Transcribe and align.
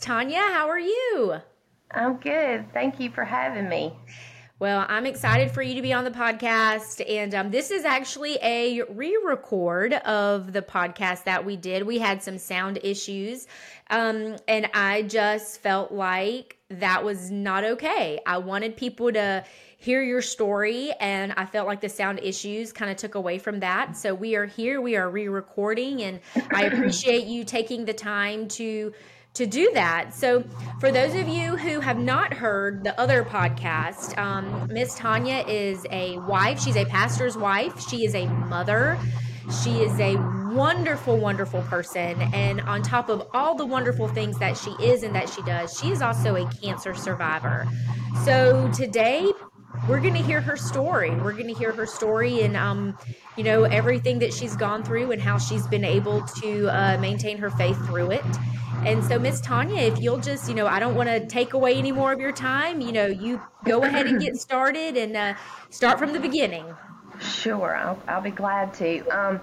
Tonya, 0.00 0.52
how 0.52 0.68
are 0.68 0.78
you? 0.78 1.34
I'm 1.90 2.16
good. 2.16 2.72
Thank 2.72 2.98
you 2.98 3.10
for 3.10 3.24
having 3.24 3.68
me. 3.68 3.92
Well, 4.58 4.86
I'm 4.88 5.06
excited 5.06 5.50
for 5.50 5.60
you 5.60 5.74
to 5.74 5.82
be 5.82 5.92
on 5.92 6.04
the 6.04 6.10
podcast. 6.12 7.02
And 7.10 7.34
um, 7.34 7.50
this 7.50 7.72
is 7.72 7.84
actually 7.84 8.38
a 8.40 8.82
re 8.82 9.18
record 9.24 9.92
of 9.92 10.52
the 10.52 10.62
podcast 10.62 11.24
that 11.24 11.44
we 11.44 11.56
did. 11.56 11.82
We 11.82 11.98
had 11.98 12.22
some 12.22 12.38
sound 12.38 12.78
issues. 12.82 13.48
Um, 13.90 14.36
and 14.46 14.70
I 14.72 15.02
just 15.02 15.60
felt 15.60 15.90
like 15.90 16.58
that 16.68 17.04
was 17.04 17.30
not 17.30 17.64
okay. 17.64 18.20
I 18.24 18.38
wanted 18.38 18.76
people 18.76 19.12
to 19.12 19.44
hear 19.78 20.00
your 20.00 20.22
story, 20.22 20.92
and 21.00 21.32
I 21.36 21.44
felt 21.44 21.66
like 21.66 21.80
the 21.80 21.88
sound 21.88 22.20
issues 22.22 22.72
kind 22.72 22.88
of 22.88 22.96
took 22.96 23.16
away 23.16 23.38
from 23.38 23.58
that. 23.60 23.96
So 23.96 24.14
we 24.14 24.36
are 24.36 24.46
here, 24.46 24.80
we 24.80 24.94
are 24.94 25.10
re 25.10 25.26
recording, 25.26 26.02
and 26.02 26.20
I 26.52 26.66
appreciate 26.66 27.26
you 27.26 27.42
taking 27.42 27.84
the 27.84 27.92
time 27.92 28.46
to 28.48 28.94
to 29.34 29.46
do 29.46 29.70
that. 29.72 30.14
So, 30.14 30.44
for 30.78 30.92
those 30.92 31.14
of 31.14 31.28
you 31.28 31.56
who 31.56 31.80
have 31.80 31.98
not 31.98 32.34
heard 32.34 32.84
the 32.84 32.98
other 33.00 33.24
podcast, 33.24 34.16
um, 34.18 34.68
Miss 34.70 34.98
Tonya 34.98 35.48
is 35.48 35.86
a 35.90 36.18
wife. 36.20 36.62
She's 36.62 36.76
a 36.76 36.84
pastor's 36.84 37.36
wife. 37.36 37.88
She 37.88 38.04
is 38.04 38.14
a 38.14 38.26
mother. 38.26 38.98
She 39.62 39.82
is 39.82 39.98
a 39.98 40.16
wonderful, 40.52 41.16
wonderful 41.16 41.62
person. 41.62 42.20
And 42.34 42.60
on 42.62 42.82
top 42.82 43.08
of 43.08 43.26
all 43.32 43.54
the 43.54 43.66
wonderful 43.66 44.08
things 44.08 44.38
that 44.38 44.56
she 44.56 44.70
is 44.82 45.02
and 45.02 45.14
that 45.14 45.28
she 45.28 45.42
does, 45.42 45.78
she 45.78 45.90
is 45.90 46.02
also 46.02 46.36
a 46.36 46.50
cancer 46.50 46.94
survivor. 46.94 47.66
So, 48.24 48.70
today, 48.74 49.32
we're 49.88 50.00
going 50.00 50.14
to 50.14 50.22
hear 50.22 50.40
her 50.40 50.56
story. 50.56 51.10
We're 51.10 51.32
going 51.32 51.48
to 51.48 51.54
hear 51.54 51.72
her 51.72 51.86
story 51.86 52.42
and, 52.42 52.56
um, 52.56 52.96
you 53.36 53.44
know, 53.44 53.64
everything 53.64 54.18
that 54.20 54.32
she's 54.32 54.56
gone 54.56 54.84
through 54.84 55.10
and 55.10 55.20
how 55.20 55.38
she's 55.38 55.66
been 55.66 55.84
able 55.84 56.22
to 56.40 56.68
uh, 56.68 56.98
maintain 56.98 57.38
her 57.38 57.50
faith 57.50 57.76
through 57.86 58.12
it. 58.12 58.24
And 58.84 59.04
so, 59.04 59.18
Miss 59.18 59.40
Tonya, 59.40 59.88
if 59.92 60.00
you'll 60.00 60.18
just, 60.20 60.48
you 60.48 60.54
know, 60.54 60.66
I 60.66 60.80
don't 60.80 60.94
want 60.94 61.08
to 61.08 61.26
take 61.26 61.52
away 61.52 61.74
any 61.74 61.92
more 61.92 62.12
of 62.12 62.20
your 62.20 62.32
time. 62.32 62.80
You 62.80 62.92
know, 62.92 63.06
you 63.06 63.40
go 63.64 63.82
ahead 63.82 64.06
and 64.06 64.20
get 64.20 64.36
started 64.36 64.96
and 64.96 65.16
uh, 65.16 65.34
start 65.70 65.98
from 65.98 66.12
the 66.12 66.20
beginning. 66.20 66.64
Sure, 67.20 67.76
I'll, 67.76 68.02
I'll 68.08 68.20
be 68.22 68.30
glad 68.30 68.74
to. 68.74 69.06
Um, 69.08 69.40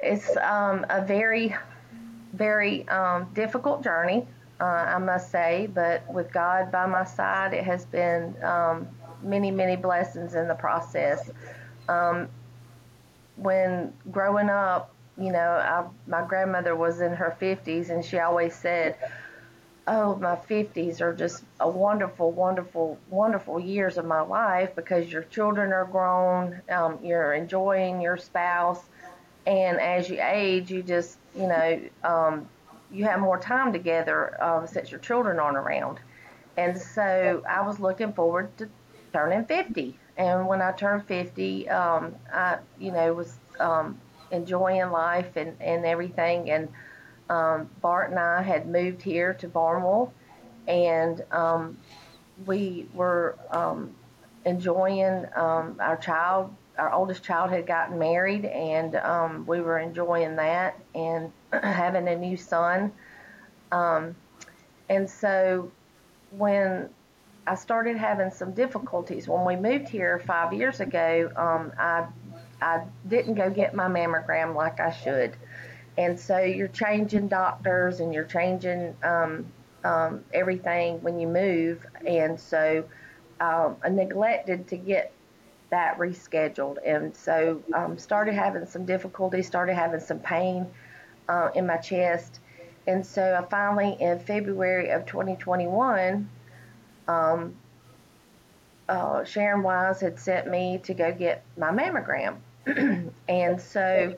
it's 0.00 0.36
um, 0.38 0.86
a 0.88 1.04
very, 1.04 1.54
very 2.32 2.88
um, 2.88 3.28
difficult 3.34 3.82
journey, 3.82 4.26
uh, 4.60 4.64
I 4.64 4.98
must 4.98 5.30
say, 5.30 5.68
but 5.72 6.10
with 6.12 6.32
God 6.32 6.70
by 6.70 6.86
my 6.86 7.04
side, 7.04 7.52
it 7.52 7.64
has 7.64 7.84
been 7.84 8.34
um, 8.42 8.88
many, 9.22 9.50
many 9.50 9.76
blessings 9.76 10.34
in 10.34 10.48
the 10.48 10.54
process. 10.54 11.30
Um, 11.88 12.28
when 13.36 13.92
growing 14.10 14.48
up, 14.48 14.94
you 15.18 15.32
know, 15.32 15.38
I, 15.38 15.84
my 16.06 16.22
grandmother 16.26 16.74
was 16.76 17.00
in 17.00 17.12
her 17.14 17.36
50s, 17.40 17.90
and 17.90 18.04
she 18.04 18.18
always 18.18 18.54
said, 18.54 18.96
"Oh, 19.86 20.16
my 20.16 20.36
50s 20.36 21.00
are 21.00 21.14
just 21.14 21.44
a 21.60 21.68
wonderful, 21.68 22.32
wonderful, 22.32 22.98
wonderful 23.10 23.58
years 23.60 23.98
of 23.98 24.04
my 24.04 24.20
life 24.20 24.74
because 24.74 25.10
your 25.12 25.22
children 25.24 25.72
are 25.72 25.84
grown, 25.84 26.60
um, 26.70 26.98
you're 27.02 27.34
enjoying 27.34 28.00
your 28.00 28.16
spouse, 28.16 28.82
and 29.46 29.80
as 29.80 30.08
you 30.10 30.18
age, 30.20 30.70
you 30.70 30.82
just, 30.82 31.18
you 31.34 31.46
know, 31.46 31.80
um, 32.04 32.48
you 32.90 33.04
have 33.04 33.20
more 33.20 33.38
time 33.38 33.72
together 33.72 34.42
um, 34.42 34.66
since 34.66 34.90
your 34.90 35.00
children 35.00 35.38
aren't 35.38 35.56
around." 35.58 36.00
And 36.58 36.78
so 36.78 37.42
I 37.48 37.60
was 37.66 37.80
looking 37.80 38.12
forward 38.14 38.56
to 38.58 38.68
turning 39.16 39.44
50. 39.46 39.98
And 40.18 40.46
when 40.46 40.60
I 40.60 40.72
turned 40.72 41.06
50, 41.06 41.68
um, 41.70 42.14
I, 42.32 42.58
you 42.78 42.92
know, 42.92 43.14
was 43.14 43.34
um, 43.58 43.98
enjoying 44.30 44.90
life 44.90 45.36
and, 45.36 45.56
and 45.60 45.86
everything. 45.86 46.50
And 46.50 46.68
um, 47.30 47.70
Bart 47.80 48.10
and 48.10 48.18
I 48.18 48.42
had 48.42 48.68
moved 48.68 49.02
here 49.02 49.34
to 49.34 49.48
Barnwell, 49.48 50.12
and 50.68 51.24
um, 51.32 51.78
we 52.44 52.86
were 52.92 53.36
um, 53.50 53.94
enjoying 54.44 55.26
um, 55.34 55.76
our 55.80 55.96
child. 55.96 56.54
Our 56.78 56.92
oldest 56.92 57.24
child 57.24 57.50
had 57.50 57.66
gotten 57.66 57.98
married, 57.98 58.44
and 58.44 58.96
um, 58.96 59.46
we 59.46 59.60
were 59.60 59.78
enjoying 59.78 60.36
that 60.36 60.78
and 60.94 61.32
having 61.52 62.06
a 62.06 62.16
new 62.16 62.36
son. 62.36 62.92
Um, 63.72 64.14
and 64.88 65.08
so 65.08 65.72
when 66.30 66.90
I 67.46 67.54
started 67.54 67.96
having 67.96 68.30
some 68.30 68.52
difficulties 68.52 69.28
when 69.28 69.44
we 69.44 69.56
moved 69.56 69.88
here 69.88 70.20
five 70.26 70.52
years 70.52 70.80
ago, 70.80 71.30
um, 71.36 71.72
I 71.78 72.06
I 72.60 72.84
didn't 73.06 73.34
go 73.34 73.50
get 73.50 73.74
my 73.74 73.86
mammogram 73.88 74.54
like 74.54 74.80
I 74.80 74.90
should. 74.90 75.36
And 75.98 76.18
so 76.18 76.38
you're 76.38 76.68
changing 76.68 77.28
doctors 77.28 78.00
and 78.00 78.12
you're 78.12 78.24
changing 78.24 78.96
um, 79.02 79.46
um, 79.84 80.24
everything 80.32 81.02
when 81.02 81.18
you 81.18 81.26
move. 81.26 81.86
And 82.06 82.38
so 82.38 82.84
um, 83.40 83.76
I 83.82 83.88
neglected 83.88 84.68
to 84.68 84.76
get 84.76 85.12
that 85.70 85.98
rescheduled. 85.98 86.78
And 86.84 87.14
so 87.14 87.62
um, 87.74 87.98
started 87.98 88.34
having 88.34 88.66
some 88.66 88.84
difficulty, 88.84 89.42
started 89.42 89.74
having 89.74 90.00
some 90.00 90.18
pain 90.18 90.66
uh, 91.28 91.50
in 91.54 91.66
my 91.66 91.76
chest. 91.76 92.40
And 92.86 93.04
so 93.04 93.38
I 93.42 93.48
finally, 93.50 93.96
in 94.00 94.18
February 94.18 94.90
of 94.90 95.06
2021, 95.06 96.28
um, 97.08 97.54
uh, 98.88 99.24
Sharon 99.24 99.62
Wise 99.62 100.00
had 100.00 100.18
sent 100.18 100.48
me 100.48 100.80
to 100.84 100.94
go 100.94 101.12
get 101.12 101.44
my 101.56 101.70
mammogram. 101.70 102.36
and 103.28 103.60
so, 103.60 104.14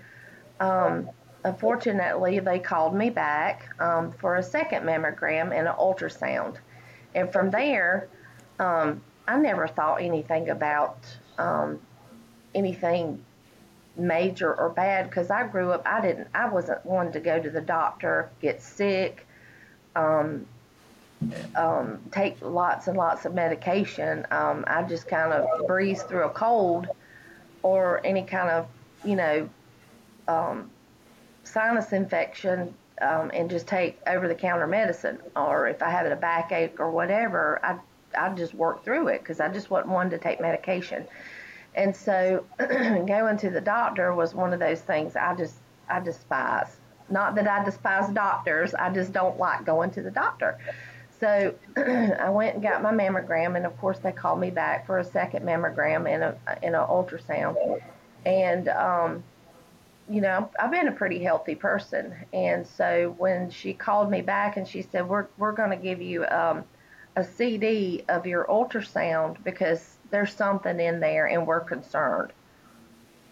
um, 0.61 1.11
unfortunately, 1.45 2.39
they 2.41 2.59
called 2.59 2.95
me 2.95 3.11
back 3.11 3.75
um, 3.81 4.13
for 4.13 4.37
a 4.37 4.43
second 4.43 4.85
mammogram 4.85 5.57
and 5.57 5.69
an 5.69 5.75
ultrasound. 5.79 6.57
And 7.15 7.33
from 7.33 7.51
there, 7.51 8.09
um, 8.59 9.03
I 9.27 9.37
never 9.39 9.69
thought 9.69 9.97
anything 9.97 10.51
about 10.51 10.99
um, 11.39 11.81
anything 12.55 13.25
major 13.97 14.55
or 14.55 14.71
bad 14.71 15.09
because 15.09 15.31
I 15.31 15.47
grew 15.47 15.73
up. 15.73 15.83
I 15.87 16.01
didn't. 16.01 16.29
I 16.35 16.49
wasn't 16.49 16.85
one 16.87 17.13
to 17.13 17.21
go 17.21 17.41
to 17.41 17.51
the 17.51 17.61
doctor, 17.61 18.31
get 18.41 18.63
sick, 18.63 19.27
um, 19.97 20.47
um, 21.57 21.99
take 22.13 22.37
lots 22.41 22.87
and 22.87 22.97
lots 22.97 23.25
of 23.25 23.35
medication. 23.35 24.27
Um, 24.31 24.65
I 24.67 24.83
just 24.83 25.09
kind 25.09 25.33
of 25.33 25.67
breeze 25.67 26.03
through 26.03 26.25
a 26.25 26.31
cold 26.31 26.87
or 27.63 28.01
any 28.05 28.23
kind 28.23 28.51
of, 28.51 28.67
you 29.05 29.17
know, 29.17 29.49
um, 30.29 30.71
sinus 31.45 31.93
infection 31.93 32.75
um, 33.01 33.31
and 33.33 33.51
just 33.51 33.67
take 33.67 33.99
over 34.07 34.29
the 34.29 34.35
counter 34.35 34.67
medicine. 34.67 35.19
Or 35.35 35.69
if 35.69 35.83
I 35.83 35.91
had 35.91 36.07
a 36.11 36.17
backache 36.17 36.79
or 36.79 36.91
whatever, 36.91 37.61
I 37.65 37.79
I 38.17 38.31
just 38.35 38.55
work 38.55 38.85
through 38.85 39.09
it 39.09 39.21
because 39.21 39.41
I 39.41 39.49
just 39.49 39.71
wasn't 39.71 39.93
one 39.93 40.11
to 40.11 40.19
take 40.19 40.41
medication. 40.41 41.07
And 41.75 41.95
so 41.95 42.45
going 42.59 43.37
to 43.39 43.51
the 43.51 43.61
doctor 43.61 44.15
was 44.15 44.35
one 44.35 44.53
of 44.53 44.61
those 44.61 44.81
things 44.81 45.17
I 45.17 45.35
just 45.35 45.57
I 45.89 46.01
despise. 46.01 46.77
Not 47.11 47.35
that 47.37 47.49
I 47.49 47.65
despise 47.65 48.11
doctors, 48.13 48.75
I 48.75 48.93
just 48.93 49.13
don't 49.13 49.39
like 49.39 49.65
going 49.65 49.91
to 49.93 50.03
the 50.03 50.11
doctor. 50.11 50.59
So 51.21 51.55
I 51.77 52.31
went 52.31 52.55
and 52.55 52.63
got 52.63 52.83
my 52.83 52.93
mammogram, 52.93 53.57
and 53.57 53.67
of 53.67 53.77
course 53.79 53.99
they 53.99 54.13
called 54.13 54.41
me 54.41 54.51
back 54.51 54.87
for 54.87 54.99
a 54.99 55.05
second 55.05 55.45
mammogram 55.45 56.09
and 56.09 56.23
a 56.23 56.39
and 56.63 56.75
an 56.75 56.83
ultrasound. 56.83 57.81
And 58.25 58.69
um, 58.69 59.25
you 60.09 60.21
know, 60.21 60.51
I've 60.59 60.71
been 60.71 60.89
a 60.89 60.93
pretty 60.93 61.23
healthy 61.23 61.55
person, 61.55 62.15
and 62.33 62.67
so 62.67 63.15
when 63.19 63.51
she 63.51 63.75
called 63.75 64.11
me 64.11 64.23
back 64.23 64.57
and 64.57 64.67
she 64.67 64.83
said, 64.83 65.09
"We're 65.09 65.27
we're 65.39 65.53
going 65.53 65.71
to 65.71 65.77
give 65.77 66.01
you 66.01 66.25
um, 66.27 66.65
a 67.17 67.25
CD 67.25 68.05
of 68.09 68.27
your 68.27 68.45
ultrasound 68.47 69.43
because 69.45 69.97
there's 70.11 70.33
something 70.33 70.79
in 70.79 71.01
there, 71.01 71.27
and 71.27 71.47
we're 71.47 71.61
concerned." 71.61 72.33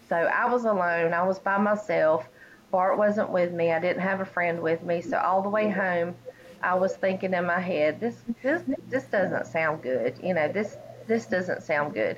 So 0.09 0.15
I 0.15 0.45
was 0.45 0.65
alone. 0.65 1.13
I 1.13 1.23
was 1.23 1.39
by 1.39 1.57
myself. 1.57 2.27
Bart 2.71 2.97
wasn't 2.97 3.29
with 3.29 3.53
me. 3.53 3.71
I 3.71 3.79
didn't 3.79 4.01
have 4.01 4.19
a 4.19 4.25
friend 4.25 4.61
with 4.61 4.83
me. 4.83 5.01
So 5.01 5.17
all 5.17 5.41
the 5.41 5.49
way 5.49 5.69
home, 5.69 6.15
I 6.61 6.75
was 6.75 6.95
thinking 6.95 7.33
in 7.33 7.45
my 7.45 7.59
head, 7.59 7.99
this 7.99 8.15
this 8.41 8.63
this 8.89 9.03
doesn't 9.05 9.47
sound 9.47 9.81
good. 9.83 10.19
You 10.21 10.33
know, 10.33 10.51
this 10.51 10.77
this 11.07 11.25
doesn't 11.25 11.63
sound 11.63 11.93
good. 11.93 12.17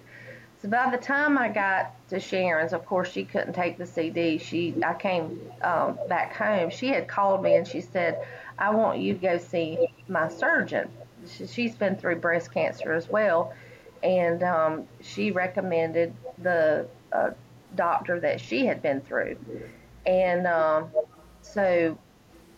So 0.61 0.67
by 0.67 0.89
the 0.91 0.97
time 0.97 1.37
I 1.37 1.47
got 1.49 1.95
to 2.09 2.19
Sharon's, 2.19 2.73
of 2.73 2.85
course 2.85 3.11
she 3.11 3.23
couldn't 3.23 3.53
take 3.53 3.77
the 3.77 3.85
CD. 3.85 4.37
She 4.37 4.75
I 4.83 4.93
came 4.93 5.41
um, 5.61 5.97
back 6.07 6.35
home. 6.35 6.69
She 6.69 6.87
had 6.87 7.07
called 7.07 7.41
me 7.41 7.55
and 7.55 7.67
she 7.67 7.81
said, 7.81 8.25
"I 8.57 8.71
want 8.71 8.99
you 8.99 9.13
to 9.13 9.19
go 9.19 9.37
see 9.37 9.87
my 10.07 10.27
surgeon." 10.27 10.89
She, 11.27 11.47
she's 11.47 11.75
been 11.75 11.95
through 11.95 12.17
breast 12.17 12.53
cancer 12.53 12.93
as 12.93 13.09
well, 13.09 13.53
and 14.03 14.43
um, 14.43 14.87
she 15.01 15.31
recommended 15.31 16.13
the 16.37 16.87
uh, 17.11 17.31
doctor 17.75 18.19
that 18.19 18.41
she 18.41 18.65
had 18.65 18.81
been 18.81 19.01
through, 19.01 19.37
and 20.05 20.47
um, 20.47 20.89
so 21.41 21.97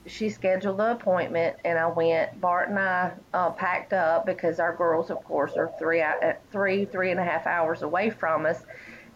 she 0.08 0.30
scheduled 0.30 0.78
the 0.78 0.92
appointment 0.92 1.58
and 1.64 1.78
I 1.78 1.88
went. 1.88 2.40
Bart 2.42 2.70
and 2.70 2.80
I 2.80 3.12
uh, 3.34 3.52
packed 3.52 3.94
up 3.94 4.26
because 4.26 4.60
our 4.60 4.76
girls, 4.76 5.10
of 5.10 5.24
course, 5.24 5.54
are 5.58 5.72
three, 5.78 6.02
uh, 6.02 6.34
three, 6.52 6.86
three 6.86 7.12
and 7.12 7.20
a 7.20 7.24
half 7.24 7.46
hours 7.46 7.84
away 7.84 8.10
from 8.10 8.46
us, 8.46 8.64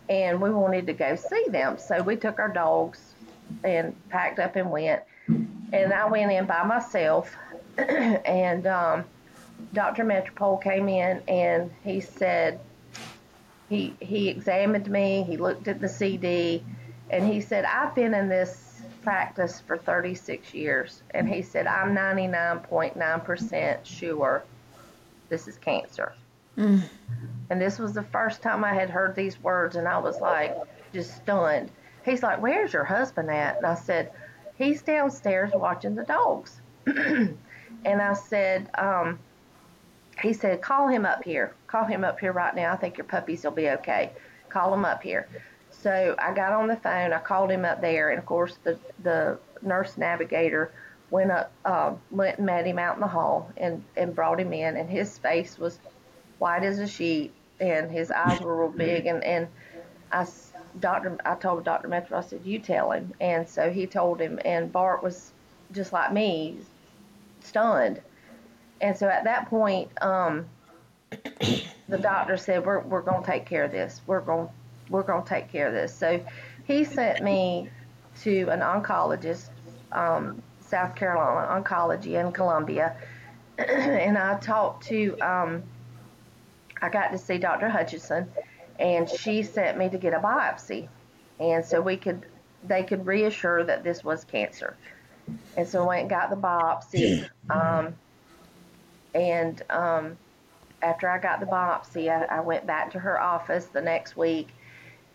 and 0.10 0.40
we 0.40 0.52
wanted 0.52 0.86
to 0.88 0.94
go 0.94 1.16
see 1.16 1.46
them. 1.50 1.78
So 1.78 2.02
we 2.04 2.16
took 2.16 2.40
our 2.40 2.50
dogs 2.50 3.16
and 3.64 3.96
packed 4.10 4.40
up 4.40 4.56
and 4.56 4.72
went. 4.72 5.02
And 5.28 5.92
I 5.92 6.06
went 6.08 6.32
in 6.32 6.46
by 6.46 6.64
myself, 6.64 7.36
and 7.78 8.68
um, 8.68 9.06
Dr. 9.74 10.04
Metropole 10.04 10.58
came 10.58 10.88
in 10.88 11.22
and 11.28 11.72
he 11.84 12.00
said 12.00 12.60
he 13.70 13.96
he 14.00 14.30
examined 14.30 14.90
me. 14.90 15.24
He 15.28 15.38
looked 15.38 15.68
at 15.68 15.82
the 15.82 15.90
CD, 15.90 16.64
and 17.10 17.28
he 17.28 17.42
said 17.42 17.66
I've 17.66 17.96
been 17.96 18.14
in 18.14 18.30
this 18.30 18.65
practice 19.06 19.62
for 19.62 19.78
36 19.78 20.54
years, 20.54 21.04
and 21.12 21.30
he 21.30 21.42
said 21.42 21.68
I'm 21.68 21.96
99.9% 21.96 23.86
sure 23.86 24.44
this 25.30 25.48
is 25.48 25.58
cancer. 25.58 26.14
Mm. 26.58 26.82
And 27.50 27.62
this 27.62 27.80
was 27.80 27.94
the 27.94 28.04
first 28.04 28.42
time 28.42 28.64
I 28.64 28.74
had 28.74 28.90
heard 28.90 29.16
these 29.16 29.42
words, 29.42 29.76
and 29.76 29.88
I 29.88 30.00
was 30.00 30.20
like 30.20 30.58
just 30.94 31.16
stunned. 31.16 31.72
He's 32.04 32.24
like, 32.24 32.42
"Where's 32.42 32.74
your 32.74 32.84
husband 32.84 33.30
at?" 33.30 33.58
And 33.58 33.66
I 33.66 33.76
said, 33.76 34.12
"He's 34.58 34.82
downstairs 34.82 35.52
watching 35.54 35.96
the 35.96 36.04
dogs." 36.04 36.60
and 36.88 37.38
I 37.86 38.14
said, 38.14 38.70
um, 38.78 39.20
he 40.22 40.34
said, 40.34 40.62
call 40.62 40.88
him 40.88 41.06
up 41.06 41.24
here. 41.24 41.54
Call 41.68 41.86
him 41.86 42.04
up 42.04 42.20
here 42.20 42.32
right 42.32 42.56
now. 42.56 42.74
I 42.74 42.78
think 42.78 42.98
your 42.98 43.06
puppies 43.06 43.44
will 43.44 43.52
be 43.52 43.70
okay. 43.70 44.12
Call 44.50 44.74
him 44.74 44.86
up 44.86 45.04
here. 45.04 45.28
So 45.86 46.16
I 46.18 46.34
got 46.34 46.52
on 46.52 46.68
the 46.68 46.78
phone. 46.78 47.14
I 47.14 47.20
called 47.20 47.52
him 47.52 47.64
up 47.64 47.80
there, 47.80 48.10
and 48.10 48.18
of 48.18 48.26
course 48.26 48.58
the 48.64 48.80
the 49.04 49.38
nurse 49.62 50.00
navigator 50.00 50.72
went 51.12 51.30
up, 51.30 51.52
uh, 51.64 51.94
went 52.10 52.38
and 52.40 52.48
met 52.48 52.66
him 52.66 52.80
out 52.80 52.96
in 52.96 53.02
the 53.02 53.08
hall, 53.08 53.52
and 53.58 53.84
and 53.96 54.16
brought 54.16 54.40
him 54.40 54.52
in, 54.52 54.78
and 54.78 54.90
his 54.90 55.20
face 55.20 55.60
was 55.60 55.78
white 56.40 56.64
as 56.64 56.80
a 56.80 56.88
sheet, 56.88 57.34
and 57.60 57.92
his 57.92 58.10
eyes 58.10 58.42
were 58.42 58.62
real 58.62 58.72
big, 58.76 59.06
and 59.06 59.24
and 59.24 59.48
I 60.12 60.26
doctor 60.80 61.20
I 61.24 61.36
told 61.36 61.64
Dr. 61.66 61.88
Metro 61.88 62.18
I 62.18 62.22
said 62.22 62.42
you 62.44 62.58
tell 62.58 62.92
him, 62.92 63.14
and 63.22 63.48
so 63.48 63.70
he 63.70 63.86
told 63.86 64.20
him, 64.20 64.40
and 64.44 64.74
Bart 64.74 65.04
was 65.04 65.34
just 65.72 65.94
like 65.94 66.12
me, 66.12 66.58
stunned 67.42 68.02
and 68.82 68.98
so 68.98 69.08
at 69.08 69.26
that 69.26 69.52
point, 69.52 69.90
um, 70.02 70.48
the 71.12 72.00
doctor 72.02 72.38
said, 72.38 72.66
"We're 72.66 72.80
we're 72.80 73.04
to 73.04 73.22
take 73.24 73.46
care 73.46 73.66
of 73.66 73.72
this. 73.72 74.02
We're 74.08 74.22
going 74.22 74.50
we're 74.90 75.04
going 75.04 75.24
to 75.24 75.30
take 75.30 75.52
care 75.52 75.68
of 75.68 75.74
this." 75.74 75.94
So 75.94 76.24
he 76.66 76.84
sent 76.84 77.24
me 77.24 77.70
to 78.22 78.48
an 78.50 78.60
oncologist, 78.60 79.50
um, 79.92 80.42
South 80.62 80.96
Carolina 80.96 81.62
Oncology 81.62 82.20
in 82.20 82.32
Columbia, 82.32 82.96
and 83.58 84.18
I 84.18 84.38
talked 84.40 84.88
to. 84.88 85.18
Um, 85.20 85.64
I 86.82 86.90
got 86.90 87.12
to 87.12 87.18
see 87.18 87.38
Dr. 87.38 87.70
Hutchison, 87.70 88.28
and 88.80 89.10
she 89.10 89.44
sent 89.44 89.78
me 89.78 89.90
to 89.90 89.98
get 89.98 90.14
a 90.14 90.20
biopsy, 90.20 90.88
and 91.40 91.64
so 91.64 91.82
we 91.82 91.98
could 91.98 92.26
they 92.68 92.84
could 92.84 93.06
reassure 93.06 93.64
that 93.64 93.84
this 93.84 94.04
was 94.04 94.24
cancer. 94.24 94.76
And 95.58 95.68
so 95.68 95.84
I 95.84 95.88
went 95.88 96.02
and 96.02 96.10
got 96.10 96.30
the 96.30 96.36
biopsy. 96.36 97.30
Um, 97.48 97.94
and 99.14 99.62
um, 99.70 100.18
after 100.82 101.08
I 101.08 101.20
got 101.20 101.40
the 101.40 101.46
biopsy, 101.46 102.10
I, 102.10 102.38
I 102.38 102.40
went 102.42 102.66
back 102.66 102.92
to 102.92 103.00
her 103.00 103.22
office 103.22 103.66
the 103.66 103.82
next 103.82 104.18
week, 104.18 104.50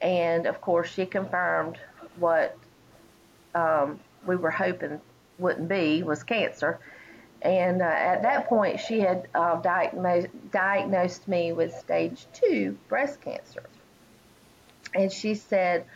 and 0.01 0.47
of 0.47 0.61
course, 0.61 0.91
she 0.91 1.07
confirmed 1.07 1.79
what 2.17 2.57
um, 3.55 4.01
we 4.27 4.37
were 4.37 4.51
hoping 4.51 5.01
wouldn't 5.39 5.69
be 5.69 6.03
was 6.03 6.23
cancer. 6.23 6.79
And 7.43 7.81
uh, 7.81 7.87
at 7.87 8.23
that 8.23 8.49
point, 8.49 8.81
she 8.81 9.01
had 9.01 9.29
uh, 9.35 9.57
diagnosed, 9.61 10.29
diagnosed 10.53 11.27
me 11.27 11.53
with 11.53 11.75
stage 11.75 12.27
two 12.33 12.77
breast 12.89 13.21
cancer. 13.23 13.63
And 14.95 15.11
she 15.11 15.35
said, 15.35 15.87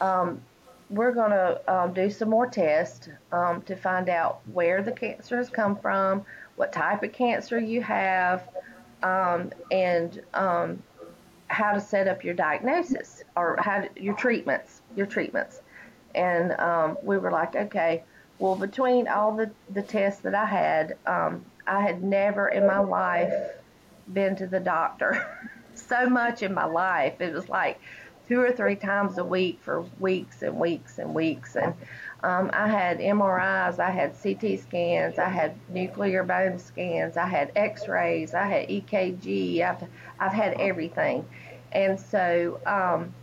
um, 0.00 0.40
We're 0.88 1.12
going 1.12 1.30
to 1.30 1.60
um, 1.72 1.92
do 1.92 2.10
some 2.10 2.30
more 2.30 2.46
tests 2.46 3.08
um, 3.30 3.62
to 3.62 3.76
find 3.76 4.08
out 4.08 4.40
where 4.52 4.82
the 4.82 4.92
cancer 4.92 5.36
has 5.36 5.48
come 5.48 5.76
from, 5.76 6.24
what 6.56 6.72
type 6.72 7.04
of 7.04 7.12
cancer 7.12 7.58
you 7.58 7.82
have, 7.82 8.48
um, 9.04 9.52
and 9.70 10.20
um, 10.34 10.82
how 11.46 11.72
to 11.72 11.80
set 11.80 12.08
up 12.08 12.24
your 12.24 12.34
diagnosis 12.34 13.19
or 13.36 13.56
had 13.58 13.90
your 13.96 14.14
treatments, 14.14 14.82
your 14.96 15.06
treatments. 15.06 15.60
And 16.14 16.52
um, 16.52 16.98
we 17.02 17.18
were 17.18 17.30
like, 17.30 17.54
okay, 17.54 18.02
well, 18.38 18.56
between 18.56 19.06
all 19.06 19.36
the, 19.36 19.50
the 19.72 19.82
tests 19.82 20.22
that 20.22 20.34
I 20.34 20.46
had, 20.46 20.96
um, 21.06 21.44
I 21.66 21.80
had 21.80 22.02
never 22.02 22.48
in 22.48 22.66
my 22.66 22.78
life 22.78 23.32
been 24.12 24.34
to 24.36 24.46
the 24.46 24.60
doctor 24.60 25.26
so 25.74 26.08
much 26.08 26.42
in 26.42 26.54
my 26.54 26.64
life. 26.64 27.20
It 27.20 27.32
was 27.32 27.48
like 27.48 27.80
two 28.30 28.40
or 28.40 28.52
three 28.52 28.76
times 28.76 29.18
a 29.18 29.24
week 29.24 29.58
for 29.60 29.84
weeks 29.98 30.42
and 30.42 30.56
weeks 30.56 30.98
and 30.98 31.14
weeks. 31.14 31.56
And 31.56 31.74
um, 32.22 32.50
I 32.52 32.68
had 32.68 32.98
MRIs, 32.98 33.78
I 33.78 33.90
had 33.90 34.14
CT 34.22 34.60
scans, 34.60 35.18
I 35.18 35.28
had 35.28 35.54
nuclear 35.68 36.22
bone 36.22 36.58
scans, 36.58 37.16
I 37.16 37.26
had 37.26 37.50
X-rays, 37.56 38.32
I 38.32 38.46
had 38.46 38.68
EKG. 38.68 39.62
I've 39.62 39.88
I've 40.20 40.32
had 40.32 40.54
everything, 40.60 41.26
and 41.72 41.98
so 41.98 42.60
um, 42.66 43.14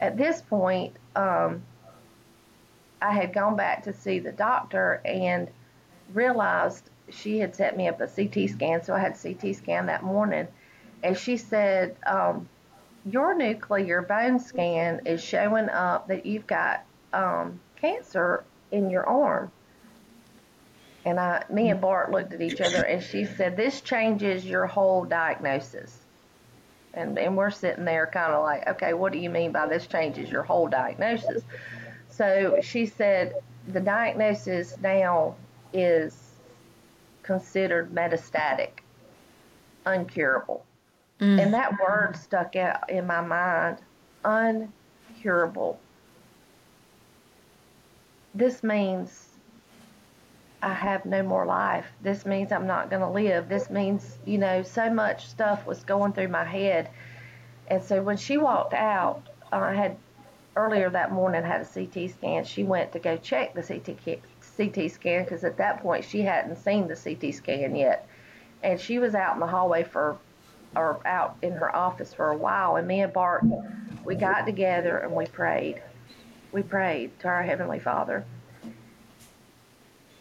at 0.00 0.16
this 0.16 0.40
point, 0.42 0.94
um, 1.14 1.62
I 3.00 3.12
had 3.12 3.32
gone 3.32 3.56
back 3.56 3.84
to 3.84 3.92
see 3.92 4.18
the 4.18 4.32
doctor 4.32 5.00
and 5.04 5.48
realized 6.12 6.90
she 7.10 7.38
had 7.38 7.54
set 7.54 7.76
me 7.76 7.88
up 7.88 8.00
a 8.00 8.06
CT 8.06 8.50
scan. 8.50 8.82
So 8.82 8.94
I 8.94 8.98
had 8.98 9.16
CT 9.20 9.54
scan 9.54 9.86
that 9.86 10.02
morning, 10.02 10.48
and 11.02 11.16
she 11.16 11.36
said, 11.36 11.96
um, 12.06 12.48
"Your 13.04 13.34
nuclear 13.34 14.02
bone 14.02 14.38
scan 14.38 15.02
is 15.04 15.22
showing 15.22 15.68
up 15.68 16.08
that 16.08 16.26
you've 16.26 16.46
got." 16.46 16.84
Um, 17.12 17.60
cancer 17.76 18.44
in 18.72 18.90
your 18.90 19.06
arm. 19.06 19.52
And 21.04 21.20
I, 21.20 21.44
me 21.48 21.70
and 21.70 21.80
Bart 21.80 22.10
looked 22.10 22.32
at 22.32 22.40
each 22.40 22.60
other, 22.60 22.82
and 22.82 23.02
she 23.02 23.24
said, 23.24 23.56
"This 23.56 23.80
changes 23.80 24.44
your 24.44 24.66
whole 24.66 25.04
diagnosis." 25.04 26.00
And 26.96 27.18
and 27.18 27.36
we're 27.36 27.50
sitting 27.50 27.84
there, 27.84 28.06
kind 28.06 28.32
of 28.32 28.42
like, 28.42 28.68
"Okay, 28.68 28.94
what 28.94 29.12
do 29.12 29.18
you 29.18 29.30
mean 29.30 29.52
by 29.52 29.66
this 29.66 29.86
changes 29.86 30.30
your 30.30 30.42
whole 30.42 30.66
diagnosis?" 30.66 31.42
So 32.08 32.58
she 32.62 32.86
said, 32.86 33.34
"The 33.68 33.80
diagnosis 33.80 34.78
now 34.80 35.36
is 35.72 36.32
considered 37.22 37.92
metastatic, 37.92 38.80
uncurable," 39.84 40.62
mm. 41.20 41.40
and 41.40 41.52
that 41.54 41.78
word 41.78 42.16
stuck 42.16 42.56
out 42.56 42.90
in 42.90 43.06
my 43.06 43.20
mind, 43.20 43.78
uncurable 44.24 45.76
this 48.36 48.62
means 48.62 49.25
I 50.66 50.72
have 50.72 51.06
no 51.06 51.22
more 51.22 51.46
life. 51.46 51.86
This 52.02 52.26
means 52.26 52.50
I'm 52.50 52.66
not 52.66 52.90
going 52.90 53.02
to 53.02 53.08
live. 53.08 53.48
This 53.48 53.70
means, 53.70 54.18
you 54.24 54.36
know, 54.36 54.64
so 54.64 54.90
much 54.90 55.28
stuff 55.28 55.64
was 55.64 55.84
going 55.84 56.12
through 56.12 56.26
my 56.26 56.42
head. 56.42 56.90
And 57.68 57.80
so 57.80 58.02
when 58.02 58.16
she 58.16 58.36
walked 58.36 58.74
out, 58.74 59.22
uh, 59.52 59.58
I 59.58 59.74
had 59.74 59.96
earlier 60.56 60.90
that 60.90 61.12
morning 61.12 61.44
had 61.44 61.60
a 61.60 61.64
CT 61.64 62.10
scan. 62.10 62.42
She 62.42 62.64
went 62.64 62.90
to 62.94 62.98
go 62.98 63.16
check 63.16 63.54
the 63.54 63.62
CT 63.62 64.18
CT 64.56 64.90
scan 64.90 65.22
because 65.22 65.44
at 65.44 65.58
that 65.58 65.82
point 65.82 66.04
she 66.04 66.22
hadn't 66.22 66.56
seen 66.56 66.88
the 66.88 66.96
CT 66.96 67.32
scan 67.32 67.76
yet, 67.76 68.08
and 68.64 68.80
she 68.80 68.98
was 68.98 69.14
out 69.14 69.34
in 69.34 69.40
the 69.40 69.46
hallway 69.46 69.84
for, 69.84 70.18
or 70.74 70.98
out 71.06 71.36
in 71.42 71.52
her 71.52 71.74
office 71.76 72.12
for 72.12 72.32
a 72.32 72.36
while. 72.36 72.74
And 72.74 72.88
me 72.88 73.02
and 73.02 73.12
Bart, 73.12 73.44
we 74.04 74.16
got 74.16 74.46
together 74.46 74.98
and 74.98 75.12
we 75.12 75.26
prayed 75.26 75.80
we 76.50 76.62
prayed 76.62 77.18
to 77.20 77.28
our 77.28 77.42
Heavenly 77.42 77.78
Father. 77.78 78.24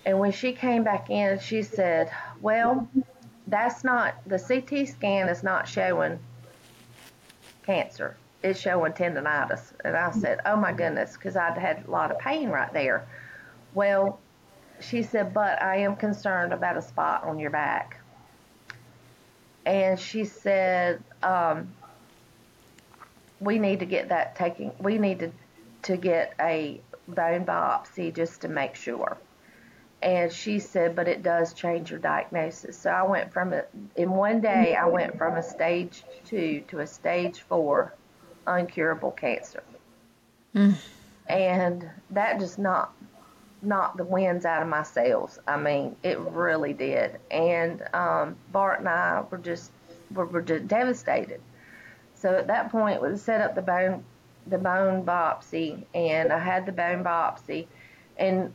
And 0.05 0.19
when 0.19 0.31
she 0.31 0.53
came 0.53 0.83
back 0.83 1.09
in, 1.09 1.39
she 1.39 1.63
said, 1.63 2.11
Well, 2.41 2.87
that's 3.47 3.83
not, 3.83 4.15
the 4.27 4.39
CT 4.39 4.87
scan 4.87 5.29
is 5.29 5.43
not 5.43 5.67
showing 5.67 6.19
cancer. 7.65 8.15
It's 8.43 8.59
showing 8.59 8.93
tendonitis. 8.93 9.73
And 9.83 9.95
I 9.97 10.11
said, 10.11 10.41
Oh 10.45 10.55
my 10.55 10.71
goodness, 10.73 11.13
because 11.13 11.35
I'd 11.35 11.57
had 11.57 11.85
a 11.87 11.91
lot 11.91 12.11
of 12.11 12.19
pain 12.19 12.49
right 12.49 12.71
there. 12.71 13.07
Well, 13.73 14.19
she 14.79 15.01
said, 15.01 15.33
But 15.33 15.61
I 15.61 15.77
am 15.77 15.95
concerned 15.95 16.53
about 16.53 16.77
a 16.77 16.81
spot 16.81 17.23
on 17.23 17.39
your 17.39 17.49
back. 17.49 17.99
And 19.65 19.99
she 19.99 20.25
said, 20.25 21.03
um, 21.23 21.73
We 23.39 23.57
need 23.57 23.79
to 23.79 23.85
get 23.87 24.09
that 24.09 24.35
taken, 24.35 24.71
we 24.79 24.99
need 24.99 25.19
to 25.19 25.31
to 25.85 25.97
get 25.97 26.33
a 26.39 26.81
bone 27.07 27.45
biopsy 27.45 28.13
just 28.13 28.41
to 28.41 28.47
make 28.47 28.75
sure. 28.75 29.17
And 30.05 30.31
she 30.31 30.59
said, 30.59 30.95
but 30.95 31.07
it 31.07 31.23
does 31.23 31.51
change 31.53 31.89
your 31.89 31.99
diagnosis. 31.99 32.77
So 32.77 32.91
I 32.91 33.01
went 33.01 33.33
from 33.33 33.53
a, 33.53 33.63
in 33.95 34.11
one 34.11 34.39
day, 34.39 34.75
I 34.75 34.85
went 34.85 35.17
from 35.17 35.35
a 35.35 35.41
stage 35.41 36.03
two 36.25 36.63
to 36.67 36.79
a 36.81 36.87
stage 36.87 37.41
four 37.41 37.95
uncurable 38.45 39.17
cancer. 39.17 39.63
Mm. 40.53 40.75
And 41.27 41.89
that 42.11 42.39
just 42.39 42.59
knocked, 42.59 43.01
knocked 43.63 43.97
the 43.97 44.03
winds 44.03 44.45
out 44.45 44.61
of 44.61 44.67
my 44.67 44.83
sails. 44.83 45.39
I 45.47 45.57
mean, 45.57 45.95
it 46.03 46.19
really 46.19 46.73
did. 46.73 47.19
And 47.31 47.81
um, 47.95 48.35
Bart 48.51 48.81
and 48.81 48.87
I 48.87 49.23
were 49.27 49.39
just, 49.39 49.71
were, 50.13 50.27
were 50.27 50.43
just 50.43 50.67
devastated. 50.67 51.41
So 52.13 52.35
at 52.35 52.45
that 52.45 52.71
point, 52.71 53.01
we 53.01 53.17
set 53.17 53.41
up 53.41 53.55
the 53.55 53.63
bone 53.63 54.03
the 54.47 54.59
bone 54.59 55.03
biopsy, 55.03 55.83
and 55.95 56.31
I 56.31 56.37
had 56.37 56.67
the 56.67 56.71
bone 56.71 57.03
biopsy, 57.03 57.65
and 58.17 58.53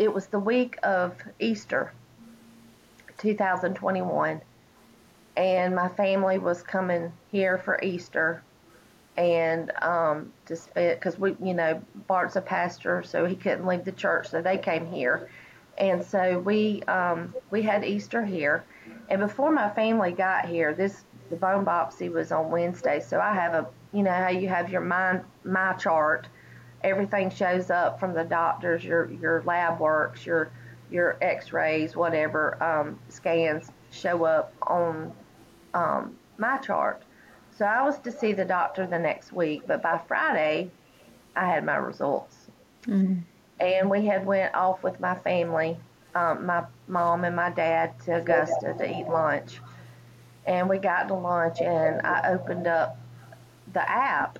it 0.00 0.12
was 0.14 0.28
the 0.28 0.38
week 0.38 0.78
of 0.82 1.14
Easter, 1.38 1.92
2021, 3.18 4.40
and 5.36 5.76
my 5.76 5.88
family 5.88 6.38
was 6.38 6.62
coming 6.62 7.12
here 7.30 7.58
for 7.58 7.78
Easter, 7.82 8.42
and 9.18 9.70
um, 9.82 10.32
to 10.46 10.56
spend 10.56 10.98
because 10.98 11.18
we, 11.18 11.36
you 11.44 11.52
know, 11.52 11.82
Bart's 12.06 12.36
a 12.36 12.40
pastor, 12.40 13.02
so 13.02 13.26
he 13.26 13.36
couldn't 13.36 13.66
leave 13.66 13.84
the 13.84 13.92
church, 13.92 14.30
so 14.30 14.40
they 14.40 14.56
came 14.56 14.86
here, 14.86 15.28
and 15.76 16.02
so 16.02 16.38
we 16.38 16.82
um, 16.84 17.34
we 17.50 17.60
had 17.60 17.84
Easter 17.84 18.24
here, 18.24 18.64
and 19.10 19.20
before 19.20 19.52
my 19.52 19.68
family 19.68 20.12
got 20.12 20.46
here, 20.46 20.72
this 20.72 21.04
the 21.28 21.36
bone 21.36 21.66
biopsy 21.66 22.10
was 22.10 22.32
on 22.32 22.50
Wednesday, 22.50 23.00
so 23.00 23.20
I 23.20 23.34
have 23.34 23.52
a, 23.52 23.66
you 23.92 24.02
know, 24.02 24.12
how 24.12 24.30
you 24.30 24.48
have 24.48 24.70
your 24.70 24.80
mind 24.80 25.24
MyChart 25.44 26.24
everything 26.82 27.30
shows 27.30 27.70
up 27.70 28.00
from 28.00 28.14
the 28.14 28.24
doctors, 28.24 28.84
your 28.84 29.10
your 29.12 29.42
lab 29.44 29.80
works, 29.80 30.24
your 30.26 30.50
your 30.90 31.16
X-rays, 31.20 31.94
whatever 31.94 32.62
um, 32.62 32.98
scans 33.08 33.70
show 33.90 34.24
up 34.24 34.52
on 34.62 35.12
um, 35.74 36.16
MyChart. 36.38 36.96
So 37.56 37.64
I 37.64 37.82
was 37.82 37.98
to 38.00 38.12
see 38.12 38.32
the 38.32 38.44
doctor 38.44 38.86
the 38.86 38.98
next 38.98 39.32
week, 39.32 39.62
but 39.66 39.82
by 39.82 40.00
Friday, 40.08 40.70
I 41.36 41.46
had 41.46 41.64
my 41.64 41.76
results, 41.76 42.48
mm-hmm. 42.84 43.20
and 43.60 43.90
we 43.90 44.06
had 44.06 44.24
went 44.26 44.54
off 44.54 44.82
with 44.82 44.98
my 44.98 45.14
family, 45.16 45.76
um, 46.14 46.46
my 46.46 46.64
mom 46.88 47.24
and 47.24 47.36
my 47.36 47.50
dad 47.50 47.98
to 48.06 48.16
Augusta 48.16 48.74
to 48.78 48.98
eat 48.98 49.08
lunch, 49.08 49.60
and 50.46 50.68
we 50.68 50.78
got 50.78 51.08
to 51.08 51.14
lunch, 51.14 51.60
and 51.60 52.00
I 52.04 52.32
opened 52.32 52.66
up 52.66 52.98
the 53.72 53.88
app, 53.88 54.38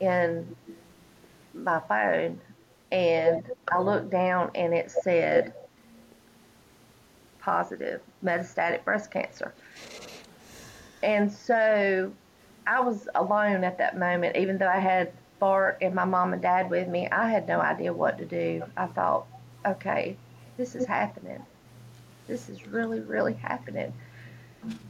and 0.00 0.54
my 1.54 1.80
phone 1.88 2.40
and 2.90 3.44
I 3.70 3.80
looked 3.80 4.10
down 4.10 4.50
and 4.54 4.74
it 4.74 4.90
said 4.90 5.54
positive 7.40 8.00
metastatic 8.24 8.84
breast 8.84 9.10
cancer. 9.10 9.52
And 11.02 11.32
so 11.32 12.12
I 12.66 12.80
was 12.80 13.08
alone 13.14 13.64
at 13.64 13.78
that 13.78 13.98
moment, 13.98 14.36
even 14.36 14.58
though 14.58 14.68
I 14.68 14.78
had 14.78 15.12
Bart 15.42 15.78
and 15.80 15.92
my 15.92 16.04
mom 16.04 16.32
and 16.32 16.40
dad 16.40 16.70
with 16.70 16.86
me. 16.86 17.08
I 17.10 17.28
had 17.28 17.48
no 17.48 17.60
idea 17.60 17.92
what 17.92 18.16
to 18.18 18.24
do. 18.24 18.62
I 18.76 18.86
thought, 18.86 19.26
okay, 19.66 20.16
this 20.56 20.76
is 20.76 20.86
happening. 20.86 21.44
This 22.28 22.48
is 22.48 22.64
really, 22.68 23.00
really 23.00 23.32
happening. 23.32 23.92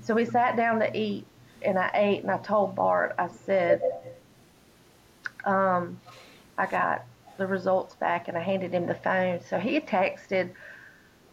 So 0.03 0.15
we 0.15 0.27
sat 0.27 0.55
down 0.55 0.81
to 0.81 0.95
eat, 0.95 1.25
and 1.63 1.79
I 1.79 1.91
ate, 1.95 2.21
and 2.23 2.31
I 2.31 2.37
told 2.37 2.75
Bart, 2.75 3.15
I 3.19 3.29
said, 3.29 3.81
um, 5.47 5.99
I 6.59 6.67
got 6.67 7.05
the 7.39 7.47
results 7.47 7.95
back 7.97 8.29
and 8.29 8.37
I 8.37 8.41
handed 8.41 8.73
him 8.73 8.87
the 8.87 8.95
phone. 8.95 9.41
So 9.49 9.59
he 9.59 9.81
texted 9.81 10.51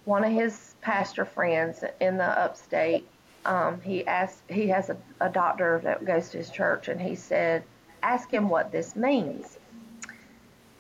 one 0.06 0.24
of 0.24 0.32
his 0.32 0.76
pastor 0.82 1.26
friends 1.26 1.84
in 2.00 2.18
the 2.18 2.24
upstate. 2.24 3.08
Um, 3.46 3.82
he 3.82 4.06
asked, 4.08 4.42
he 4.50 4.68
has 4.68 4.90
a, 4.90 4.98
a 5.20 5.30
doctor 5.30 5.80
that 5.84 6.06
goes 6.06 6.30
to 6.30 6.38
his 6.38 6.50
church, 6.50 6.88
and 6.88 7.00
he 7.00 7.16
said, 7.16 7.64
ask 8.04 8.30
him 8.32 8.50
what 8.50 8.72
this 8.72 8.96
means. 8.96 9.58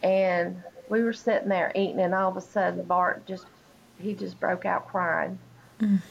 And 0.04 0.62
we 0.90 1.04
were 1.04 1.14
sitting 1.14 1.50
there 1.50 1.72
eating, 1.76 2.00
and 2.00 2.14
all 2.14 2.32
of 2.32 2.38
a 2.38 2.42
sudden, 2.42 2.84
Bart 2.84 3.26
just, 3.26 3.46
he 4.00 4.14
just 4.14 4.40
broke 4.40 4.66
out 4.66 4.88
crying. 4.88 5.40
Mm. 5.80 6.02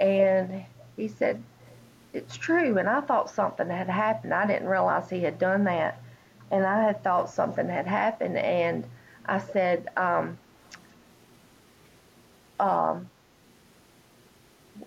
And 0.00 0.64
he 0.96 1.08
said, 1.08 1.42
it's 2.12 2.36
true. 2.36 2.78
And 2.78 2.88
I 2.88 3.00
thought 3.00 3.30
something 3.30 3.68
had 3.68 3.88
happened. 3.88 4.34
I 4.34 4.46
didn't 4.46 4.68
realize 4.68 5.08
he 5.08 5.20
had 5.20 5.38
done 5.38 5.64
that 5.64 5.99
and 6.50 6.66
I 6.66 6.82
had 6.84 7.02
thought 7.02 7.30
something 7.30 7.68
had 7.68 7.86
happened, 7.86 8.36
and 8.36 8.84
I 9.26 9.38
said, 9.38 9.88
um, 9.96 10.38
um, 12.58 13.08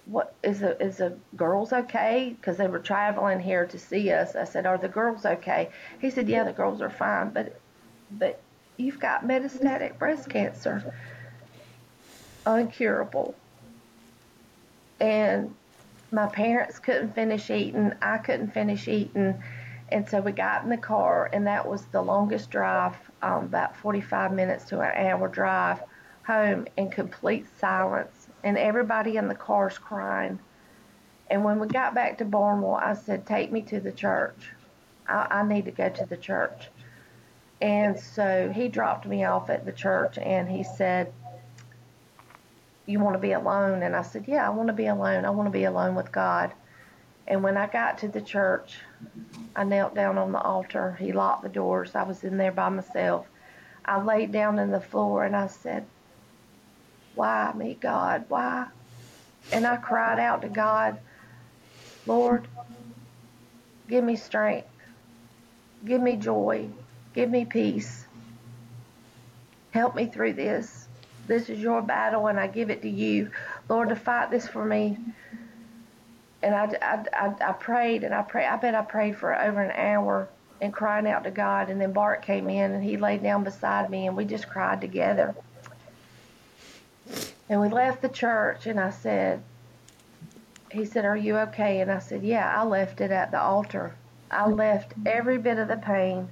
"What 0.06 0.34
is 0.44 0.60
the 0.60 0.82
is 0.82 0.98
the 0.98 1.18
girls 1.36 1.72
okay?" 1.72 2.36
Because 2.36 2.58
they 2.58 2.68
were 2.68 2.80
traveling 2.80 3.40
here 3.40 3.66
to 3.66 3.80
see 3.80 4.12
us. 4.12 4.36
I 4.36 4.44
said, 4.44 4.66
"Are 4.66 4.78
the 4.78 4.90
girls 4.90 5.26
okay?" 5.26 5.70
He 6.00 6.10
said, 6.10 6.28
"Yeah, 6.28 6.44
the 6.44 6.54
girls 6.54 6.82
are 6.82 6.90
fine, 6.90 7.30
but 7.30 7.60
but 8.12 8.40
you've 8.78 9.00
got 9.00 9.24
metastatic 9.24 9.98
breast 9.98 10.30
cancer, 10.30 10.94
uncurable." 12.46 13.36
And 15.00 15.56
my 16.12 16.28
parents 16.28 16.80
couldn't 16.80 17.16
finish 17.16 17.50
eating. 17.50 17.94
I 18.02 18.18
couldn't 18.18 18.54
finish 18.54 18.88
eating 18.88 19.42
and 19.94 20.10
so 20.10 20.20
we 20.22 20.32
got 20.32 20.64
in 20.64 20.72
the 20.72 20.78
car, 20.78 21.30
and 21.32 21.46
that 21.46 21.68
was 21.68 21.86
the 21.86 22.02
longest 22.02 22.50
drive, 22.50 22.96
um, 23.22 23.46
about 23.46 23.78
45 23.78 24.34
minutes 24.34 24.66
to 24.66 24.82
an 24.82 25.08
hour 25.08 25.28
drive 25.28 25.84
home 26.26 26.66
in 26.78 26.90
complete 26.90 27.46
silence. 27.60 28.28
And 28.44 28.58
everybody 28.58 29.18
in 29.18 29.28
the 29.28 29.36
car's 29.36 29.78
crying. 29.78 30.40
And 31.30 31.44
when 31.44 31.60
we 31.60 31.68
got 31.68 31.94
back 31.94 32.18
to 32.18 32.26
Barnwell, 32.26 32.74
I 32.74 32.96
said, 32.96 33.28
Take 33.28 33.52
me 33.52 33.62
to 33.62 33.80
the 33.80 33.92
church. 33.92 34.50
I, 35.08 35.28
I 35.30 35.48
need 35.48 35.66
to 35.66 35.72
go 35.72 35.90
to 35.90 36.06
the 36.08 36.18
church. 36.18 36.70
And 37.62 37.98
so 38.00 38.52
he 38.54 38.70
dropped 38.70 39.06
me 39.06 39.24
off 39.26 39.52
at 39.52 39.64
the 39.64 39.72
church 39.72 40.18
and 40.18 40.50
he 40.50 40.64
said, 40.64 41.14
You 42.88 43.00
want 43.00 43.14
to 43.14 43.20
be 43.20 43.34
alone? 43.34 43.84
And 43.84 43.96
I 43.96 44.02
said, 44.02 44.26
Yeah, 44.28 44.48
I 44.48 44.50
want 44.50 44.68
to 44.68 44.74
be 44.74 44.88
alone. 44.88 45.24
I 45.24 45.30
want 45.30 45.46
to 45.46 45.52
be 45.52 45.66
alone 45.66 45.94
with 45.94 46.12
God. 46.12 46.52
And 47.28 47.44
when 47.44 47.58
I 47.58 47.68
got 47.68 48.00
to 48.00 48.08
the 48.08 48.22
church, 48.22 48.80
I 49.56 49.64
knelt 49.64 49.94
down 49.94 50.18
on 50.18 50.32
the 50.32 50.42
altar. 50.42 50.98
He 51.00 51.12
locked 51.12 51.44
the 51.44 51.50
doors. 51.50 51.96
I 51.96 52.04
was 52.04 52.24
in 52.24 52.38
there 52.38 52.52
by 52.52 52.70
myself. 52.70 53.28
I 53.86 54.02
laid 54.02 54.32
down 54.32 54.60
on 54.60 54.72
the 54.72 54.82
floor 54.82 55.24
and 55.24 55.36
I 55.36 55.48
said, 55.48 55.86
Why 57.14 57.52
me, 57.56 57.78
God? 57.80 58.26
Why? 58.30 58.68
And 59.52 59.68
I 59.68 59.76
cried 59.78 60.20
out 60.20 60.42
to 60.42 60.50
God, 60.50 61.00
Lord, 62.06 62.48
give 63.88 64.04
me 64.04 64.16
strength. 64.16 64.68
Give 65.86 66.02
me 66.02 66.16
joy. 66.16 66.70
Give 67.14 67.30
me 67.30 67.46
peace. 67.46 68.08
Help 69.72 69.96
me 69.96 70.08
through 70.08 70.34
this. 70.34 70.88
This 71.28 71.50
is 71.50 71.60
your 71.60 71.82
battle 71.82 72.28
and 72.28 72.40
I 72.40 72.48
give 72.48 72.70
it 72.70 72.82
to 72.82 72.90
you. 72.90 73.32
Lord, 73.70 73.90
to 73.90 73.96
fight 73.96 74.32
this 74.32 74.48
for 74.48 74.66
me 74.66 74.98
and 76.44 76.54
I, 76.54 76.66
I, 76.82 77.26
I, 77.28 77.50
I 77.50 77.52
prayed 77.54 78.04
and 78.04 78.14
I 78.14 78.22
prayed. 78.22 78.48
I 78.48 78.58
bet 78.58 78.76
I 78.76 78.82
prayed 78.82 79.18
for 79.18 79.34
over 79.34 79.62
an 79.62 79.72
hour 79.72 80.28
and 80.62 80.74
crying 80.74 81.08
out 81.08 81.24
to 81.24 81.32
God. 81.32 81.70
And 81.70 81.80
then 81.80 81.94
Bart 81.94 82.22
came 82.22 82.50
in 82.50 82.74
and 82.74 82.84
he 82.84 82.98
laid 82.98 83.24
down 83.24 83.44
beside 83.44 83.90
me 83.90 84.08
and 84.08 84.18
we 84.18 84.26
just 84.26 84.50
cried 84.50 84.82
together. 84.82 85.34
And 87.50 87.62
we 87.62 87.70
left 87.70 88.02
the 88.02 88.10
church 88.10 88.68
and 88.68 88.80
I 88.80 88.90
said, 88.90 89.42
he 90.72 90.86
said, 90.86 91.06
Are 91.06 91.18
you 91.18 91.38
okay? 91.38 91.82
And 91.82 91.90
I 91.90 92.00
said, 92.00 92.24
Yeah, 92.24 92.54
I 92.56 92.66
left 92.66 93.00
it 93.00 93.12
at 93.12 93.32
the 93.32 93.40
altar. 93.40 93.96
I 94.30 94.48
left 94.48 94.94
every 95.06 95.38
bit 95.38 95.60
of 95.60 95.68
the 95.68 95.78
pain. 95.78 96.28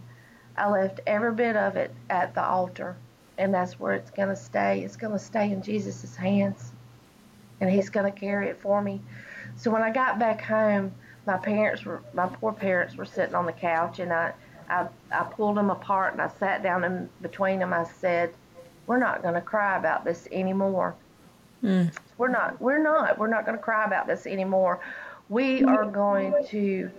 I 0.58 0.70
left 0.70 1.00
every 1.08 1.34
bit 1.34 1.56
of 1.56 1.77
it 1.77 1.94
at 2.10 2.34
the 2.34 2.44
altar. 2.44 2.98
And 3.38 3.53
that's 3.53 3.80
where 3.80 3.94
it's 3.94 4.12
going 4.12 4.30
to 4.30 4.36
stay. 4.36 4.82
It's 4.84 4.98
going 4.98 5.13
to 5.13 5.20
stay 5.20 5.51
in 5.51 5.62
Jesus' 5.62 6.15
hands. 6.15 6.72
And 7.62 7.70
He's 7.70 7.89
going 7.89 8.12
to 8.12 8.20
carry 8.20 8.50
it 8.50 8.60
for 8.60 8.82
me. 8.82 9.01
So 9.58 9.72
when 9.72 9.81
I 9.81 9.91
got 9.91 10.20
back 10.20 10.41
home, 10.41 10.93
my 11.25 11.38
parents 11.38 11.86
were, 11.86 12.01
my 12.13 12.27
poor 12.27 12.51
parents 12.51 12.96
were 12.96 13.05
sitting 13.05 13.36
on 13.36 13.46
the 13.46 13.51
couch, 13.51 14.00
and 14.00 14.12
I, 14.12 14.34
I, 14.70 14.88
I 15.12 15.24
pulled 15.24 15.58
them 15.58 15.70
apart 15.70 16.13
and 16.13 16.22
I 16.22 16.29
sat 16.39 16.63
down 16.63 16.84
in 16.84 17.10
between 17.22 17.60
them. 17.60 17.74
I 17.74 17.84
said, 17.84 18.34
"We're 18.88 18.98
not 18.98 19.22
going 19.22 19.36
to 19.36 19.41
cry 19.41 19.77
about 19.77 20.03
this 20.03 20.27
anymore. 20.31 20.96
Mm. 21.63 21.93
We're 22.17 22.29
not. 22.29 22.60
We're 22.60 22.81
not. 22.81 23.17
We're 23.20 23.27
not 23.27 23.46
going 23.46 23.58
to 23.58 23.63
cry 23.63 23.86
about 23.86 24.08
this 24.08 24.25
anymore. 24.25 24.79
We 25.29 25.63
are 25.63 25.86
going 25.86 26.34
to 26.48 26.89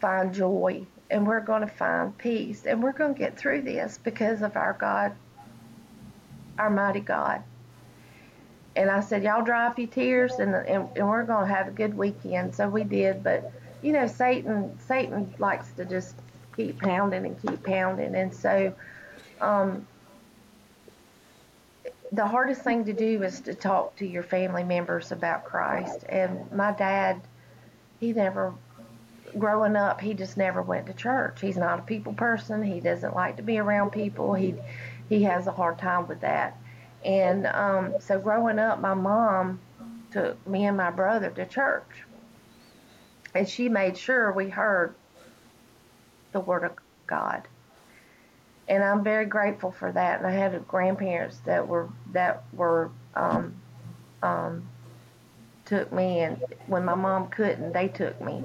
find 0.00 0.34
joy, 0.34 0.84
and 1.10 1.26
we're 1.26 1.40
going 1.40 1.62
to 1.62 1.68
find 1.68 2.16
peace, 2.18 2.66
and 2.66 2.82
we're 2.82 2.92
going 2.92 3.14
to 3.14 3.18
get 3.18 3.36
through 3.36 3.62
this 3.62 3.98
because 4.02 4.42
of 4.42 4.56
our 4.56 4.72
God, 4.72 5.12
our 6.58 6.70
mighty 6.70 7.00
God." 7.00 7.42
And 8.76 8.90
I 8.90 9.00
said, 9.00 9.24
y'all 9.24 9.42
dry 9.42 9.66
up 9.66 9.78
your 9.78 9.88
tears, 9.88 10.34
and 10.34 10.54
and, 10.54 10.88
and 10.96 11.08
we're 11.08 11.24
gonna 11.24 11.46
have 11.46 11.68
a 11.68 11.72
good 11.72 11.96
weekend. 11.96 12.54
So 12.54 12.68
we 12.68 12.84
did, 12.84 13.24
but 13.24 13.52
you 13.82 13.92
know, 13.92 14.06
Satan 14.06 14.78
Satan 14.86 15.34
likes 15.38 15.70
to 15.72 15.84
just 15.84 16.14
keep 16.56 16.80
pounding 16.80 17.24
and 17.26 17.40
keep 17.42 17.62
pounding, 17.64 18.14
and 18.14 18.34
so. 18.34 18.74
Um, 19.40 19.86
the 22.12 22.26
hardest 22.26 22.62
thing 22.62 22.84
to 22.84 22.92
do 22.92 23.22
is 23.22 23.40
to 23.40 23.54
talk 23.54 23.96
to 23.96 24.06
your 24.06 24.22
family 24.22 24.62
members 24.62 25.12
about 25.12 25.44
Christ. 25.44 26.04
And 26.08 26.50
my 26.52 26.72
dad, 26.72 27.20
he 27.98 28.12
never, 28.12 28.54
growing 29.38 29.76
up, 29.76 30.00
he 30.00 30.14
just 30.14 30.36
never 30.36 30.62
went 30.62 30.86
to 30.86 30.92
church. 30.92 31.40
He's 31.40 31.56
not 31.56 31.80
a 31.80 31.82
people 31.82 32.12
person. 32.14 32.62
He 32.62 32.80
doesn't 32.80 33.14
like 33.14 33.36
to 33.36 33.42
be 33.42 33.58
around 33.58 33.90
people. 33.90 34.34
He, 34.34 34.54
he 35.08 35.24
has 35.24 35.46
a 35.46 35.52
hard 35.52 35.78
time 35.78 36.06
with 36.06 36.20
that. 36.20 36.56
And 37.06 37.46
um, 37.48 37.96
so 38.00 38.20
growing 38.20 38.60
up, 38.60 38.80
my 38.80 38.94
mom 38.94 39.62
took 40.12 40.46
me 40.48 40.66
and 40.66 40.78
my 40.78 40.90
brother 40.92 41.30
to 41.30 41.46
church. 41.46 42.04
And 43.34 43.48
she 43.48 43.68
made 43.70 43.98
sure 43.98 44.32
we 44.32 44.50
heard 44.50 44.96
the 46.32 46.40
Word 46.40 46.64
of 46.64 46.72
God. 47.08 47.42
and 48.68 48.82
I'm 48.82 49.04
very 49.04 49.26
grateful 49.26 49.72
for 49.72 49.92
that. 49.92 50.18
And 50.18 50.26
I 50.26 50.32
had 50.32 50.66
grandparents 50.68 51.38
that 51.46 51.68
were 51.68 51.90
that 52.12 52.44
were 52.52 52.90
um, 53.14 53.62
um, 54.22 54.68
took 55.66 55.92
me, 55.92 56.20
and 56.20 56.42
when 56.66 56.84
my 56.84 56.94
mom 56.94 57.28
couldn't, 57.28 57.72
they 57.72 57.88
took 57.88 58.20
me. 58.20 58.44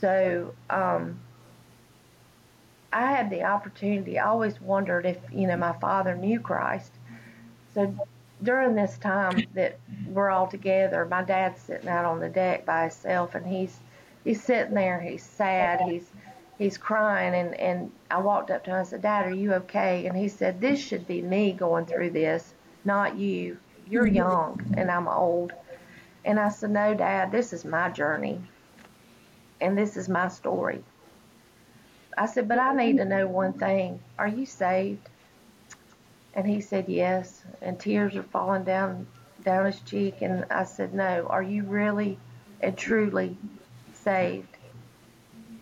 So 0.00 0.54
um, 0.70 1.20
I 2.92 3.12
had 3.12 3.30
the 3.30 3.44
opportunity. 3.44 4.18
I 4.18 4.28
always 4.28 4.60
wondered 4.60 5.06
if 5.06 5.18
you 5.32 5.48
know 5.48 5.58
my 5.58 5.74
father 5.74 6.16
knew 6.16 6.40
Christ. 6.40 6.92
So 7.74 7.94
during 8.42 8.74
this 8.74 8.98
time 8.98 9.46
that 9.54 9.78
we're 10.06 10.30
all 10.30 10.46
together, 10.46 11.06
my 11.06 11.22
dad's 11.22 11.60
sitting 11.60 11.88
out 11.88 12.04
on 12.04 12.20
the 12.20 12.28
deck 12.28 12.66
by 12.66 12.82
himself, 12.82 13.34
and 13.34 13.46
he's 13.46 13.78
he's 14.24 14.42
sitting 14.42 14.74
there. 14.74 15.00
He's 15.00 15.22
sad. 15.22 15.80
He's 15.80 16.10
he's 16.58 16.76
crying, 16.76 17.34
and 17.34 17.54
and 17.54 17.92
I 18.10 18.18
walked 18.18 18.50
up 18.50 18.64
to 18.64 18.70
him 18.70 18.76
and 18.76 18.86
said, 18.86 19.02
"Dad, 19.02 19.26
are 19.26 19.34
you 19.34 19.54
okay?" 19.54 20.06
And 20.06 20.16
he 20.16 20.28
said, 20.28 20.60
"This 20.60 20.80
should 20.80 21.06
be 21.06 21.22
me 21.22 21.52
going 21.52 21.86
through 21.86 22.10
this, 22.10 22.54
not 22.84 23.16
you. 23.16 23.58
You're 23.88 24.04
mm-hmm. 24.04 24.16
young, 24.16 24.74
and 24.76 24.90
I'm 24.90 25.08
old." 25.08 25.52
And 26.24 26.38
I 26.38 26.48
said, 26.50 26.70
No, 26.70 26.94
Dad, 26.94 27.32
this 27.32 27.52
is 27.52 27.64
my 27.64 27.90
journey. 27.90 28.40
And 29.60 29.76
this 29.76 29.96
is 29.96 30.08
my 30.08 30.28
story. 30.28 30.84
I 32.16 32.26
said, 32.26 32.48
But 32.48 32.58
I 32.58 32.74
need 32.74 32.98
to 32.98 33.04
know 33.04 33.26
one 33.26 33.54
thing. 33.54 34.00
Are 34.18 34.28
you 34.28 34.46
saved? 34.46 35.08
And 36.34 36.46
he 36.46 36.60
said, 36.60 36.88
Yes. 36.88 37.44
And 37.60 37.78
tears 37.78 38.16
are 38.16 38.22
falling 38.22 38.64
down 38.64 39.06
down 39.42 39.66
his 39.66 39.80
cheek. 39.80 40.22
And 40.22 40.44
I 40.50 40.64
said, 40.64 40.94
No, 40.94 41.26
are 41.28 41.42
you 41.42 41.64
really 41.64 42.18
and 42.60 42.76
truly 42.76 43.36
saved? 43.92 44.56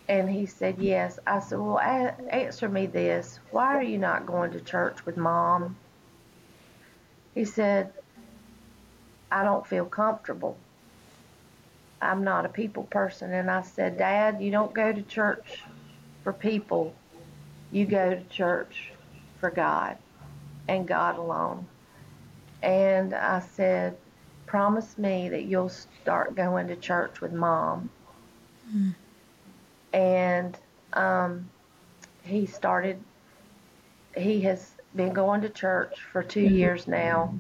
And 0.09 0.31
he 0.31 0.47
said, 0.47 0.77
Yes. 0.79 1.19
I 1.27 1.41
said, 1.41 1.59
Well, 1.59 1.79
a- 1.79 2.35
answer 2.35 2.69
me 2.69 2.87
this. 2.87 3.41
Why 3.51 3.77
are 3.77 3.83
you 3.83 3.99
not 3.99 4.27
going 4.27 4.53
to 4.53 4.61
church 4.61 5.05
with 5.05 5.17
mom? 5.17 5.77
He 7.35 7.45
said, 7.45 7.93
I 9.31 9.45
don't 9.45 9.67
feel 9.67 9.87
comfortable. 9.87 10.57
I'm 12.03 12.25
not 12.25 12.47
a 12.47 12.49
people 12.49 12.85
person. 12.85 13.33
And 13.33 13.51
I 13.51 13.63
said, 13.63 13.99
Dad, 13.99 14.41
you 14.41 14.51
don't 14.51 14.73
go 14.73 14.93
to 14.93 15.03
church 15.03 15.63
for 16.25 16.33
people. 16.33 16.95
You 17.71 17.87
go 17.87 18.11
to 18.15 18.25
church 18.25 18.93
for 19.39 19.51
God 19.51 19.97
and 20.71 20.87
God 20.87 21.19
alone. 21.19 21.67
And 22.63 23.13
I 23.15 23.41
said, 23.41 23.97
promise 24.47 24.97
me 24.97 25.29
that 25.29 25.45
you'll 25.45 25.69
start 25.69 26.37
going 26.37 26.69
to 26.69 26.77
church 26.77 27.21
with 27.21 27.33
mom. 27.33 27.91
Mm. 28.75 28.95
And 29.93 30.59
um, 30.93 31.51
he 32.23 32.47
started, 32.47 33.03
he 34.17 34.41
has 34.43 34.73
been 34.95 35.13
going 35.13 35.41
to 35.43 35.49
church 35.49 35.99
for 36.13 36.23
2 36.23 36.41
mm-hmm. 36.41 36.55
years 36.55 36.87
now 36.87 37.35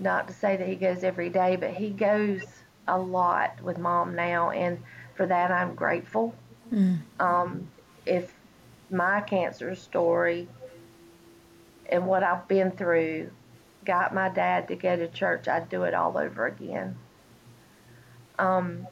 not 0.00 0.26
to 0.26 0.32
say 0.34 0.56
that 0.56 0.66
he 0.66 0.74
goes 0.74 1.04
every 1.04 1.28
day, 1.28 1.56
but 1.56 1.70
he 1.70 1.90
goes 1.90 2.42
a 2.88 2.98
lot 2.98 3.60
with 3.62 3.78
mom 3.78 4.14
now, 4.16 4.50
and 4.50 4.78
for 5.14 5.26
that 5.26 5.50
I'm 5.50 5.74
grateful. 5.74 6.34
Mm. 6.72 7.00
Um, 7.20 7.68
if 8.06 8.32
my 8.90 9.20
cancer 9.20 9.74
story 9.74 10.48
and 11.90 12.06
what 12.06 12.22
I've 12.22 12.46
been 12.48 12.70
through 12.70 13.30
got 13.84 14.14
my 14.14 14.28
dad 14.28 14.68
to 14.68 14.76
go 14.76 14.96
to 14.96 15.08
church, 15.08 15.48
I'd 15.48 15.68
do 15.68 15.82
it 15.84 15.94
all 15.94 16.16
over 16.16 16.46
again. 16.46 16.96
Um, 18.38 18.86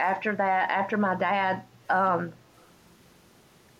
after 0.00 0.34
that, 0.34 0.70
after 0.70 0.96
my 0.96 1.14
dad, 1.14 1.62
um, 1.88 2.32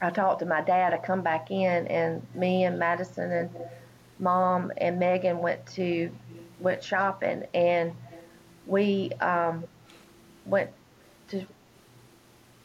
I 0.01 0.11
talked 0.11 0.41
to 0.41 0.47
my 0.47 0.61
dad. 0.61 0.93
I 0.93 0.99
come 0.99 1.23
back 1.23 1.51
in, 1.51 1.87
and 1.87 2.27
me 2.35 2.65
and 2.65 2.79
Madison 2.79 3.31
and 3.31 3.51
mom 4.19 4.73
and 4.77 4.99
Megan 4.99 5.39
went 5.39 5.65
to 5.75 6.11
went 6.61 6.83
shopping, 6.83 7.45
and 7.55 7.93
we 8.67 9.11
um, 9.21 9.65
went 10.45 10.71
to 11.29 11.47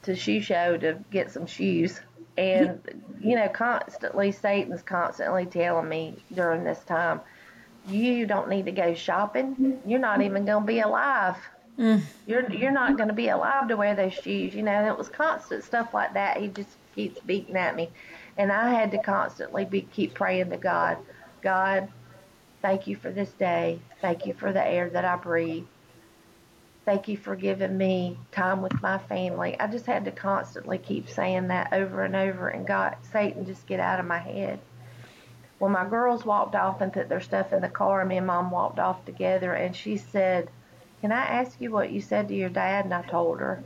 to 0.07 0.15
shoe 0.15 0.41
show 0.41 0.77
to 0.77 0.99
get 1.11 1.31
some 1.31 1.45
shoes. 1.45 2.01
And 2.37 2.81
you 3.21 3.35
know, 3.35 3.47
constantly 3.49 4.31
Satan's 4.31 4.81
constantly 4.81 5.45
telling 5.45 5.87
me 5.87 6.17
during 6.33 6.63
this 6.63 6.79
time, 6.83 7.21
you 7.87 8.25
don't 8.25 8.49
need 8.49 8.65
to 8.65 8.71
go 8.71 8.93
shopping. 8.93 9.79
You're 9.85 9.99
not 9.99 10.21
even 10.21 10.45
going 10.45 10.63
to 10.63 10.67
be 10.67 10.79
alive. 10.79 11.37
Mm. 11.79 12.01
You're 12.25 12.51
you're 12.51 12.71
not 12.71 12.97
going 12.97 13.09
to 13.09 13.15
be 13.15 13.29
alive 13.29 13.67
to 13.69 13.77
wear 13.77 13.95
those 13.95 14.13
shoes. 14.13 14.53
You 14.53 14.63
know, 14.63 14.71
and 14.71 14.87
it 14.87 14.97
was 14.97 15.09
constant 15.09 15.63
stuff 15.63 15.93
like 15.93 16.13
that. 16.15 16.37
He 16.37 16.47
just 16.47 16.69
keeps 16.95 17.19
beating 17.21 17.55
at 17.55 17.75
me, 17.75 17.89
and 18.37 18.51
I 18.51 18.73
had 18.73 18.91
to 18.91 18.97
constantly 18.97 19.65
be 19.65 19.81
keep 19.81 20.13
praying 20.13 20.49
to 20.49 20.57
God 20.57 20.97
God, 21.41 21.87
thank 22.61 22.87
you 22.87 22.95
for 22.95 23.11
this 23.11 23.31
day. 23.31 23.79
Thank 24.01 24.25
you 24.25 24.33
for 24.33 24.51
the 24.51 24.65
air 24.65 24.89
that 24.89 25.05
I 25.05 25.15
breathe. 25.15 25.65
Thank 26.87 27.09
you 27.09 27.17
for 27.17 27.35
giving 27.35 27.77
me 27.77 28.17
time 28.31 28.61
with 28.61 28.81
my 28.81 28.97
family. 28.97 29.59
I 29.59 29.67
just 29.67 29.85
had 29.85 30.05
to 30.05 30.11
constantly 30.11 30.77
keep 30.77 31.09
saying 31.09 31.49
that 31.49 31.73
over 31.73 32.05
and 32.05 32.15
over, 32.15 32.47
and 32.47 32.65
God, 32.65 32.95
Satan, 33.11 33.45
just 33.45 33.67
get 33.67 33.81
out 33.81 33.99
of 33.99 34.05
my 34.05 34.19
head. 34.19 34.57
Well, 35.59 35.69
my 35.69 35.85
girls 35.85 36.23
walked 36.23 36.55
off 36.55 36.79
and 36.79 36.93
put 36.93 37.09
their 37.09 37.19
stuff 37.19 37.51
in 37.51 37.59
the 37.59 37.67
car, 37.67 37.99
and 37.99 38.07
me 38.07 38.15
and 38.15 38.25
mom 38.25 38.51
walked 38.51 38.79
off 38.79 39.03
together, 39.03 39.51
and 39.51 39.75
she 39.75 39.97
said, 39.97 40.49
Can 41.01 41.11
I 41.11 41.25
ask 41.25 41.59
you 41.59 41.71
what 41.71 41.91
you 41.91 41.99
said 41.99 42.29
to 42.29 42.33
your 42.33 42.47
dad? 42.47 42.85
And 42.85 42.93
I 42.93 43.01
told 43.01 43.41
her. 43.41 43.61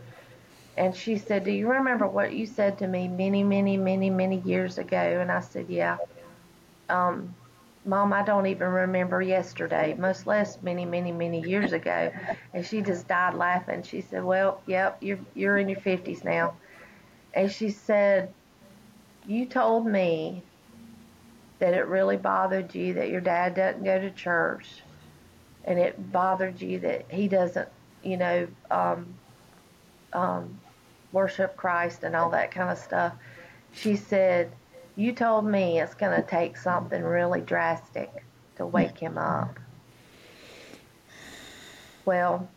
And 0.76 0.96
she 0.96 1.20
said, 1.20 1.44
Do 1.44 1.52
you 1.52 1.70
remember 1.70 2.08
what 2.08 2.34
you 2.34 2.48
said 2.48 2.80
to 2.80 2.88
me 2.88 3.08
many, 3.08 3.44
many, 3.44 3.78
many, 3.78 4.10
many 4.10 4.40
years 4.40 4.80
ago? 4.80 4.98
And 4.98 5.32
I 5.32 5.42
said, 5.42 5.68
Yeah. 5.70 6.00
Um, 6.90 7.36
Mom, 7.84 8.14
I 8.14 8.22
don't 8.24 8.46
even 8.46 8.68
remember 8.68 9.22
yesterday, 9.22 9.96
much 9.98 10.28
less 10.28 10.62
many, 10.62 10.86
many, 10.86 11.12
many 11.12 11.42
years 11.42 11.74
ago. 11.74 12.12
And 12.54 12.66
she 12.66 12.82
just 12.82 13.08
died 13.08 13.34
laughing. 13.34 13.84
She 13.84 14.02
said, 14.02 14.24
Well, 14.26 14.62
yep, 14.68 14.98
you're 15.02 15.20
you're 15.34 15.58
in 15.58 15.70
your 15.70 15.80
fifties 15.80 16.24
now. 16.24 16.56
And 17.34 17.50
she 17.50 17.70
said, 17.70 18.34
You 19.26 19.46
told 19.46 19.88
me 19.88 20.44
that 21.60 21.74
it 21.74 21.88
really 21.88 22.18
bothered 22.18 22.76
you 22.76 22.96
that 22.96 23.10
your 23.10 23.22
dad 23.22 23.56
doesn't 23.56 23.84
go 23.84 24.00
to 24.00 24.12
church 24.12 24.68
and 25.64 25.80
it 25.80 26.12
bothered 26.12 26.60
you 26.60 26.80
that 26.80 27.06
he 27.10 27.28
doesn't, 27.28 27.70
you 28.04 28.18
know, 28.18 28.48
um, 28.70 29.14
um, 30.12 30.60
worship 31.12 31.56
Christ 31.56 32.04
and 32.04 32.16
all 32.16 32.32
that 32.32 32.52
kind 32.52 32.70
of 32.70 32.78
stuff. 32.78 33.14
She 33.74 33.96
said, 33.96 34.52
you 34.96 35.14
told 35.14 35.46
me 35.46 35.80
it's 35.80 35.94
going 35.94 36.20
to 36.20 36.28
take 36.28 36.58
something 36.58 37.02
really 37.02 37.42
drastic 37.42 38.24
to 38.58 38.66
wake 38.66 38.98
him 38.98 39.18
up. 39.18 39.60
Well, 42.06 42.50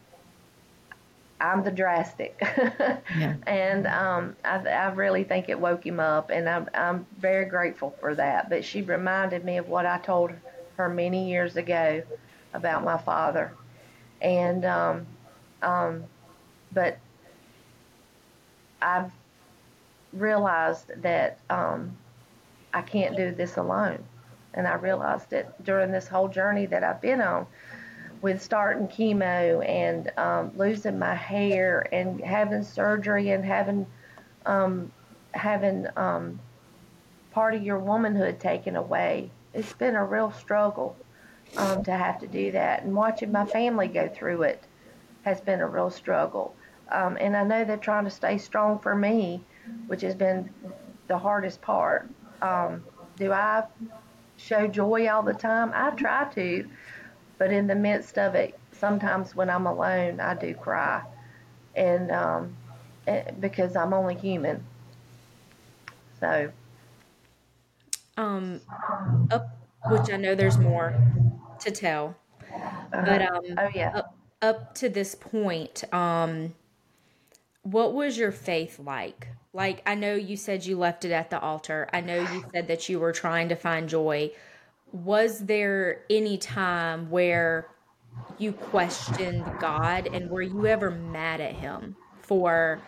I'm 1.41 1.63
the 1.63 1.71
drastic, 1.71 2.39
yeah. 2.41 3.35
and 3.47 3.87
um, 3.87 4.37
I, 4.45 4.57
I 4.67 4.93
really 4.93 5.25
think 5.25 5.49
it 5.49 5.59
woke 5.61 5.85
him 5.85 6.01
up, 6.01 6.31
and 6.31 6.49
I'm 6.49 6.69
I'm 6.73 7.07
very 7.19 7.45
grateful 7.45 7.95
for 8.01 8.15
that. 8.15 8.49
But 8.49 8.65
she 8.65 8.83
reminded 8.83 9.45
me 9.45 9.59
of 9.59 9.69
what 9.69 9.85
I 9.85 9.99
told 9.99 10.33
her 10.77 10.89
many 10.89 11.29
years 11.29 11.57
ago 11.57 12.03
about 12.55 12.83
my 12.83 12.97
father, 12.97 13.53
and 14.23 14.65
um, 14.65 15.07
um, 15.61 16.05
but 16.73 16.99
I've 18.81 19.11
realized 20.15 21.03
that 21.03 21.39
um, 21.51 21.97
I 22.75 22.83
can't 22.83 23.17
do 23.17 23.31
this 23.31 23.57
alone. 23.57 24.05
And 24.53 24.67
I 24.67 24.75
realized 24.75 25.33
it 25.33 25.49
during 25.65 25.93
this 25.93 26.09
whole 26.09 26.29
journey 26.29 26.67
that 26.67 26.85
I've 26.85 27.01
been 27.01 27.21
on 27.21 27.47
with 28.21 28.43
starting 28.43 28.89
chemo 28.89 29.67
and 29.69 30.11
um, 30.19 30.53
losing 30.57 30.99
my 30.99 31.15
hair 31.15 31.87
and 31.93 32.21
having 32.21 32.63
surgery 32.63 33.31
and 33.31 33.45
having 33.45 33.87
um, 34.47 34.93
having 35.33 35.87
um, 35.97 36.41
part 37.33 37.55
of 37.55 37.63
your 37.63 37.79
womanhood 37.79 38.41
taken 38.41 38.77
away. 38.77 39.31
It's 39.53 39.73
been 39.73 39.95
a 39.95 40.05
real 40.05 40.33
struggle 40.33 40.97
um, 41.57 41.85
to 41.85 41.93
have 41.93 42.21
to 42.21 42.27
do 42.27 42.53
that, 42.53 42.83
and 42.83 42.95
watching 42.95 43.33
my 43.33 43.47
family 43.47 43.89
go 43.89 44.09
through 44.09 44.43
it 44.43 44.63
has 45.23 45.41
been 45.41 45.61
a 45.61 45.67
real 45.67 45.91
struggle. 45.91 46.55
Um, 46.91 47.17
and 47.19 47.37
I 47.37 47.45
know 47.45 47.65
they're 47.65 47.77
trying 47.77 48.05
to 48.05 48.11
stay 48.11 48.39
strong 48.39 48.79
for 48.79 48.95
me, 48.95 49.43
which 49.87 50.03
has 50.03 50.15
been 50.15 50.51
the 51.09 51.19
hardest 51.19 51.61
part. 51.63 52.09
Um, 52.43 52.85
do 53.17 53.33
I 53.33 53.65
show 54.37 54.67
joy 54.67 55.09
all 55.09 55.23
the 55.23 55.33
time? 55.33 55.71
I 55.75 55.91
try 55.91 56.25
to, 56.35 56.69
but 57.39 57.53
in 57.53 57.67
the 57.67 57.75
midst 57.75 58.19
of 58.19 58.35
it, 58.35 58.59
sometimes 58.73 59.35
when 59.35 59.51
I'm 59.51 59.67
alone, 59.67 60.21
I 60.21 60.35
do 60.35 60.55
cry, 60.55 61.03
and 61.75 62.11
um, 62.11 62.57
it, 63.07 63.27
eh, 63.29 63.31
because 63.41 63.77
I'm 63.77 63.93
only 63.93 64.15
human. 64.15 64.65
So, 66.21 66.51
um, 68.17 68.61
up, 69.31 69.57
which 69.91 70.13
I 70.13 70.17
know 70.17 70.35
there's 70.35 70.59
more 70.59 70.95
to 71.61 71.71
tell, 71.71 72.17
uh-huh. 72.53 73.03
but 73.05 73.23
um, 73.23 73.43
oh 73.59 73.69
yeah, 73.75 73.93
up, 73.95 74.17
up 74.43 74.75
to 74.77 74.89
this 74.89 75.15
point, 75.15 75.85
um, 75.93 76.55
what 77.65 77.95
was 77.95 78.17
your 78.17 78.31
faith 78.31 78.79
like? 78.79 79.29
Like, 79.53 79.83
I 79.87 79.95
know 79.95 80.15
you 80.15 80.37
said 80.37 80.65
you 80.67 80.79
left 80.79 81.05
it 81.05 81.13
at 81.13 81.31
the 81.31 81.41
altar. 81.41 81.89
I 81.93 82.01
know 82.01 82.21
you 82.21 82.45
said 82.53 82.69
that 82.69 82.89
you 82.89 83.01
were 83.01 83.13
trying 83.13 83.49
to 83.49 83.57
find 83.57 83.89
joy. 83.89 84.31
Was 84.93 85.41
there 85.41 86.03
any 86.11 86.39
time 86.39 87.11
where 87.11 87.69
you 88.39 88.53
questioned 88.53 89.45
God 89.61 90.09
and 90.13 90.31
were 90.31 90.43
you 90.43 90.67
ever 90.67 90.91
mad 90.91 91.41
at 91.41 91.55
him 91.55 91.97
for 92.21 92.81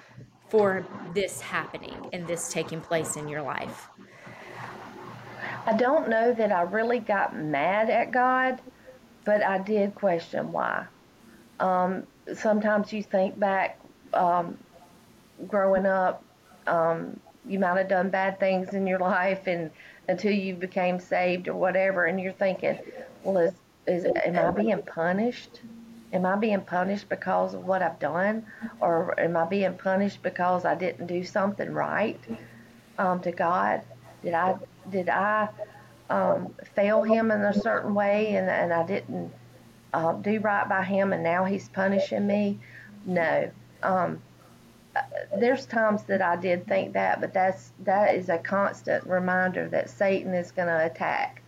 for 0.49 0.87
this 1.13 1.41
happening 1.41 2.09
and 2.13 2.27
this 2.27 2.53
taking 2.53 2.81
place 2.81 3.17
in 3.17 3.29
your 3.29 3.43
life? 3.43 3.89
I 5.67 5.77
don't 5.77 6.09
know 6.09 6.33
that 6.33 6.53
I 6.53 6.63
really 6.63 7.01
got 7.01 7.35
mad 7.35 7.91
at 7.91 8.13
God, 8.13 8.61
but 9.25 9.43
I 9.43 9.59
did 9.59 9.95
question 9.95 10.53
why. 10.53 10.87
Um, 11.59 12.07
sometimes 12.35 12.93
you 12.93 13.03
think 13.03 13.39
back 13.39 13.81
um, 14.13 14.57
growing 15.49 15.87
up, 15.87 16.23
um, 16.67 17.19
you 17.47 17.59
might 17.59 17.77
have 17.79 17.89
done 17.89 18.11
bad 18.11 18.41
things 18.41 18.75
in 18.75 18.87
your 18.87 18.99
life, 19.15 19.47
and 19.47 19.71
until 20.09 20.33
you 20.33 20.55
became 20.55 21.01
saved 21.01 21.49
or 21.49 21.55
whatever, 21.55 22.07
and 22.07 22.21
you're 22.21 22.33
thinking, 22.33 22.79
well, 23.23 23.39
is, 23.39 23.55
is 23.87 24.05
am 24.05 24.39
I 24.39 24.51
being 24.51 24.83
punished? 24.83 25.61
Am 26.13 26.25
I 26.25 26.37
being 26.37 26.61
punished 26.61 27.09
because 27.09 27.55
of 27.55 27.67
what 27.67 27.83
I've 27.83 27.99
done, 27.99 28.47
or 28.81 29.19
am 29.19 29.37
I 29.37 29.45
being 29.45 29.75
punished 29.75 30.23
because 30.23 30.65
I 30.65 30.75
didn't 30.75 31.07
do 31.07 31.25
something 31.25 31.73
right 31.73 32.19
um, 32.99 33.21
to 33.21 33.33
God? 33.33 33.83
Did 34.23 34.35
I 34.35 34.57
did 34.89 35.09
I 35.09 35.49
um, 36.09 36.55
fail 36.75 37.03
Him 37.03 37.31
in 37.31 37.43
a 37.43 37.53
certain 37.53 37.95
way, 37.95 38.37
and 38.37 38.49
and 38.49 38.73
I 38.73 38.87
didn't 38.87 39.33
uh, 39.93 40.13
do 40.15 40.39
right 40.41 40.69
by 40.69 40.85
Him, 40.85 41.13
and 41.13 41.23
now 41.23 41.45
He's 41.45 41.69
punishing 41.69 42.27
me? 42.27 42.61
No. 43.05 43.51
Um, 43.83 44.23
there's 45.39 45.67
times 45.67 46.05
that 46.05 46.23
I 46.23 46.37
did 46.37 46.67
think 46.67 46.93
that, 46.95 47.21
but 47.21 47.33
that's 47.33 47.73
that 47.85 48.15
is 48.15 48.29
a 48.29 48.39
constant 48.39 49.07
reminder 49.07 49.69
that 49.69 49.91
Satan 49.91 50.35
is 50.35 50.53
going 50.53 50.69
to 50.69 50.87
attack 50.87 51.43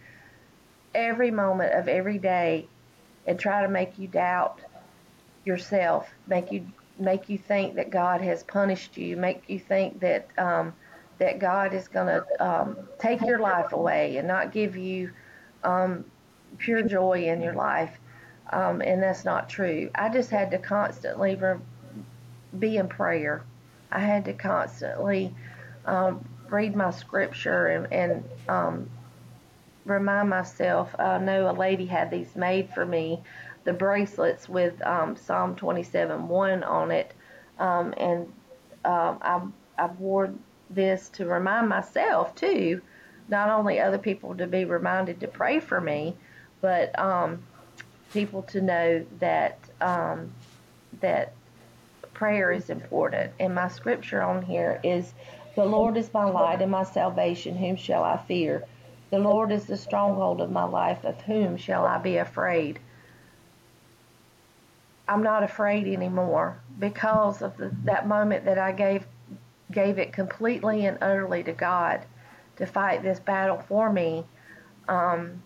every 0.94 1.30
moment 1.30 1.74
of 1.74 1.88
every 1.88 2.18
day 2.18 2.66
and 3.26 3.38
try 3.38 3.62
to 3.62 3.68
make 3.68 3.98
you 3.98 4.08
doubt 4.08 4.61
yourself, 5.44 6.08
make 6.26 6.50
you 6.50 6.66
make 6.98 7.28
you 7.28 7.38
think 7.38 7.76
that 7.76 7.90
God 7.90 8.20
has 8.20 8.42
punished 8.42 8.96
you, 8.96 9.16
make 9.16 9.42
you 9.48 9.58
think 9.58 10.00
that 10.00 10.28
um, 10.38 10.74
that 11.18 11.38
God 11.38 11.74
is 11.74 11.88
going 11.88 12.06
to 12.06 12.44
um, 12.44 12.76
take 12.98 13.20
your 13.22 13.38
life 13.38 13.72
away 13.72 14.16
and 14.16 14.28
not 14.28 14.52
give 14.52 14.76
you 14.76 15.11
um, 15.64 16.04
pure 16.58 16.82
joy 16.82 17.24
in 17.24 17.40
your 17.40 17.54
life, 17.54 17.98
um, 18.52 18.80
and 18.80 19.02
that's 19.02 19.24
not 19.24 19.48
true. 19.48 19.90
I 19.94 20.08
just 20.08 20.30
had 20.30 20.50
to 20.52 20.58
constantly 20.58 21.34
re- 21.34 21.58
be 22.56 22.76
in 22.76 22.88
prayer. 22.88 23.42
I 23.90 24.00
had 24.00 24.24
to 24.26 24.32
constantly 24.32 25.34
um, 25.84 26.24
read 26.48 26.76
my 26.76 26.90
scripture 26.90 27.66
and, 27.66 27.92
and 27.92 28.24
um, 28.48 28.90
remind 29.84 30.28
myself. 30.28 30.94
I 30.98 31.18
know 31.18 31.50
a 31.50 31.52
lady 31.52 31.87
had 31.87 32.11
these 32.11 32.37
made 32.37 32.70
for 32.70 32.84
me, 32.84 33.22
the 33.64 33.72
bracelets 33.72 34.48
with 34.48 34.80
um, 34.87 35.16
Psalm 35.16 35.56
27 35.56 36.28
1 36.28 36.64
on 36.64 36.90
it. 36.90 37.12
Um, 37.58 37.94
and 37.96 38.32
um, 38.84 39.18
I, 39.22 39.40
I 39.78 39.87
wore 39.87 40.32
this 40.70 41.08
to 41.11 41.26
remind 41.26 41.68
myself, 41.68 42.34
too, 42.34 42.82
not 43.28 43.48
only 43.50 43.80
other 43.80 43.98
people 43.98 44.34
to 44.37 44.46
be 44.46 44.64
reminded 44.64 45.20
to 45.20 45.28
pray 45.28 45.61
for 45.61 45.80
me, 45.80 46.16
but 46.61 46.96
um, 46.98 47.42
people 48.12 48.42
to 48.42 48.61
know 48.61 49.04
that 49.20 49.58
that 51.00 51.32
prayer 52.18 52.50
is 52.50 52.68
important. 52.68 53.33
And 53.38 53.54
my 53.54 53.68
scripture 53.68 54.20
on 54.20 54.42
here 54.42 54.81
is, 54.83 55.14
"The 55.54 55.64
Lord 55.64 55.96
is 55.96 56.12
my 56.12 56.24
light 56.24 56.61
and 56.61 56.72
my 56.72 56.83
salvation; 56.83 57.57
whom 57.57 57.76
shall 57.76 58.02
I 58.02 58.16
fear? 58.16 58.64
The 59.11 59.20
Lord 59.20 59.52
is 59.52 59.66
the 59.68 59.76
stronghold 59.76 60.40
of 60.40 60.50
my 60.50 60.64
life; 60.64 61.04
of 61.04 61.20
whom 61.20 61.57
shall 61.57 61.87
I 61.87 61.98
be 61.98 62.16
afraid?" 62.16 62.81
I'm 65.07 65.22
not 65.22 65.44
afraid 65.44 65.87
anymore 65.87 66.57
because 66.76 67.40
of 67.40 67.57
the, 67.57 67.70
that 67.85 68.09
moment 68.09 68.44
that 68.46 68.59
I 68.59 68.72
gave 68.72 69.07
gave 69.70 69.98
it 69.98 70.12
completely 70.12 70.87
and 70.87 70.98
utterly 71.00 71.44
to 71.44 71.52
God 71.52 72.04
to 72.57 72.66
fight 72.66 73.02
this 73.04 73.20
battle 73.20 73.59
for 73.59 73.92
me. 73.92 74.26
Um, 74.88 75.44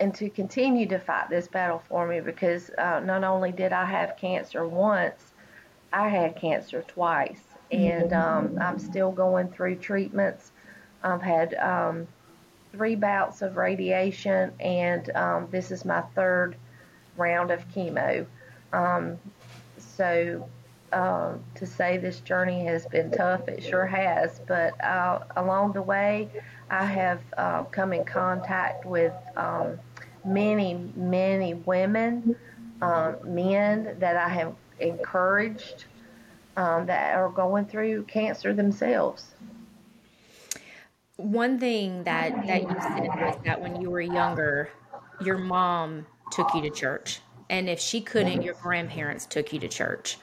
and 0.00 0.14
to 0.14 0.30
continue 0.30 0.86
to 0.86 0.98
fight 0.98 1.28
this 1.28 1.48
battle 1.48 1.82
for 1.88 2.06
me 2.06 2.20
because 2.20 2.70
uh, 2.78 3.00
not 3.00 3.24
only 3.24 3.52
did 3.52 3.72
I 3.72 3.84
have 3.84 4.16
cancer 4.16 4.66
once, 4.66 5.32
I 5.92 6.08
had 6.08 6.36
cancer 6.36 6.84
twice, 6.86 7.40
and 7.72 8.12
um, 8.12 8.58
I'm 8.60 8.78
still 8.78 9.10
going 9.10 9.48
through 9.48 9.76
treatments. 9.76 10.52
I've 11.02 11.22
had 11.22 11.54
um, 11.54 12.06
three 12.72 12.94
bouts 12.94 13.42
of 13.42 13.56
radiation, 13.56 14.52
and 14.60 15.10
um, 15.16 15.48
this 15.50 15.70
is 15.70 15.84
my 15.84 16.02
third 16.14 16.56
round 17.16 17.50
of 17.50 17.66
chemo. 17.70 18.26
Um, 18.72 19.18
so 19.78 20.48
uh, 20.92 21.34
to 21.54 21.66
say 21.66 21.98
this 21.98 22.20
journey 22.20 22.64
has 22.64 22.86
been 22.86 23.10
tough, 23.10 23.48
it 23.48 23.62
sure 23.62 23.86
has. 23.86 24.40
But 24.46 24.82
uh, 24.84 25.20
along 25.36 25.72
the 25.72 25.82
way, 25.82 26.28
I 26.70 26.84
have 26.84 27.20
uh, 27.36 27.64
come 27.64 27.92
in 27.92 28.04
contact 28.04 28.84
with 28.86 29.12
um, 29.36 29.78
many, 30.28 30.74
many 30.94 31.54
women, 31.54 32.36
um, 32.82 33.16
men 33.24 33.96
that 33.98 34.16
I 34.16 34.28
have 34.28 34.54
encouraged 34.80 35.86
um, 36.56 36.86
that 36.86 37.16
are 37.16 37.30
going 37.30 37.66
through 37.66 38.04
cancer 38.04 38.52
themselves. 38.52 39.34
One 41.16 41.58
thing 41.58 42.04
that, 42.04 42.46
that 42.46 42.62
you 42.62 42.76
said 42.80 43.08
was 43.08 43.36
that 43.44 43.60
when 43.60 43.80
you 43.80 43.90
were 43.90 44.00
younger, 44.00 44.70
your 45.20 45.38
mom 45.38 46.06
took 46.30 46.54
you 46.54 46.62
to 46.62 46.70
church. 46.70 47.20
And 47.50 47.68
if 47.68 47.80
she 47.80 48.00
couldn't, 48.00 48.42
your 48.42 48.54
grandparents 48.54 49.26
took 49.26 49.52
you 49.52 49.58
to 49.60 49.68
church. 49.68 50.18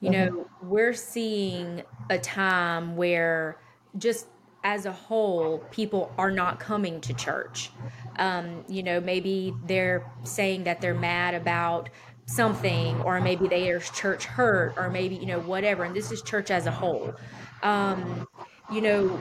You 0.00 0.10
know, 0.10 0.46
we're 0.62 0.94
seeing 0.94 1.82
a 2.10 2.18
time 2.18 2.96
where 2.96 3.58
just 3.98 4.26
as 4.66 4.84
a 4.84 4.90
whole, 4.90 5.58
people 5.70 6.12
are 6.18 6.32
not 6.32 6.58
coming 6.58 7.00
to 7.00 7.14
church. 7.14 7.70
Um, 8.18 8.64
you 8.68 8.82
know, 8.82 9.00
maybe 9.00 9.54
they're 9.64 10.10
saying 10.24 10.64
that 10.64 10.80
they're 10.80 10.92
mad 10.92 11.34
about 11.34 11.88
something, 12.26 13.00
or 13.02 13.20
maybe 13.20 13.46
they 13.46 13.70
are 13.70 13.78
church 13.78 14.24
hurt, 14.24 14.74
or 14.76 14.90
maybe, 14.90 15.14
you 15.14 15.26
know, 15.26 15.38
whatever. 15.38 15.84
And 15.84 15.94
this 15.94 16.10
is 16.10 16.20
church 16.20 16.50
as 16.50 16.66
a 16.66 16.72
whole. 16.72 17.14
Um, 17.62 18.26
you 18.72 18.80
know, 18.80 19.20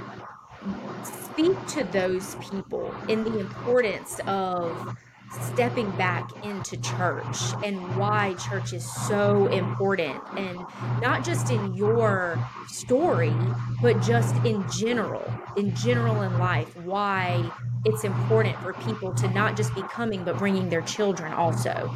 speak 1.03 1.55
to 1.67 1.84
those 1.84 2.34
people 2.49 2.91
in 3.08 3.23
the 3.23 3.39
importance 3.39 4.19
of 4.25 4.97
stepping 5.31 5.89
back 5.91 6.29
into 6.45 6.77
church 6.77 7.38
and 7.63 7.77
why 7.97 8.33
church 8.35 8.73
is 8.73 8.89
so 9.07 9.47
important. 9.47 10.21
And 10.38 10.65
not 11.01 11.23
just 11.23 11.51
in 11.51 11.73
your 11.75 12.38
story 12.67 13.33
but 13.81 14.01
just 14.01 14.35
in 14.45 14.65
general 14.69 15.23
in 15.55 15.73
general 15.75 16.21
in 16.23 16.38
life 16.38 16.75
why 16.77 17.49
it's 17.85 18.03
important 18.03 18.57
for 18.59 18.73
people 18.73 19.13
to 19.13 19.27
not 19.29 19.55
just 19.55 19.73
be 19.75 19.81
coming 19.83 20.23
but 20.23 20.38
bringing 20.38 20.69
their 20.69 20.81
children 20.81 21.31
also. 21.33 21.93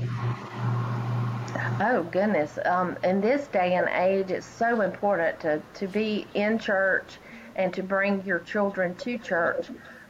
Oh 1.81 2.07
goodness. 2.11 2.59
Um, 2.65 2.97
in 3.03 3.21
this 3.21 3.47
day 3.47 3.75
and 3.75 3.87
age 3.89 4.31
it's 4.31 4.45
so 4.45 4.81
important 4.81 5.39
to, 5.41 5.61
to 5.75 5.87
be 5.87 6.27
in 6.33 6.59
church 6.59 7.17
and 7.55 7.73
to 7.73 7.83
bring 7.83 8.23
your 8.25 8.39
children 8.39 8.95
to 8.95 9.17
church 9.17 9.67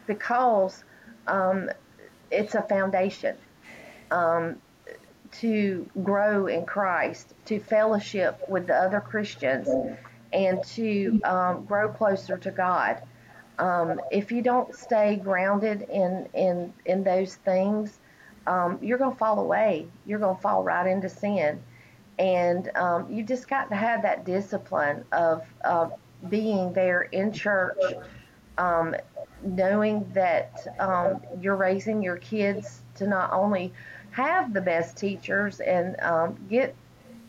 because 0.08 0.84
um, 1.28 1.70
it's 2.32 2.56
a 2.56 2.62
foundation 2.62 3.36
um, 4.12 4.58
to 5.32 5.88
grow 6.04 6.48
in 6.48 6.66
Christ, 6.66 7.34
to 7.46 7.60
fellowship 7.60 8.44
with 8.48 8.68
the 8.68 8.76
other 8.76 9.00
Christians, 9.00 9.70
and 10.34 10.64
to 10.64 11.20
um, 11.24 11.66
grow 11.66 11.90
closer 11.90 12.38
to 12.38 12.52
God. 12.52 13.02
Um, 13.58 14.00
if 14.12 14.32
you 14.32 14.42
don't 14.42 14.74
stay 14.74 15.18
grounded 15.18 15.84
in 15.90 16.28
in 16.34 16.74
in 16.86 17.04
those 17.04 17.36
things, 17.36 18.00
um, 18.48 18.80
you're 18.82 18.98
going 18.98 19.12
to 19.12 19.18
fall 19.18 19.40
away. 19.40 19.88
You're 20.06 20.20
going 20.20 20.36
to 20.36 20.42
fall 20.42 20.64
right 20.64 20.88
into 20.88 21.10
sin, 21.10 21.62
and 22.18 22.70
um, 22.76 23.12
you 23.12 23.24
just 23.24 23.48
got 23.48 23.70
to 23.70 23.76
have 23.76 24.02
that 24.04 24.26
discipline 24.26 25.04
of 25.12 25.46
of 25.64 25.94
being 26.30 26.74
there 26.74 27.04
in 27.04 27.32
church, 27.32 27.78
um, 28.60 28.96
knowing 29.44 30.06
that 30.14 30.76
um, 30.80 31.22
you're 31.42 31.56
raising 31.56 32.04
your 32.04 32.18
kids 32.18 32.82
to 32.96 33.08
not 33.08 33.32
only 33.34 33.74
have 34.12 34.54
the 34.54 34.62
best 34.62 34.98
teachers 34.98 35.62
and 35.62 36.00
um, 36.02 36.38
get 36.50 36.76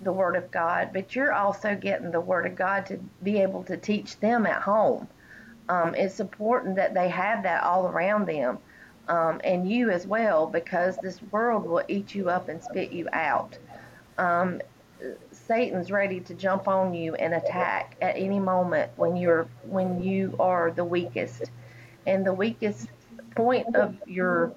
the 0.02 0.12
Word 0.12 0.34
of 0.34 0.50
God, 0.50 0.90
but 0.92 1.14
you're 1.14 1.32
also 1.32 1.74
getting 1.76 2.10
the 2.10 2.20
Word 2.20 2.46
of 2.46 2.56
God 2.56 2.84
to 2.86 2.98
be 3.22 3.38
able 3.38 3.62
to 3.64 3.76
teach 3.76 4.18
them 4.18 4.44
at 4.44 4.60
home. 4.60 5.06
Um, 5.68 5.94
it's 5.94 6.18
important 6.18 6.76
that 6.76 6.94
they 6.94 7.08
have 7.08 7.44
that 7.44 7.62
all 7.62 7.86
around 7.86 8.26
them, 8.26 8.58
um, 9.08 9.40
and 9.44 9.70
you 9.70 9.90
as 9.90 10.06
well, 10.06 10.46
because 10.46 10.96
this 10.98 11.22
world 11.30 11.64
will 11.64 11.84
eat 11.86 12.14
you 12.14 12.28
up 12.28 12.48
and 12.48 12.62
spit 12.62 12.90
you 12.90 13.08
out. 13.12 13.56
Um, 14.18 14.60
Satan's 15.50 15.90
ready 15.90 16.20
to 16.20 16.34
jump 16.34 16.68
on 16.68 16.94
you 16.94 17.16
and 17.16 17.34
attack 17.34 17.96
at 18.00 18.16
any 18.16 18.38
moment 18.38 18.92
when 18.94 19.16
you're 19.16 19.48
when 19.64 20.00
you 20.00 20.36
are 20.38 20.70
the 20.70 20.84
weakest, 20.84 21.50
and 22.06 22.24
the 22.24 22.32
weakest 22.32 22.86
point 23.34 23.74
of 23.74 23.96
your 24.06 24.52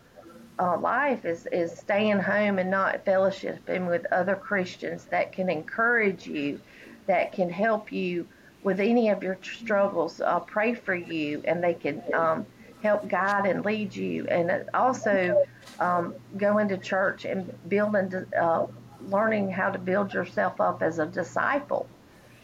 uh, 0.60 0.78
life 0.78 1.26
is 1.26 1.48
is 1.48 1.72
staying 1.76 2.20
home 2.20 2.60
and 2.60 2.70
not 2.70 3.04
fellowshipping 3.06 3.90
with 3.90 4.06
other 4.12 4.36
Christians 4.36 5.06
that 5.06 5.32
can 5.32 5.50
encourage 5.50 6.28
you, 6.28 6.60
that 7.08 7.32
can 7.32 7.50
help 7.50 7.92
you 7.92 8.28
with 8.62 8.80
any 8.80 9.10
of 9.10 9.24
your 9.24 9.40
struggles. 9.42 10.22
Uh, 10.22 10.42
pray 10.42 10.76
for 10.76 10.94
you, 10.94 11.42
and 11.46 11.64
they 11.64 11.74
can 11.74 12.04
um, 12.14 12.46
help 12.84 13.08
guide 13.08 13.48
and 13.48 13.66
lead 13.66 13.96
you, 13.96 14.28
and 14.28 14.70
also 14.76 15.44
um, 15.80 16.14
go 16.38 16.60
into 16.60 16.78
church 16.78 17.26
and 17.26 17.52
build 17.68 17.96
into 17.96 18.28
uh, 18.40 18.68
learning 19.10 19.52
how 19.52 19.70
to 19.70 19.80
build 19.80 20.14
yourself 20.14 20.60
up 20.62 20.82
as 20.82 21.00
a 21.00 21.06
disciple, 21.06 21.88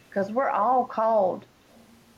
because 0.10 0.32
we're 0.32 0.50
all 0.50 0.86
called 0.86 1.46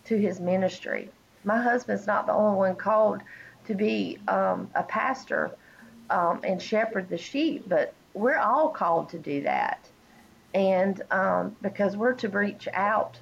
to 0.06 0.18
His 0.18 0.40
ministry. 0.40 1.10
My 1.44 1.62
husband's 1.62 2.08
not 2.08 2.26
the 2.26 2.34
only 2.34 2.58
one 2.58 2.76
called 2.76 3.22
to 3.66 3.76
be 3.76 4.18
um, 4.28 4.70
a 4.76 4.84
pastor 4.84 5.52
um, 6.10 6.42
and 6.44 6.62
shepherd 6.62 7.10
the 7.10 7.18
sheep, 7.18 7.64
but 7.68 7.94
we're 8.14 8.38
all 8.38 8.70
called 8.70 9.10
to 9.10 9.20
do 9.20 9.44
that. 9.44 9.88
And 10.54 11.02
um, 11.12 11.56
because 11.62 11.96
we're 11.96 12.14
to 12.16 12.30
reach 12.30 12.68
out 12.74 13.18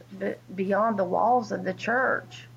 beyond 0.56 0.98
the 0.98 1.04
walls 1.04 1.52
of 1.52 1.64
the 1.64 1.74
church 1.74 2.48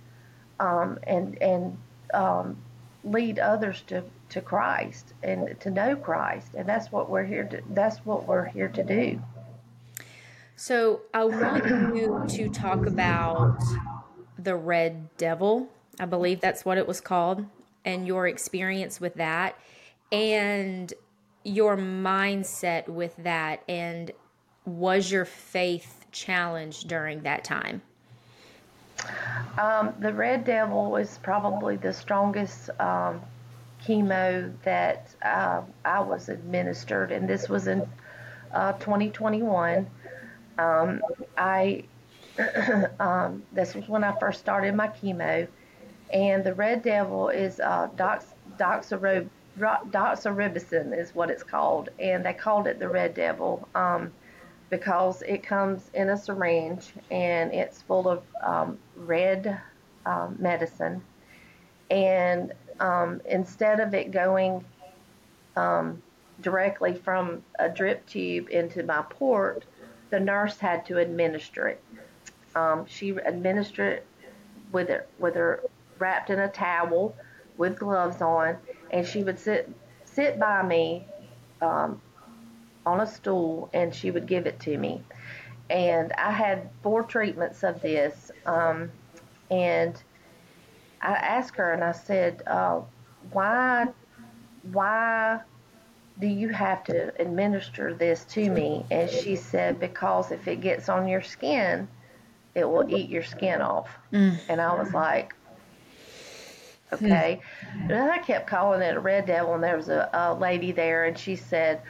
um, 0.59 0.99
and 1.03 1.41
and 1.43 1.77
um, 2.15 2.57
lead 3.05 3.39
others 3.39 3.83
to, 3.89 4.05
to 4.31 4.41
Christ 4.41 5.15
and 5.23 5.59
to 5.61 5.71
know 5.71 5.97
Christ, 5.97 6.55
and 6.55 6.69
that's 6.69 6.93
what 6.93 7.11
we're 7.11 7.25
here 7.25 7.45
to. 7.45 7.63
That's 7.71 7.99
what 7.99 8.27
we're 8.27 8.47
here 8.47 8.69
to 8.69 8.83
do. 8.83 9.21
So 10.57 11.01
I 11.13 11.25
want 11.25 11.67
you 11.97 12.25
to 12.29 12.49
talk 12.51 12.87
about 12.87 13.59
the 14.39 14.55
Red 14.55 15.17
Devil. 15.17 15.69
I 15.99 16.07
believe 16.07 16.41
that's 16.41 16.65
what 16.65 16.79
it 16.79 16.87
was 16.87 17.01
called, 17.01 17.45
and 17.85 18.07
your 18.07 18.29
experience 18.29 19.01
with 19.01 19.15
that 19.15 19.59
and 20.13 20.93
your 21.43 21.77
mindset 21.77 22.87
with 22.87 23.17
that 23.17 23.63
and 23.69 24.13
was 24.65 25.11
your 25.11 25.25
faith 25.25 26.05
challenged 26.13 26.87
during 26.87 27.23
that 27.23 27.43
time 27.43 27.83
um, 29.59 29.93
the 30.01 30.13
red 30.13 30.45
devil 30.45 30.91
was 30.91 31.19
probably 31.19 31.77
the 31.77 31.93
strongest 31.93 32.71
um, 32.81 33.21
chemo 33.85 34.53
that 34.63 35.15
uh, 35.23 35.63
i 35.85 36.01
was 36.01 36.29
administered 36.29 37.13
and 37.13 37.29
this 37.29 37.49
was 37.49 37.67
in 37.67 37.87
uh, 38.53 38.73
2021 38.75 39.87
um, 40.59 41.01
i 41.37 41.83
um, 43.01 43.43
this 43.53 43.75
was 43.75 43.89
when 43.89 44.05
i 44.05 44.19
first 44.19 44.41
started 44.41 44.75
my 44.75 44.89
chemo 44.89 45.47
and 46.13 46.45
the 46.45 46.55
red 46.55 46.83
devil 46.83 47.31
is 47.31 47.59
uh, 47.61 47.89
dox, 47.97 48.27
doxorubicin 48.59 50.97
is 50.97 51.15
what 51.15 51.31
it's 51.31 51.43
called, 51.43 51.89
and 51.99 52.25
they 52.25 52.35
called 52.35 52.67
it 52.67 52.79
the 52.79 52.89
Red 52.89 53.15
Devil. 53.15 53.67
Um, 53.75 54.13
because 54.73 55.21
it 55.21 55.43
comes 55.43 55.91
in 55.93 56.09
a 56.09 56.17
syringe 56.17 56.95
and 57.11 57.53
it's 57.53 57.83
full 57.83 58.09
of 58.09 58.23
um, 58.43 58.79
red 58.97 59.61
um, 60.07 60.35
medicine. 60.39 61.03
And 61.91 62.55
um, 62.81 63.21
instead 63.27 63.81
of 63.81 63.93
it 63.93 64.13
going 64.13 64.65
um, 65.57 66.03
directly 66.41 66.95
from 66.95 67.43
a 67.59 67.69
drip 67.69 68.07
tube 68.07 68.49
into 68.49 68.83
my 68.83 69.03
port, 69.11 69.67
the 70.09 70.19
nurse 70.19 70.57
had 70.57 70.87
to 70.87 70.97
administer 70.97 71.69
it. 71.69 71.83
Um, 72.55 72.87
she 72.87 73.11
administered 73.11 73.99
it 73.99 74.07
with 74.73 74.89
it 74.89 75.07
with 75.19 75.35
her 75.35 75.63
wrapped 75.99 76.31
in 76.31 76.39
a 76.39 76.49
towel 76.49 77.15
with 77.59 77.79
gloves 77.79 78.23
on, 78.23 78.57
and 78.91 79.07
she 79.07 79.23
would 79.23 79.39
sit 79.39 79.71
sit 80.07 80.41
by 80.41 80.63
me 80.63 81.05
um, 81.61 82.01
on 82.85 83.01
a 83.01 83.07
stool, 83.07 83.71
and 83.73 83.95
she 83.95 84.11
would 84.11 84.27
give 84.27 84.47
it 84.47 84.61
to 84.61 84.77
me. 84.77 85.03
And 85.71 86.13
I 86.13 86.31
had 86.31 86.69
four 86.83 87.03
treatments 87.03 87.63
of 87.63 87.81
this, 87.81 88.31
um, 88.47 88.91
and 89.51 90.01
I 91.01 91.13
asked 91.13 91.57
her, 91.57 91.73
and 91.73 91.83
I 91.83 91.93
said, 91.93 92.43
uh, 92.47 92.81
"Why, 93.33 93.89
why?" 94.73 95.41
do 96.21 96.27
you 96.27 96.51
have 96.51 96.85
to 96.85 97.13
administer 97.21 97.95
this 97.95 98.25
to 98.27 98.51
me? 98.51 98.85
And 98.91 99.11
she 99.11 99.35
said, 99.35 99.81
because 99.81 100.31
if 100.31 100.47
it 100.47 100.61
gets 100.61 100.89
on 100.89 101.09
your 101.09 101.23
skin, 101.23 101.89
it 102.55 102.65
will 102.65 102.89
eat 102.95 103.09
your 103.09 103.23
skin 103.23 103.63
off. 103.63 103.99
Mm. 104.13 104.39
And 104.49 104.61
I 104.61 104.75
was 104.75 104.93
like, 104.93 105.35
Okay. 106.93 107.41
And 107.89 107.95
I 107.95 108.19
kept 108.19 108.47
calling 108.47 108.83
it 108.83 108.97
a 108.97 109.01
red 109.01 109.27
devil, 109.27 109.55
and 109.55 109.65
there 109.65 109.77
was 109.77 109.89
a, 109.89 110.11
a 110.13 110.35
lady 110.35 110.73
there, 110.73 111.07
and 111.07 111.17
she 111.17 111.37
said, 111.37 111.81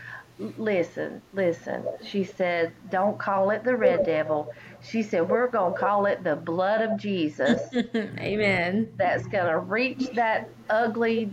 Listen, 0.58 1.22
listen. 1.32 1.84
She 2.04 2.24
said, 2.24 2.72
Don't 2.90 3.18
call 3.18 3.50
it 3.50 3.64
the 3.64 3.76
red 3.76 4.04
devil. 4.04 4.52
She 4.82 5.02
said, 5.02 5.28
We're 5.28 5.48
going 5.48 5.74
to 5.74 5.78
call 5.78 6.06
it 6.06 6.24
the 6.24 6.36
blood 6.36 6.80
of 6.82 6.98
Jesus. 6.98 7.60
Amen. 7.94 8.92
That's 8.96 9.26
going 9.26 9.50
to 9.50 9.58
reach 9.58 10.10
that 10.14 10.48
ugly 10.68 11.30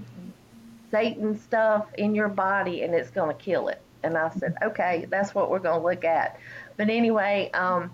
Satan 0.92 1.38
stuff 1.40 1.88
in 1.98 2.14
your 2.14 2.30
body, 2.30 2.84
and 2.84 2.94
it's 2.94 3.10
going 3.10 3.36
to 3.36 3.44
kill 3.44 3.68
it. 3.70 3.82
And 4.04 4.18
I 4.18 4.30
said, 4.30 4.56
Okay, 4.62 5.08
that's 5.10 5.34
what 5.34 5.50
we're 5.50 5.60
going 5.60 5.80
to 5.80 5.86
look 5.86 6.06
at. 6.06 6.40
But 6.78 6.90
anyway, 6.90 7.50
um, 7.54 7.92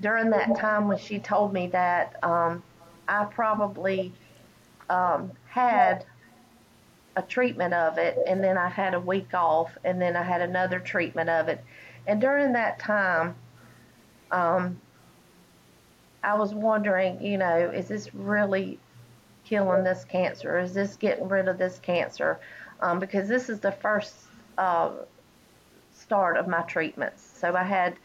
during 0.00 0.30
that 0.30 0.56
time 0.56 0.88
when 0.88 0.98
she 0.98 1.18
told 1.18 1.52
me 1.52 1.68
that, 1.68 2.16
um, 2.24 2.62
I 3.06 3.24
probably 3.24 4.12
um, 4.88 5.32
had 5.46 6.06
a 7.16 7.22
treatment 7.22 7.74
of 7.74 7.98
it, 7.98 8.18
and 8.26 8.42
then 8.42 8.58
I 8.58 8.68
had 8.68 8.94
a 8.94 9.00
week 9.00 9.34
off, 9.34 9.76
and 9.84 10.00
then 10.00 10.16
I 10.16 10.22
had 10.22 10.40
another 10.40 10.80
treatment 10.80 11.30
of 11.30 11.48
it. 11.48 11.64
And 12.06 12.20
during 12.20 12.52
that 12.52 12.78
time, 12.78 13.34
um, 14.30 14.80
I 16.22 16.34
was 16.34 16.54
wondering, 16.54 17.22
you 17.22 17.38
know, 17.38 17.70
is 17.70 17.88
this 17.88 18.14
really 18.14 18.78
killing 19.44 19.84
this 19.84 20.04
cancer? 20.04 20.58
Is 20.58 20.74
this 20.74 20.96
getting 20.96 21.28
rid 21.28 21.48
of 21.48 21.58
this 21.58 21.78
cancer? 21.78 22.40
Um, 22.80 22.98
because 22.98 23.28
this 23.28 23.48
is 23.48 23.60
the 23.60 23.72
first 23.72 24.14
uh, 24.58 24.90
start 25.92 26.36
of 26.36 26.48
my 26.48 26.62
treatments. 26.62 27.22
So 27.38 27.54
I 27.54 27.62
had 27.62 27.96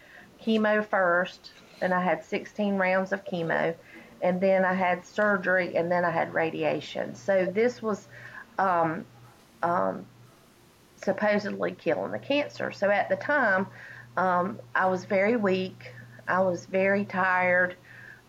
chemo 0.43 0.85
first, 0.85 1.51
and 1.81 1.93
I 1.93 2.01
had 2.01 2.23
16 2.23 2.75
rounds 2.75 3.11
of 3.11 3.25
chemo 3.25 3.75
and 4.21 4.41
then 4.41 4.65
I 4.65 4.73
had 4.73 5.05
surgery, 5.05 5.75
and 5.75 5.91
then 5.91 6.03
I 6.03 6.11
had 6.11 6.33
radiation. 6.33 7.15
So 7.15 7.45
this 7.45 7.81
was 7.81 8.07
um, 8.59 9.05
um, 9.63 10.05
supposedly 10.97 11.71
killing 11.71 12.11
the 12.11 12.19
cancer. 12.19 12.71
So 12.71 12.89
at 12.89 13.09
the 13.09 13.15
time, 13.15 13.67
um, 14.17 14.59
I 14.75 14.87
was 14.87 15.05
very 15.05 15.37
weak. 15.37 15.93
I 16.27 16.41
was 16.41 16.65
very 16.65 17.05
tired. 17.05 17.75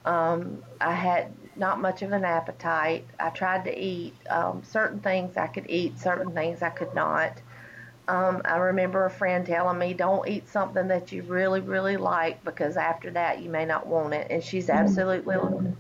Um, 0.04 0.62
I 0.80 0.92
had 0.92 1.32
not 1.56 1.80
much 1.80 2.02
of 2.02 2.12
an 2.12 2.24
appetite. 2.24 3.04
I 3.18 3.30
tried 3.30 3.64
to 3.64 3.78
eat 3.78 4.14
um, 4.30 4.62
certain 4.64 5.00
things 5.00 5.36
I 5.36 5.48
could 5.48 5.68
eat, 5.68 5.98
certain 5.98 6.32
things 6.32 6.62
I 6.62 6.70
could 6.70 6.94
not. 6.94 7.32
Um, 8.08 8.42
I 8.44 8.56
remember 8.56 9.04
a 9.04 9.10
friend 9.10 9.46
telling 9.46 9.78
me, 9.78 9.94
"Don't 9.94 10.26
eat 10.26 10.48
something 10.48 10.88
that 10.88 11.12
you 11.12 11.22
really, 11.22 11.60
really 11.60 11.96
like 11.96 12.42
because 12.44 12.76
after 12.76 13.10
that 13.12 13.40
you 13.40 13.50
may 13.50 13.66
not 13.66 13.86
want 13.86 14.14
it." 14.14 14.28
And 14.30 14.42
she's 14.42 14.66
mm-hmm. 14.66 14.78
absolutely, 14.78 15.36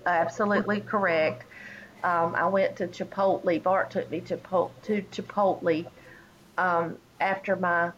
absolutely 0.06 0.80
correct. 0.80 1.44
Um, 2.04 2.34
I 2.34 2.46
went 2.46 2.76
to 2.76 2.86
Chipotle. 2.86 3.62
Bart 3.62 3.90
took 3.90 4.10
me 4.10 4.20
to, 4.22 4.36
to 4.36 5.02
Chipotle 5.12 5.86
um, 6.58 6.96
after 7.20 7.56
my 7.56 7.92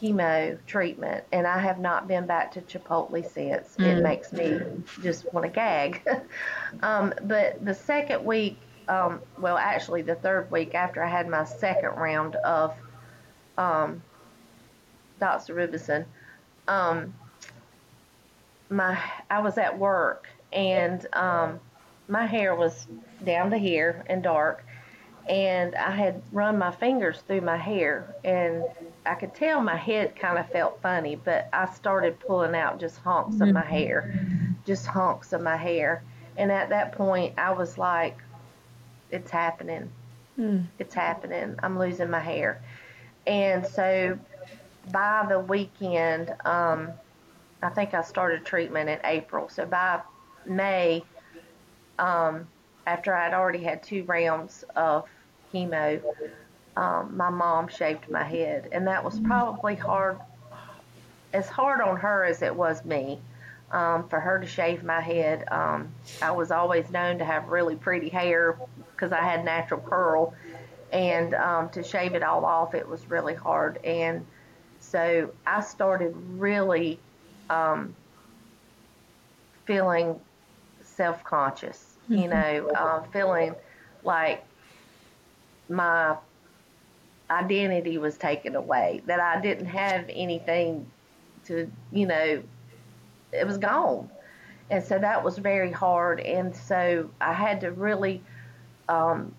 chemo 0.00 0.58
treatment, 0.66 1.24
and 1.32 1.46
I 1.46 1.58
have 1.58 1.78
not 1.78 2.08
been 2.08 2.26
back 2.26 2.52
to 2.52 2.60
Chipotle 2.62 3.24
since. 3.30 3.76
Mm. 3.76 3.98
It 3.98 4.02
makes 4.02 4.32
me 4.32 4.60
just 5.02 5.32
want 5.32 5.44
to 5.46 5.52
gag. 5.52 6.02
um, 6.82 7.14
but 7.24 7.64
the 7.64 7.74
second 7.74 8.24
week, 8.24 8.58
um, 8.88 9.20
well, 9.38 9.56
actually 9.56 10.02
the 10.02 10.16
third 10.16 10.50
week 10.50 10.74
after 10.74 11.02
I 11.02 11.08
had 11.08 11.28
my 11.28 11.44
second 11.44 11.90
round 11.90 12.36
of 12.36 12.74
um, 13.58 14.02
doxorubicin, 15.20 16.04
um, 16.68 17.14
my 18.70 18.98
I 19.30 19.40
was 19.40 19.58
at 19.58 19.78
work 19.78 20.26
and 20.52 21.06
um, 21.12 21.60
my 22.08 22.26
hair 22.26 22.54
was 22.54 22.86
down 23.24 23.50
to 23.50 23.58
here 23.58 24.04
and 24.06 24.22
dark, 24.22 24.64
and 25.28 25.74
I 25.74 25.90
had 25.92 26.22
run 26.32 26.58
my 26.58 26.70
fingers 26.70 27.22
through 27.26 27.42
my 27.42 27.56
hair, 27.56 28.14
and 28.24 28.64
I 29.06 29.14
could 29.14 29.34
tell 29.34 29.60
my 29.60 29.76
head 29.76 30.16
kind 30.16 30.38
of 30.38 30.48
felt 30.50 30.80
funny, 30.82 31.16
but 31.16 31.48
I 31.52 31.66
started 31.66 32.18
pulling 32.20 32.54
out 32.54 32.80
just 32.80 32.98
hunks 32.98 33.40
of 33.40 33.48
my 33.52 33.64
hair, 33.64 34.14
just 34.66 34.86
hunks 34.86 35.32
of 35.32 35.42
my 35.42 35.56
hair, 35.56 36.02
and 36.36 36.50
at 36.50 36.70
that 36.70 36.92
point 36.92 37.38
I 37.38 37.52
was 37.52 37.78
like, 37.78 38.18
"It's 39.10 39.30
happening." 39.30 39.90
Mm. 40.38 40.66
It's 40.78 40.94
happening. 40.94 41.56
I'm 41.62 41.78
losing 41.78 42.10
my 42.10 42.20
hair. 42.20 42.60
And 43.26 43.66
so 43.66 44.18
by 44.90 45.26
the 45.28 45.38
weekend, 45.38 46.34
um, 46.44 46.90
I 47.62 47.68
think 47.68 47.94
I 47.94 48.02
started 48.02 48.44
treatment 48.44 48.88
in 48.88 48.98
April. 49.04 49.48
So 49.48 49.66
by 49.66 50.00
May, 50.44 51.04
um, 51.98 52.46
after 52.86 53.14
I'd 53.14 53.34
already 53.34 53.62
had 53.62 53.82
two 53.82 54.04
rounds 54.04 54.64
of 54.74 55.08
chemo, 55.52 56.02
um, 56.76 57.16
my 57.16 57.30
mom 57.30 57.68
shaved 57.68 58.10
my 58.10 58.24
head, 58.24 58.68
and 58.72 58.86
that 58.86 59.04
was 59.04 59.20
probably 59.20 59.74
hard, 59.74 60.18
as 61.32 61.48
hard 61.48 61.80
on 61.80 61.96
her 61.96 62.24
as 62.24 62.42
it 62.42 62.54
was 62.54 62.84
me. 62.84 63.20
Um, 63.70 64.06
for 64.08 64.20
her 64.20 64.38
to 64.38 64.46
shave 64.46 64.84
my 64.84 65.00
head, 65.00 65.46
um, 65.50 65.88
I 66.20 66.30
was 66.32 66.50
always 66.50 66.90
known 66.90 67.16
to 67.18 67.24
have 67.24 67.48
really 67.48 67.74
pretty 67.74 68.10
hair 68.10 68.58
because 68.94 69.12
I 69.12 69.22
had 69.22 69.46
natural 69.46 69.80
curl, 69.80 70.34
and 70.92 71.34
um, 71.34 71.70
to 71.70 71.82
shave 71.82 72.14
it 72.14 72.22
all 72.22 72.44
off, 72.44 72.74
it 72.74 72.86
was 72.86 73.08
really 73.08 73.34
hard. 73.34 73.82
And 73.82 74.26
so 74.80 75.30
I 75.46 75.62
started 75.62 76.14
really 76.36 76.98
um, 77.48 77.94
feeling 79.64 80.20
self 81.02 81.24
conscious, 81.24 81.96
mm-hmm. 82.04 82.22
you 82.22 82.28
know, 82.28 82.68
uh, 82.76 83.02
feeling 83.12 83.56
like 84.04 84.44
my 85.68 86.16
identity 87.28 87.98
was 87.98 88.16
taken 88.16 88.54
away, 88.54 89.02
that 89.06 89.18
I 89.18 89.40
didn't 89.40 89.66
have 89.66 90.04
anything 90.08 90.86
to, 91.46 91.68
you 91.90 92.06
know, 92.06 92.40
it 93.32 93.44
was 93.44 93.58
gone. 93.58 94.08
And 94.70 94.84
so 94.84 94.96
that 94.96 95.24
was 95.24 95.38
very 95.38 95.72
hard. 95.72 96.20
And 96.20 96.54
so 96.54 97.10
I 97.20 97.32
had 97.32 97.62
to 97.62 97.72
really 97.72 98.22
um, 98.88 99.34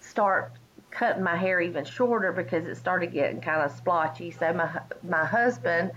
start 0.00 0.52
cutting 0.90 1.22
my 1.22 1.36
hair 1.36 1.60
even 1.60 1.84
shorter 1.84 2.32
because 2.32 2.66
it 2.66 2.76
started 2.76 3.12
getting 3.12 3.42
kind 3.42 3.60
of 3.60 3.76
splotchy. 3.76 4.30
So 4.30 4.54
my 4.54 4.80
my 5.02 5.26
husband, 5.26 5.90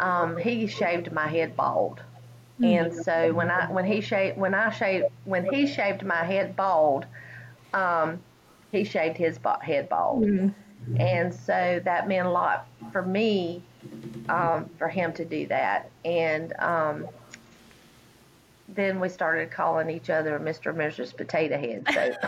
um, 0.00 0.36
he 0.36 0.66
shaved 0.66 1.10
my 1.12 1.28
head 1.28 1.56
bald. 1.56 2.02
Mm-hmm. 2.60 2.64
And 2.64 2.94
so 2.94 3.32
when 3.32 3.50
I 3.50 3.70
when 3.70 3.84
he 3.84 4.00
shaved 4.00 4.38
when 4.38 4.54
I 4.54 4.70
shaved 4.70 5.06
when 5.24 5.46
he 5.52 5.66
shaved 5.66 6.04
my 6.04 6.22
head 6.22 6.54
bald, 6.54 7.06
um, 7.72 8.20
he 8.70 8.84
shaved 8.84 9.16
his 9.16 9.38
head 9.62 9.88
bald, 9.88 10.24
mm-hmm. 10.24 11.00
and 11.00 11.34
so 11.34 11.80
that 11.84 12.08
meant 12.08 12.26
a 12.26 12.30
lot 12.30 12.66
for 12.92 13.02
me 13.02 13.62
um, 14.28 14.68
for 14.78 14.88
him 14.88 15.12
to 15.14 15.24
do 15.24 15.46
that. 15.46 15.90
And 16.04 16.52
um, 16.58 17.08
then 18.68 19.00
we 19.00 19.08
started 19.08 19.50
calling 19.50 19.90
each 19.90 20.10
other 20.10 20.38
Mr. 20.38 20.70
and 20.70 20.78
Mrs. 20.78 21.16
Potato 21.16 21.58
Head. 21.58 21.84
So, 21.92 22.12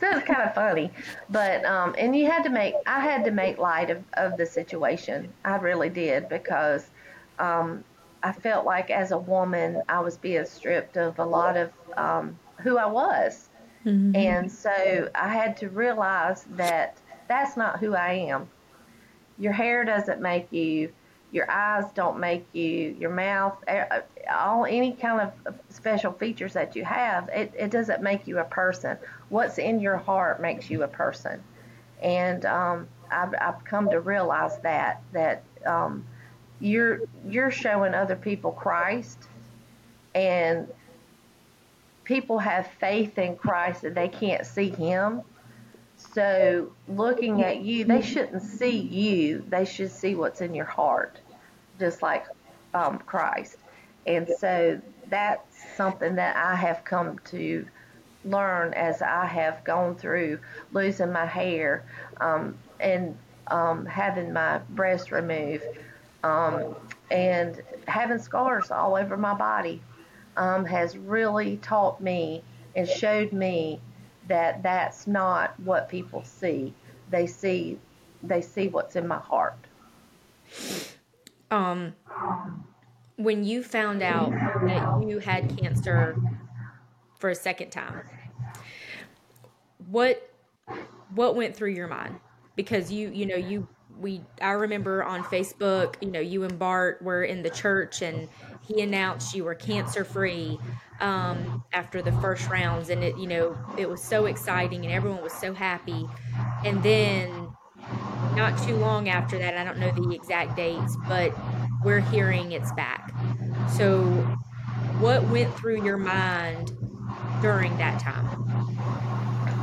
so 0.00 0.16
it's 0.16 0.26
kind 0.26 0.42
of 0.42 0.54
funny, 0.54 0.90
but 1.30 1.64
um, 1.64 1.94
and 1.98 2.14
you 2.16 2.26
had 2.26 2.42
to 2.44 2.50
make 2.50 2.74
I 2.86 3.00
had 3.00 3.24
to 3.24 3.30
make 3.30 3.58
light 3.58 3.90
of, 3.90 4.02
of 4.14 4.36
the 4.36 4.46
situation. 4.46 5.32
I 5.44 5.56
really 5.56 5.90
did 5.90 6.28
because 6.28 6.88
um, 7.38 7.84
I 8.22 8.32
felt 8.32 8.64
like 8.64 8.90
as 8.90 9.10
a 9.12 9.18
woman 9.18 9.82
I 9.88 10.00
was 10.00 10.16
being 10.16 10.44
stripped 10.44 10.96
of 10.96 11.18
a 11.18 11.24
lot 11.24 11.56
of 11.56 11.72
um, 11.96 12.38
who 12.60 12.76
I 12.78 12.86
was, 12.86 13.48
mm-hmm. 13.84 14.14
and 14.16 14.50
so 14.50 15.08
I 15.14 15.28
had 15.28 15.56
to 15.58 15.68
realize 15.68 16.44
that 16.50 16.98
that's 17.28 17.56
not 17.56 17.78
who 17.78 17.94
I 17.94 18.12
am. 18.12 18.48
Your 19.38 19.52
hair 19.52 19.84
doesn't 19.84 20.20
make 20.20 20.52
you 20.52 20.92
your 21.30 21.50
eyes 21.50 21.84
don't 21.94 22.18
make 22.18 22.46
you, 22.52 22.96
your 22.98 23.10
mouth, 23.10 23.62
all 24.32 24.64
any 24.64 24.92
kind 24.92 25.20
of 25.46 25.54
special 25.68 26.12
features 26.12 26.54
that 26.54 26.74
you 26.74 26.84
have, 26.84 27.28
it, 27.28 27.52
it 27.56 27.70
doesn't 27.70 28.02
make 28.02 28.26
you 28.26 28.38
a 28.38 28.44
person. 28.44 28.96
What's 29.28 29.58
in 29.58 29.80
your 29.80 29.98
heart 29.98 30.40
makes 30.40 30.70
you 30.70 30.82
a 30.84 30.88
person. 30.88 31.42
And 32.00 32.46
um, 32.46 32.88
I've, 33.10 33.34
I've 33.40 33.64
come 33.64 33.90
to 33.90 34.00
realize 34.00 34.58
that 34.60 35.02
that 35.12 35.42
um, 35.66 36.06
you're 36.60 37.00
you're 37.26 37.50
showing 37.50 37.94
other 37.94 38.16
people 38.16 38.52
Christ, 38.52 39.18
and 40.14 40.68
people 42.04 42.38
have 42.38 42.66
faith 42.80 43.18
in 43.18 43.36
Christ 43.36 43.82
that 43.82 43.94
they 43.94 44.08
can't 44.08 44.46
see 44.46 44.70
Him. 44.70 45.22
So 45.96 46.72
looking 46.86 47.42
at 47.42 47.60
you, 47.60 47.84
they 47.84 48.02
shouldn't 48.02 48.42
see 48.42 48.76
you. 48.78 49.44
They 49.48 49.64
should 49.64 49.90
see 49.90 50.14
what's 50.14 50.40
in 50.40 50.54
your 50.54 50.64
heart, 50.64 51.18
just 51.78 52.02
like 52.02 52.24
um, 52.74 52.98
Christ. 52.98 53.56
And 54.06 54.28
so 54.38 54.80
that's 55.08 55.74
something 55.76 56.14
that 56.14 56.36
I 56.36 56.54
have 56.54 56.84
come 56.84 57.18
to 57.26 57.66
learn 58.24 58.74
as 58.74 59.02
I 59.02 59.26
have 59.26 59.62
gone 59.64 59.96
through 59.96 60.38
losing 60.72 61.12
my 61.12 61.26
hair 61.26 61.84
um, 62.20 62.56
and 62.80 63.16
um, 63.48 63.86
having 63.86 64.32
my 64.32 64.58
breast 64.70 65.10
removed 65.10 65.64
um, 66.24 66.74
and 67.10 67.62
having 67.86 68.18
scars 68.18 68.70
all 68.70 68.96
over 68.96 69.16
my 69.16 69.34
body 69.34 69.80
um, 70.36 70.64
has 70.64 70.96
really 70.96 71.58
taught 71.58 72.00
me 72.00 72.42
and 72.76 72.88
showed 72.88 73.32
me 73.32 73.80
that 74.28 74.62
that's 74.62 75.06
not 75.06 75.58
what 75.60 75.88
people 75.88 76.22
see. 76.22 76.72
They 77.10 77.26
see 77.26 77.78
they 78.22 78.42
see 78.42 78.68
what's 78.68 78.96
in 78.96 79.06
my 79.06 79.18
heart. 79.18 79.56
Um 81.50 81.94
when 83.16 83.42
you 83.44 83.62
found 83.62 84.02
out 84.02 84.30
that 84.30 85.08
you 85.08 85.18
had 85.18 85.56
cancer 85.58 86.16
for 87.18 87.30
a 87.30 87.34
second 87.34 87.70
time, 87.70 88.02
what 89.90 90.30
what 91.14 91.34
went 91.34 91.56
through 91.56 91.70
your 91.70 91.88
mind? 91.88 92.20
Because 92.54 92.92
you 92.92 93.08
you 93.10 93.26
know 93.26 93.36
you 93.36 93.66
we 94.00 94.22
I 94.40 94.52
remember 94.52 95.04
on 95.04 95.22
Facebook, 95.24 95.96
you 96.00 96.10
know, 96.10 96.20
you 96.20 96.44
and 96.44 96.58
Bart 96.58 97.02
were 97.02 97.24
in 97.24 97.42
the 97.42 97.50
church 97.50 98.02
and 98.02 98.28
he 98.66 98.82
announced 98.82 99.34
you 99.34 99.44
were 99.44 99.54
cancer 99.54 100.04
free 100.04 100.58
um, 101.00 101.64
after 101.72 102.02
the 102.02 102.12
first 102.12 102.48
rounds, 102.48 102.90
and 102.90 103.02
it 103.02 103.16
you 103.18 103.26
know 103.26 103.56
it 103.76 103.88
was 103.88 104.02
so 104.02 104.26
exciting 104.26 104.84
and 104.84 104.92
everyone 104.92 105.22
was 105.22 105.32
so 105.32 105.54
happy, 105.54 106.06
and 106.64 106.82
then 106.82 107.48
not 108.34 108.56
too 108.66 108.76
long 108.76 109.08
after 109.08 109.38
that, 109.38 109.56
I 109.56 109.64
don't 109.64 109.78
know 109.78 109.90
the 109.90 110.14
exact 110.14 110.56
dates, 110.56 110.96
but 111.08 111.32
we're 111.84 112.00
hearing 112.00 112.52
it's 112.52 112.72
back. 112.72 113.12
So, 113.76 114.04
what 115.00 115.22
went 115.28 115.54
through 115.56 115.84
your 115.84 115.96
mind 115.96 116.72
during 117.40 117.76
that 117.78 118.00
time? 118.00 118.26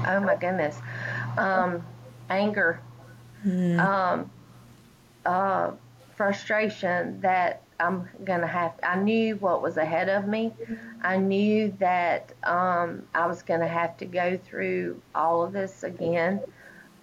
Oh 0.08 0.20
my 0.20 0.36
goodness. 0.36 0.80
Um, 1.38 1.86
anger. 2.30 2.82
Mm. 3.46 3.80
Um, 3.80 4.32
uh, 5.26 5.72
frustration 6.16 7.20
that 7.22 7.62
I'm 7.80 8.08
gonna 8.24 8.48
have. 8.48 8.74
I 8.84 8.96
knew 8.96 9.36
what 9.36 9.62
was 9.62 9.78
ahead 9.78 10.10
of 10.10 10.28
me. 10.28 10.54
I 11.02 11.18
knew 11.18 11.76
that 11.80 12.32
um, 12.44 13.04
I 13.14 13.26
was 13.28 13.42
gonna 13.42 13.68
have 13.68 13.98
to 13.98 14.06
go 14.06 14.38
through 14.38 15.02
all 15.14 15.44
of 15.44 15.52
this 15.52 15.84
again, 15.84 16.42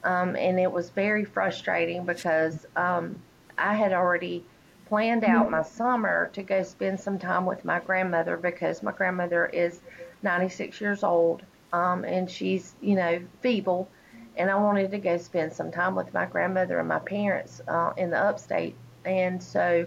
um, 0.04 0.34
and 0.36 0.58
it 0.58 0.70
was 0.70 0.90
very 0.90 1.24
frustrating 1.24 2.06
because 2.06 2.66
um, 2.76 3.16
I 3.58 3.74
had 3.74 3.92
already 3.92 4.44
planned 4.86 5.24
out 5.24 5.50
my 5.50 5.62
summer 5.62 6.30
to 6.34 6.42
go 6.42 6.62
spend 6.62 7.00
some 7.00 7.18
time 7.18 7.46
with 7.46 7.64
my 7.64 7.80
grandmother 7.80 8.36
because 8.36 8.82
my 8.82 8.92
grandmother 8.92 9.46
is 9.46 9.80
96 10.22 10.80
years 10.82 11.02
old 11.02 11.42
um, 11.72 12.04
and 12.04 12.30
she's, 12.30 12.74
you 12.80 12.94
know, 12.94 13.22
feeble. 13.40 13.88
And 14.36 14.50
I 14.50 14.54
wanted 14.56 14.90
to 14.92 14.98
go 14.98 15.18
spend 15.18 15.52
some 15.52 15.70
time 15.70 15.94
with 15.94 16.12
my 16.14 16.26
grandmother 16.26 16.78
and 16.78 16.88
my 16.88 16.98
parents 16.98 17.60
uh, 17.68 17.92
in 17.96 18.10
the 18.10 18.18
upstate. 18.18 18.74
And 19.04 19.42
so 19.42 19.86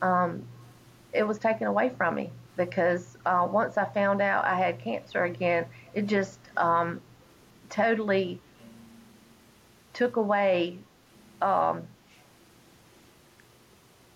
um, 0.00 0.44
it 1.12 1.26
was 1.26 1.38
taken 1.38 1.66
away 1.66 1.90
from 1.96 2.14
me 2.14 2.30
because 2.56 3.16
uh, 3.26 3.46
once 3.50 3.76
I 3.76 3.84
found 3.84 4.22
out 4.22 4.44
I 4.44 4.54
had 4.54 4.78
cancer 4.78 5.24
again, 5.24 5.66
it 5.94 6.06
just 6.06 6.38
um, 6.56 7.00
totally 7.68 8.40
took 9.92 10.16
away 10.16 10.78
um, 11.42 11.82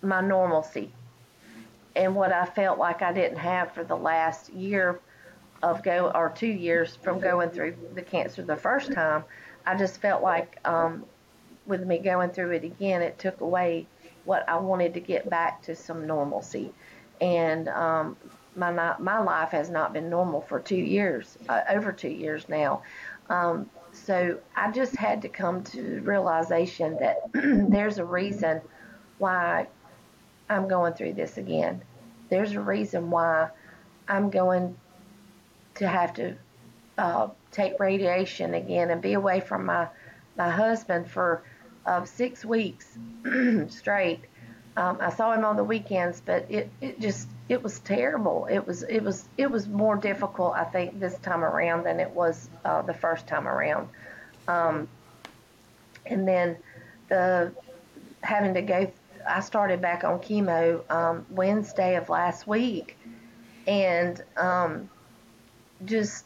my 0.03 0.21
normalcy 0.21 0.93
and 1.95 2.15
what 2.15 2.33
I 2.33 2.45
felt 2.45 2.79
like 2.79 3.03
I 3.03 3.13
didn't 3.13 3.39
have 3.39 3.73
for 3.73 3.83
the 3.83 3.97
last 3.97 4.53
year 4.53 5.01
of 5.63 5.83
go 5.83 6.11
or 6.15 6.31
two 6.31 6.47
years 6.47 6.95
from 6.97 7.19
going 7.19 7.51
through 7.51 7.75
the 7.95 8.03
cancer 8.03 8.43
the 8.43 8.57
first 8.57 8.93
time. 8.93 9.25
I 9.67 9.77
just 9.77 10.01
felt 10.01 10.23
like 10.23 10.59
um, 10.65 11.05
with 11.67 11.85
me 11.85 11.99
going 11.99 12.31
through 12.31 12.53
it 12.53 12.65
again, 12.65 13.03
it 13.03 13.19
took 13.19 13.41
away 13.41 13.87
what 14.25 14.49
I 14.49 14.59
wanted 14.59 14.95
to 14.95 15.01
get 15.01 15.29
back 15.29 15.63
to 15.63 15.75
some 15.75 16.07
normalcy. 16.07 16.73
And 17.21 17.69
um, 17.69 18.17
my 18.55 18.71
my 18.99 19.19
life 19.19 19.51
has 19.51 19.71
not 19.71 19.93
been 19.93 20.09
normal 20.11 20.41
for 20.43 20.61
two 20.61 20.77
years, 20.77 21.37
uh, 21.49 21.63
over 21.71 21.93
two 21.93 22.09
years 22.09 22.49
now. 22.49 22.83
Um, 23.29 23.69
so 23.93 24.39
I 24.55 24.71
just 24.71 24.95
had 24.97 25.23
to 25.23 25.29
come 25.29 25.63
to 25.65 26.01
realization 26.01 26.99
that 27.01 27.17
there's 27.33 27.99
a 27.99 28.05
reason 28.05 28.61
why 29.19 29.67
I'm 30.49 30.69
going 30.69 30.93
through 30.95 31.15
this 31.15 31.39
again. 31.39 31.83
There's 32.29 32.53
a 32.53 32.61
reason 32.61 33.11
why 33.11 33.51
I'm 34.09 34.31
going 34.31 34.77
to 35.77 35.89
have 35.89 36.15
to 36.15 36.37
uh, 36.99 37.29
take 37.51 37.79
radiation 37.79 38.55
again 38.55 38.91
and 38.91 39.01
be 39.03 39.13
away 39.15 39.41
from 39.41 39.67
my 39.67 39.89
my 40.37 40.51
husband 40.51 41.09
for 41.09 41.43
of 41.87 42.09
six 42.09 42.45
weeks 42.45 42.99
straight. 43.69 44.21
Um, 44.77 44.99
I 45.01 45.11
saw 45.11 45.33
him 45.33 45.45
on 45.45 45.57
the 45.57 45.65
weekends, 45.65 46.21
but 46.21 46.51
it, 46.51 46.69
it 46.83 47.01
just 47.01 47.29
it 47.49 47.63
was 47.63 47.79
terrible. 47.81 48.47
It 48.51 48.67
was 48.67 48.83
it 48.83 49.01
was 49.03 49.25
it 49.39 49.51
was 49.51 49.67
more 49.69 49.97
difficult, 49.97 50.55
I 50.55 50.65
think, 50.65 51.01
this 51.01 51.17
time 51.19 51.43
around 51.43 51.85
than 51.85 51.99
it 51.99 52.11
was 52.11 52.51
uh, 52.65 52.83
the 52.83 52.93
first 52.93 53.27
time 53.27 53.49
around. 53.49 53.89
Um, 54.49 54.89
and 56.05 56.29
then 56.29 56.57
the 57.09 57.53
having 58.23 58.55
to 58.55 58.63
go. 58.63 58.93
I 59.27 59.41
started 59.41 59.81
back 59.81 60.05
on 60.05 60.21
chemo 60.21 60.89
um, 60.91 61.27
Wednesday 61.31 61.97
of 61.97 62.09
last 62.09 62.47
week, 62.47 62.97
and 63.67 64.23
um, 64.37 64.91
just 65.85 66.26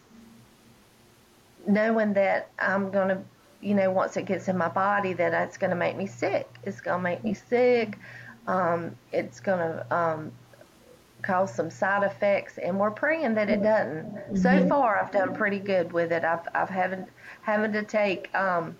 knowing 1.66 2.12
that 2.14 2.50
I'm 2.58 2.90
gonna, 2.90 3.22
you 3.60 3.74
know, 3.74 3.90
once 3.90 4.16
it 4.16 4.26
gets 4.26 4.48
in 4.48 4.56
my 4.56 4.68
body, 4.68 5.12
that 5.14 5.32
it's 5.46 5.56
gonna 5.56 5.76
make 5.76 5.96
me 5.96 6.06
sick. 6.06 6.48
It's 6.64 6.80
gonna 6.80 7.02
make 7.02 7.24
me 7.24 7.34
sick. 7.34 7.98
Um, 8.46 8.96
it's 9.12 9.40
gonna 9.40 9.86
um, 9.90 10.32
cause 11.22 11.54
some 11.54 11.70
side 11.70 12.02
effects, 12.02 12.58
and 12.58 12.78
we're 12.78 12.90
praying 12.90 13.34
that 13.34 13.50
it 13.50 13.62
doesn't. 13.62 14.14
Mm-hmm. 14.14 14.36
So 14.36 14.68
far, 14.68 14.98
I've 14.98 15.12
done 15.12 15.34
pretty 15.34 15.58
good 15.58 15.92
with 15.92 16.12
it. 16.12 16.24
I've 16.24 16.46
I've 16.54 16.70
having 16.70 17.06
having 17.42 17.72
to 17.72 17.82
take 17.82 18.34
um, 18.34 18.76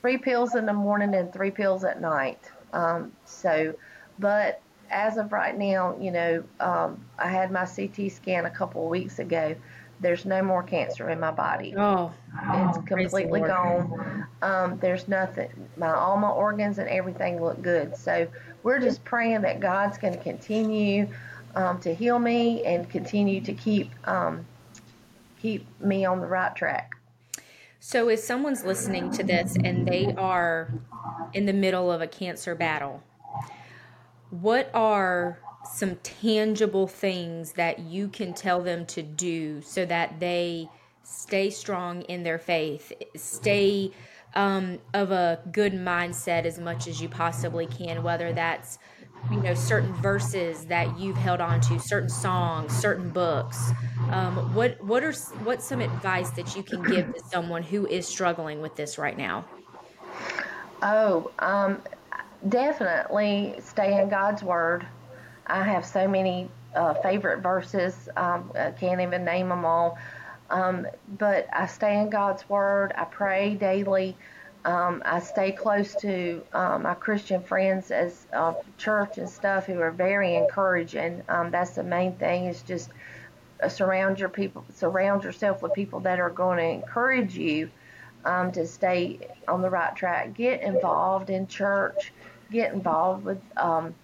three 0.00 0.18
pills 0.18 0.54
in 0.54 0.66
the 0.66 0.72
morning 0.72 1.14
and 1.14 1.32
three 1.32 1.50
pills 1.50 1.84
at 1.84 2.00
night. 2.00 2.50
Um, 2.72 3.12
so, 3.24 3.74
but 4.18 4.60
as 4.90 5.16
of 5.16 5.32
right 5.32 5.56
now, 5.56 5.96
you 5.98 6.10
know, 6.10 6.44
um, 6.60 7.04
I 7.18 7.28
had 7.28 7.50
my 7.50 7.64
CT 7.64 8.12
scan 8.12 8.46
a 8.46 8.50
couple 8.50 8.84
of 8.84 8.90
weeks 8.90 9.18
ago. 9.18 9.56
There's 10.00 10.24
no 10.24 10.42
more 10.42 10.62
cancer 10.62 11.08
in 11.08 11.18
my 11.18 11.30
body. 11.30 11.74
Oh, 11.76 12.12
it's 12.48 12.78
completely 12.86 13.40
gone. 13.40 14.26
Um, 14.42 14.78
there's 14.78 15.08
nothing. 15.08 15.50
My 15.76 15.94
all 15.94 16.16
my 16.18 16.28
organs 16.28 16.78
and 16.78 16.88
everything 16.88 17.42
look 17.42 17.62
good. 17.62 17.96
So 17.96 18.28
we're 18.62 18.80
just 18.80 19.04
praying 19.04 19.42
that 19.42 19.60
God's 19.60 19.96
going 19.96 20.12
to 20.12 20.22
continue 20.22 21.08
um, 21.54 21.80
to 21.80 21.94
heal 21.94 22.18
me 22.18 22.64
and 22.64 22.88
continue 22.90 23.40
to 23.40 23.54
keep 23.54 23.90
um, 24.06 24.44
keep 25.40 25.66
me 25.80 26.04
on 26.04 26.20
the 26.20 26.26
right 26.26 26.54
track. 26.54 26.92
So, 27.80 28.08
if 28.08 28.20
someone's 28.20 28.64
listening 28.64 29.12
to 29.12 29.22
this 29.22 29.56
and 29.62 29.86
they 29.86 30.12
are 30.18 30.72
in 31.32 31.46
the 31.46 31.52
middle 31.52 31.92
of 31.92 32.00
a 32.00 32.06
cancer 32.06 32.54
battle, 32.54 33.02
what 34.30 34.70
are 34.74 35.38
some 35.72 35.96
tangible 35.96 36.86
things 36.86 37.52
that 37.52 37.78
you 37.78 38.08
can 38.08 38.32
tell 38.34 38.62
them 38.62 38.86
to 38.86 39.02
do 39.02 39.60
so 39.62 39.84
that 39.86 40.20
they 40.20 40.68
stay 41.02 41.50
strong 41.50 42.02
in 42.02 42.22
their 42.22 42.38
faith, 42.38 42.92
stay 43.14 43.90
um, 44.34 44.78
of 44.92 45.12
a 45.12 45.40
good 45.52 45.72
mindset 45.72 46.44
as 46.44 46.58
much 46.58 46.86
as 46.86 47.00
you 47.00 47.08
possibly 47.08 47.66
can, 47.66 48.02
whether 48.02 48.32
that's 48.32 48.78
you 49.30 49.40
know 49.40 49.54
certain 49.54 49.92
verses 49.94 50.66
that 50.66 50.98
you've 50.98 51.16
held 51.16 51.40
on 51.40 51.60
to 51.60 51.78
certain 51.80 52.08
songs 52.08 52.72
certain 52.76 53.08
books. 53.10 53.70
Um, 54.10 54.54
what 54.54 54.82
what 54.84 55.02
are 55.02 55.12
what's 55.44 55.64
some 55.66 55.80
advice 55.80 56.30
that 56.30 56.54
you 56.54 56.62
can 56.62 56.82
give 56.82 57.14
to 57.14 57.20
someone 57.30 57.62
who 57.62 57.86
is 57.86 58.06
struggling 58.06 58.60
with 58.60 58.76
this 58.76 58.98
right 58.98 59.16
now? 59.16 59.46
Oh 60.82 61.30
um, 61.38 61.80
definitely 62.48 63.54
stay 63.60 64.00
in 64.00 64.08
god's 64.08 64.42
word 64.42 64.86
i 65.46 65.62
have 65.62 65.84
so 65.84 66.06
many 66.08 66.48
uh, 66.74 66.94
favorite 66.94 67.40
verses 67.40 68.08
um, 68.16 68.50
i 68.58 68.70
can't 68.70 69.00
even 69.00 69.24
name 69.24 69.48
them 69.48 69.64
all 69.64 69.98
um, 70.50 70.86
but 71.18 71.46
i 71.52 71.66
stay 71.66 72.00
in 72.00 72.10
god's 72.10 72.48
word 72.48 72.92
i 72.96 73.04
pray 73.04 73.54
daily 73.54 74.16
um, 74.66 75.00
I 75.04 75.20
stay 75.20 75.52
close 75.52 75.94
to 75.96 76.42
um, 76.52 76.82
my 76.82 76.94
Christian 76.94 77.40
friends 77.40 77.92
as 77.92 78.26
uh, 78.32 78.54
church 78.78 79.16
and 79.16 79.30
stuff 79.30 79.66
who 79.66 79.80
are 79.80 79.92
very 79.92 80.34
encouraging. 80.34 81.22
Um, 81.28 81.52
that's 81.52 81.76
the 81.76 81.84
main 81.84 82.16
thing 82.16 82.46
is 82.46 82.62
just 82.62 82.90
uh, 83.62 83.68
surround 83.68 84.18
your 84.18 84.28
people, 84.28 84.64
surround 84.74 85.22
yourself 85.22 85.62
with 85.62 85.72
people 85.72 86.00
that 86.00 86.18
are 86.18 86.30
going 86.30 86.58
to 86.58 86.64
encourage 86.64 87.36
you 87.36 87.70
um, 88.24 88.50
to 88.52 88.66
stay 88.66 89.20
on 89.46 89.62
the 89.62 89.70
right 89.70 89.94
track. 89.94 90.34
Get 90.34 90.62
involved 90.62 91.30
in 91.30 91.46
church. 91.46 92.12
Get 92.50 92.72
involved 92.72 93.24
with 93.24 93.40
um, 93.56 93.94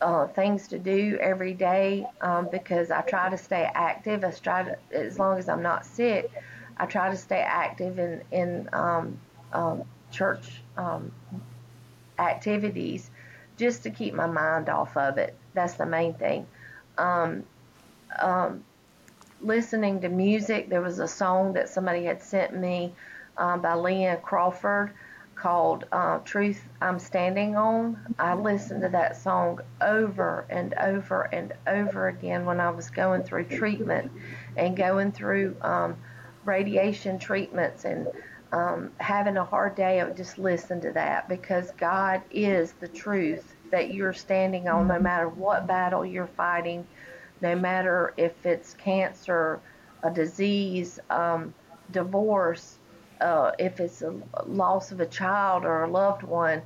uh, 0.00 0.26
things 0.28 0.68
to 0.68 0.78
do 0.78 1.18
every 1.20 1.54
day 1.54 2.06
um, 2.20 2.48
because 2.50 2.90
I 2.90 3.02
try 3.02 3.30
to 3.30 3.38
stay 3.38 3.68
active. 3.74 4.24
I 4.24 4.30
try 4.30 4.62
to, 4.64 4.78
as 4.92 5.18
long 5.18 5.38
as 5.38 5.48
I'm 5.48 5.62
not 5.62 5.84
sick, 5.84 6.30
I 6.76 6.86
try 6.86 7.10
to 7.10 7.16
stay 7.16 7.40
active 7.40 7.98
in 7.98 8.22
in 8.30 8.68
um, 8.72 9.18
um, 9.52 9.82
church 10.10 10.62
um, 10.76 11.12
activities 12.18 13.10
just 13.56 13.82
to 13.82 13.90
keep 13.90 14.14
my 14.14 14.26
mind 14.26 14.68
off 14.68 14.96
of 14.96 15.18
it. 15.18 15.34
That's 15.54 15.74
the 15.74 15.86
main 15.86 16.14
thing. 16.14 16.46
Um, 16.96 17.44
um, 18.18 18.64
listening 19.40 20.00
to 20.00 20.08
music, 20.08 20.68
there 20.68 20.80
was 20.80 20.98
a 21.00 21.08
song 21.08 21.54
that 21.54 21.68
somebody 21.68 22.04
had 22.04 22.22
sent 22.22 22.56
me 22.56 22.94
um, 23.36 23.60
by 23.60 23.74
Leanna 23.74 24.16
Crawford 24.18 24.92
called 25.38 25.84
uh, 25.92 26.18
Truth 26.18 26.68
I'm 26.80 26.98
Standing 26.98 27.56
On. 27.56 27.96
I 28.18 28.34
listened 28.34 28.82
to 28.82 28.88
that 28.90 29.16
song 29.16 29.60
over 29.80 30.44
and 30.50 30.74
over 30.74 31.22
and 31.22 31.52
over 31.66 32.08
again 32.08 32.44
when 32.44 32.60
I 32.60 32.70
was 32.70 32.90
going 32.90 33.22
through 33.22 33.44
treatment 33.44 34.10
and 34.56 34.76
going 34.76 35.12
through 35.12 35.56
um, 35.62 35.96
radiation 36.44 37.18
treatments 37.18 37.84
and 37.84 38.08
um, 38.52 38.90
having 38.98 39.36
a 39.36 39.44
hard 39.44 39.74
day, 39.74 40.00
I 40.00 40.04
would 40.04 40.16
just 40.16 40.38
listen 40.38 40.80
to 40.80 40.92
that 40.92 41.28
because 41.28 41.70
God 41.72 42.22
is 42.30 42.72
the 42.72 42.88
truth 42.88 43.54
that 43.70 43.92
you're 43.92 44.14
standing 44.14 44.68
on 44.68 44.88
no 44.88 44.94
mm-hmm. 44.94 45.04
matter 45.04 45.28
what 45.28 45.66
battle 45.66 46.04
you're 46.04 46.26
fighting, 46.26 46.86
no 47.40 47.54
matter 47.54 48.14
if 48.16 48.44
it's 48.46 48.74
cancer, 48.74 49.60
a 50.02 50.10
disease, 50.10 50.98
um, 51.10 51.54
divorce, 51.92 52.77
uh, 53.20 53.52
if 53.58 53.80
it's 53.80 54.02
a 54.02 54.14
loss 54.46 54.92
of 54.92 55.00
a 55.00 55.06
child 55.06 55.64
or 55.64 55.84
a 55.84 55.90
loved 55.90 56.22
one, 56.22 56.62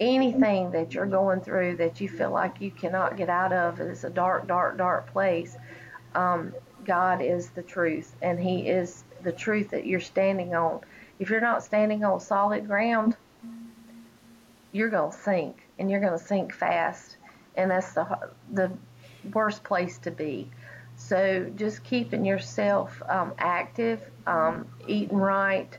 anything 0.00 0.70
that 0.72 0.94
you're 0.94 1.06
going 1.06 1.40
through 1.40 1.76
that 1.76 2.00
you 2.00 2.08
feel 2.08 2.30
like 2.30 2.60
you 2.60 2.70
cannot 2.70 3.16
get 3.16 3.28
out 3.28 3.52
of 3.52 3.80
is 3.80 4.04
a 4.04 4.10
dark, 4.10 4.46
dark, 4.46 4.76
dark 4.76 5.12
place. 5.12 5.56
Um, 6.14 6.52
God 6.84 7.22
is 7.22 7.50
the 7.50 7.62
truth, 7.62 8.14
and 8.22 8.38
He 8.38 8.68
is 8.68 9.04
the 9.22 9.32
truth 9.32 9.70
that 9.70 9.86
you're 9.86 10.00
standing 10.00 10.54
on 10.54 10.80
if 11.18 11.30
you're 11.30 11.40
not 11.40 11.62
standing 11.62 12.04
on 12.04 12.20
solid 12.20 12.66
ground, 12.66 13.16
you're 14.72 14.90
going 14.90 15.12
to 15.12 15.16
sink 15.16 15.56
and 15.78 15.90
you're 15.90 16.00
going 16.00 16.18
to 16.18 16.24
sink 16.24 16.52
fast. 16.52 17.16
And 17.56 17.70
that's 17.70 17.92
the, 17.92 18.30
the 18.52 18.72
worst 19.32 19.62
place 19.62 19.98
to 19.98 20.10
be. 20.10 20.50
So 20.96 21.50
just 21.56 21.84
keeping 21.84 22.24
yourself 22.24 23.00
um, 23.08 23.32
active, 23.38 24.00
um, 24.26 24.66
eating 24.86 25.16
right, 25.16 25.76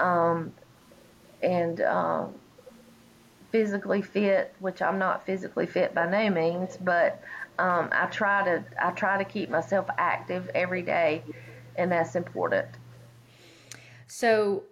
um, 0.00 0.52
and 1.42 1.80
uh, 1.80 2.26
physically 3.50 4.02
fit, 4.02 4.54
which 4.58 4.82
I'm 4.82 4.98
not 4.98 5.24
physically 5.24 5.66
fit 5.66 5.94
by 5.94 6.08
no 6.08 6.30
means, 6.30 6.76
but 6.76 7.22
um, 7.58 7.88
I 7.92 8.06
try 8.06 8.44
to 8.44 8.64
I 8.82 8.90
try 8.90 9.16
to 9.16 9.24
keep 9.24 9.48
myself 9.48 9.86
active 9.96 10.50
every 10.54 10.82
day, 10.82 11.22
and 11.76 11.92
that's 11.92 12.16
important. 12.16 12.66
So, 14.06 14.64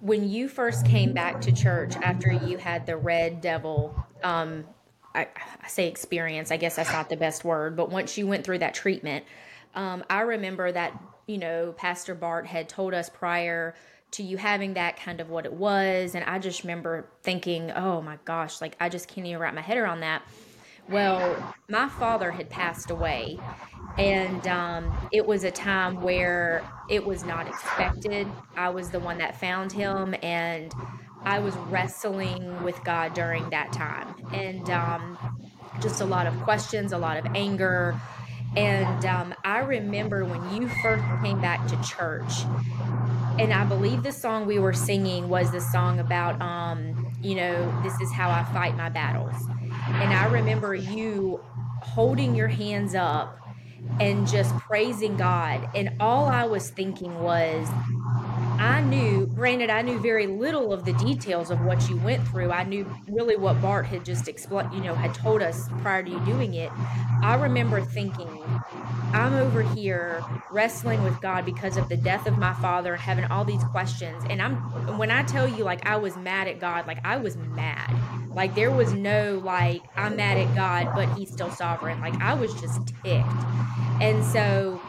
when 0.00 0.28
you 0.28 0.48
first 0.48 0.86
came 0.86 1.12
back 1.12 1.40
to 1.42 1.52
church 1.52 1.96
after 1.96 2.32
you 2.32 2.58
had 2.58 2.86
the 2.86 2.96
red 2.96 3.40
devil, 3.40 3.94
um, 4.22 4.64
I, 5.14 5.28
I, 5.62 5.68
say 5.68 5.88
experience, 5.88 6.50
I 6.50 6.56
guess 6.56 6.76
that's 6.76 6.92
not 6.92 7.08
the 7.08 7.16
best 7.16 7.44
word, 7.44 7.76
but 7.76 7.90
once 7.90 8.16
you 8.18 8.26
went 8.26 8.44
through 8.44 8.58
that 8.58 8.74
treatment, 8.74 9.24
um, 9.74 10.04
I 10.08 10.20
remember 10.20 10.70
that, 10.70 10.92
you 11.26 11.38
know, 11.38 11.74
Pastor 11.76 12.14
Bart 12.14 12.46
had 12.46 12.68
told 12.68 12.94
us 12.94 13.08
prior 13.08 13.74
to 14.16 14.22
you 14.22 14.36
having 14.36 14.74
that 14.74 14.96
kind 14.98 15.20
of 15.20 15.30
what 15.30 15.44
it 15.44 15.52
was. 15.52 16.14
And 16.14 16.24
I 16.24 16.38
just 16.38 16.62
remember 16.62 17.08
thinking, 17.22 17.70
oh 17.72 18.00
my 18.00 18.18
gosh, 18.24 18.60
like 18.60 18.76
I 18.80 18.88
just 18.88 19.08
can't 19.08 19.26
even 19.26 19.40
wrap 19.40 19.54
my 19.54 19.60
head 19.60 19.76
around 19.76 20.00
that. 20.00 20.22
Well, 20.88 21.54
my 21.68 21.88
father 21.88 22.30
had 22.30 22.48
passed 22.48 22.90
away, 22.90 23.40
and 23.98 24.46
um, 24.46 24.96
it 25.10 25.26
was 25.26 25.42
a 25.42 25.50
time 25.50 26.00
where 26.00 26.64
it 26.88 27.04
was 27.04 27.24
not 27.24 27.48
expected. 27.48 28.28
I 28.56 28.68
was 28.68 28.90
the 28.90 29.00
one 29.00 29.18
that 29.18 29.40
found 29.40 29.72
him, 29.72 30.14
and 30.22 30.72
I 31.24 31.40
was 31.40 31.56
wrestling 31.56 32.62
with 32.62 32.82
God 32.84 33.14
during 33.14 33.50
that 33.50 33.72
time, 33.72 34.14
and 34.32 34.70
um, 34.70 35.18
just 35.80 36.00
a 36.00 36.04
lot 36.04 36.28
of 36.28 36.40
questions, 36.42 36.92
a 36.92 36.98
lot 36.98 37.16
of 37.16 37.26
anger. 37.34 38.00
And 38.56 39.04
um, 39.04 39.34
I 39.44 39.58
remember 39.58 40.24
when 40.24 40.54
you 40.54 40.68
first 40.82 41.04
came 41.22 41.40
back 41.40 41.66
to 41.68 41.82
church, 41.82 42.32
and 43.38 43.52
I 43.52 43.64
believe 43.64 44.02
the 44.02 44.12
song 44.12 44.46
we 44.46 44.58
were 44.58 44.72
singing 44.72 45.28
was 45.28 45.52
the 45.52 45.60
song 45.60 46.00
about, 46.00 46.40
um, 46.40 47.14
you 47.20 47.34
know, 47.34 47.82
this 47.82 48.00
is 48.00 48.10
how 48.10 48.30
I 48.30 48.44
fight 48.54 48.76
my 48.76 48.88
battles. 48.88 49.34
And 49.70 50.12
I 50.12 50.26
remember 50.26 50.74
you 50.74 51.40
holding 51.82 52.34
your 52.34 52.48
hands 52.48 52.94
up 52.94 53.38
and 54.00 54.26
just 54.26 54.56
praising 54.56 55.16
God. 55.16 55.68
And 55.74 55.90
all 56.00 56.24
I 56.24 56.44
was 56.44 56.70
thinking 56.70 57.20
was, 57.20 57.68
I 58.58 58.80
knew, 58.80 59.26
granted, 59.26 59.70
I 59.70 59.82
knew 59.82 59.98
very 59.98 60.26
little 60.26 60.72
of 60.72 60.84
the 60.84 60.92
details 60.94 61.50
of 61.50 61.60
what 61.60 61.88
you 61.88 61.96
went 61.98 62.26
through. 62.28 62.50
I 62.50 62.64
knew 62.64 62.86
really 63.08 63.36
what 63.36 63.60
Bart 63.60 63.86
had 63.86 64.04
just 64.04 64.28
explained, 64.28 64.72
you 64.72 64.80
know, 64.80 64.94
had 64.94 65.14
told 65.14 65.42
us 65.42 65.68
prior 65.82 66.02
to 66.02 66.10
you 66.10 66.18
doing 66.20 66.54
it. 66.54 66.70
I 67.22 67.38
remember 67.40 67.80
thinking, 67.80 68.42
I'm 69.12 69.34
over 69.34 69.62
here 69.62 70.24
wrestling 70.50 71.02
with 71.02 71.20
God 71.20 71.44
because 71.44 71.76
of 71.76 71.88
the 71.88 71.96
death 71.96 72.26
of 72.26 72.38
my 72.38 72.54
father 72.54 72.92
and 72.94 73.00
having 73.00 73.24
all 73.26 73.44
these 73.44 73.64
questions. 73.64 74.24
And 74.28 74.40
I'm, 74.40 74.56
when 74.98 75.10
I 75.10 75.22
tell 75.22 75.48
you, 75.48 75.64
like, 75.64 75.86
I 75.86 75.96
was 75.96 76.16
mad 76.16 76.48
at 76.48 76.60
God, 76.60 76.86
like, 76.86 76.98
I 77.04 77.16
was 77.16 77.36
mad. 77.36 77.94
Like, 78.30 78.54
there 78.54 78.70
was 78.70 78.92
no, 78.92 79.40
like, 79.42 79.82
I'm 79.96 80.16
mad 80.16 80.36
at 80.36 80.54
God, 80.54 80.94
but 80.94 81.08
he's 81.16 81.30
still 81.30 81.50
sovereign. 81.50 82.00
Like, 82.00 82.20
I 82.20 82.34
was 82.34 82.52
just 82.60 82.88
ticked. 83.02 83.26
And 84.00 84.22
so, 84.24 84.80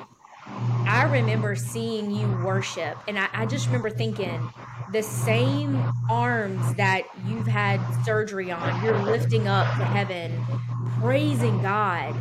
I 0.88 1.03
remember 1.03 1.55
seeing 1.55 2.12
you 2.12 2.28
worship, 2.43 2.97
and 3.08 3.20
I, 3.20 3.28
I, 3.34 3.45
just 3.45 3.68
remember 3.68 3.89
thinking 3.89 4.49
the 4.91 5.03
same 5.03 5.76
arms 6.10 6.74
that 6.76 7.03
you've 7.26 7.47
had 7.47 7.80
surgery 8.03 8.51
on, 8.51 8.84
you're 8.84 8.97
lifting 9.03 9.47
up 9.47 9.68
to 9.78 9.84
heaven, 9.84 10.43
praising 10.99 11.62
God. 11.62 12.16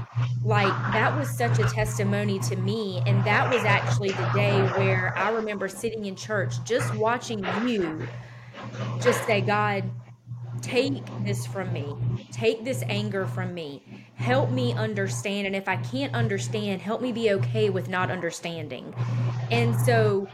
Like 0.44 0.72
that 0.92 1.16
was 1.16 1.30
such 1.30 1.58
a 1.58 1.64
testimony 1.64 2.38
to 2.40 2.56
me. 2.56 3.02
And 3.06 3.24
that 3.24 3.52
was 3.52 3.64
actually 3.64 4.10
the 4.10 4.30
day 4.34 4.60
where 4.78 5.16
I 5.16 5.30
remember 5.30 5.68
sitting 5.68 6.06
in 6.06 6.16
church 6.16 6.62
just 6.64 6.94
watching 6.94 7.44
you 7.64 8.06
just 9.00 9.24
say, 9.26 9.40
God, 9.40 9.88
take 10.60 11.02
this 11.24 11.46
from 11.46 11.72
me, 11.72 11.94
take 12.32 12.64
this 12.64 12.82
anger 12.88 13.26
from 13.26 13.54
me 13.54 13.95
help 14.16 14.50
me 14.50 14.72
understand. 14.72 15.46
And 15.46 15.54
if 15.54 15.68
I 15.68 15.76
can't 15.76 16.14
understand, 16.14 16.82
help 16.82 17.00
me 17.00 17.12
be 17.12 17.32
okay 17.32 17.70
with 17.70 17.88
not 17.88 18.10
understanding. 18.10 18.94
And 19.50 19.78
so, 19.80 20.26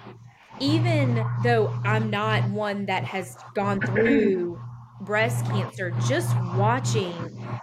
even 0.60 1.24
though 1.42 1.68
I'm 1.84 2.10
not 2.10 2.48
one 2.50 2.86
that 2.86 3.04
has 3.04 3.36
gone 3.54 3.80
through 3.80 4.60
breast 5.00 5.44
cancer, 5.46 5.92
just 6.06 6.34
watching 6.54 7.12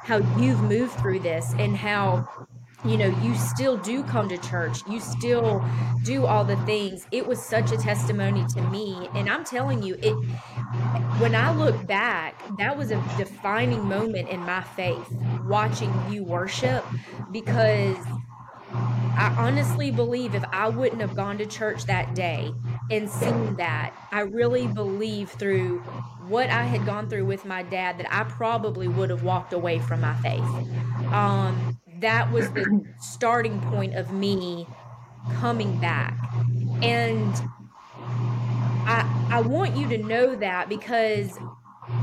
how 0.03 0.17
you've 0.37 0.61
moved 0.61 0.93
through 0.99 1.19
this 1.19 1.53
and 1.57 1.75
how 1.75 2.27
you 2.85 2.97
know 2.97 3.07
you 3.21 3.35
still 3.35 3.77
do 3.77 4.03
come 4.03 4.29
to 4.29 4.37
church. 4.37 4.79
You 4.87 4.99
still 4.99 5.63
do 6.03 6.25
all 6.25 6.45
the 6.45 6.57
things. 6.65 7.05
It 7.11 7.27
was 7.27 7.43
such 7.43 7.71
a 7.71 7.77
testimony 7.77 8.45
to 8.55 8.61
me. 8.69 9.09
And 9.15 9.29
i'm 9.29 9.43
telling 9.43 9.83
you 9.83 9.95
it 10.01 10.13
when 11.19 11.35
i 11.35 11.51
look 11.53 11.85
back 11.87 12.41
that 12.57 12.77
was 12.77 12.91
a 12.91 12.95
defining 13.17 13.83
moment 13.87 14.29
in 14.29 14.39
my 14.41 14.61
faith 14.61 15.07
watching 15.45 15.93
you 16.09 16.23
worship 16.23 16.85
because 17.31 17.97
I 19.19 19.35
honestly 19.37 19.91
believe 19.91 20.33
if 20.33 20.45
I 20.53 20.69
wouldn't 20.69 21.01
have 21.01 21.13
gone 21.13 21.37
to 21.39 21.45
church 21.45 21.85
that 21.85 22.15
day 22.15 22.53
and 22.89 23.09
seen 23.09 23.55
that, 23.57 23.93
I 24.11 24.21
really 24.21 24.65
believe 24.67 25.31
through 25.31 25.79
what 26.29 26.49
I 26.49 26.63
had 26.63 26.85
gone 26.85 27.09
through 27.09 27.25
with 27.25 27.43
my 27.43 27.63
dad 27.63 27.97
that 27.97 28.07
I 28.13 28.23
probably 28.23 28.87
would 28.87 29.09
have 29.09 29.23
walked 29.23 29.51
away 29.51 29.79
from 29.79 29.99
my 29.99 30.15
faith. 30.21 30.39
Um, 31.11 31.77
that 32.01 32.31
was 32.31 32.51
the 32.51 32.83
starting 32.99 33.59
point 33.61 33.95
of 33.95 34.11
me 34.11 34.67
coming 35.35 35.77
back. 35.79 36.17
And 36.81 37.33
I 38.85 39.27
I 39.29 39.41
want 39.41 39.75
you 39.75 39.87
to 39.89 39.97
know 39.97 40.35
that 40.35 40.69
because 40.69 41.37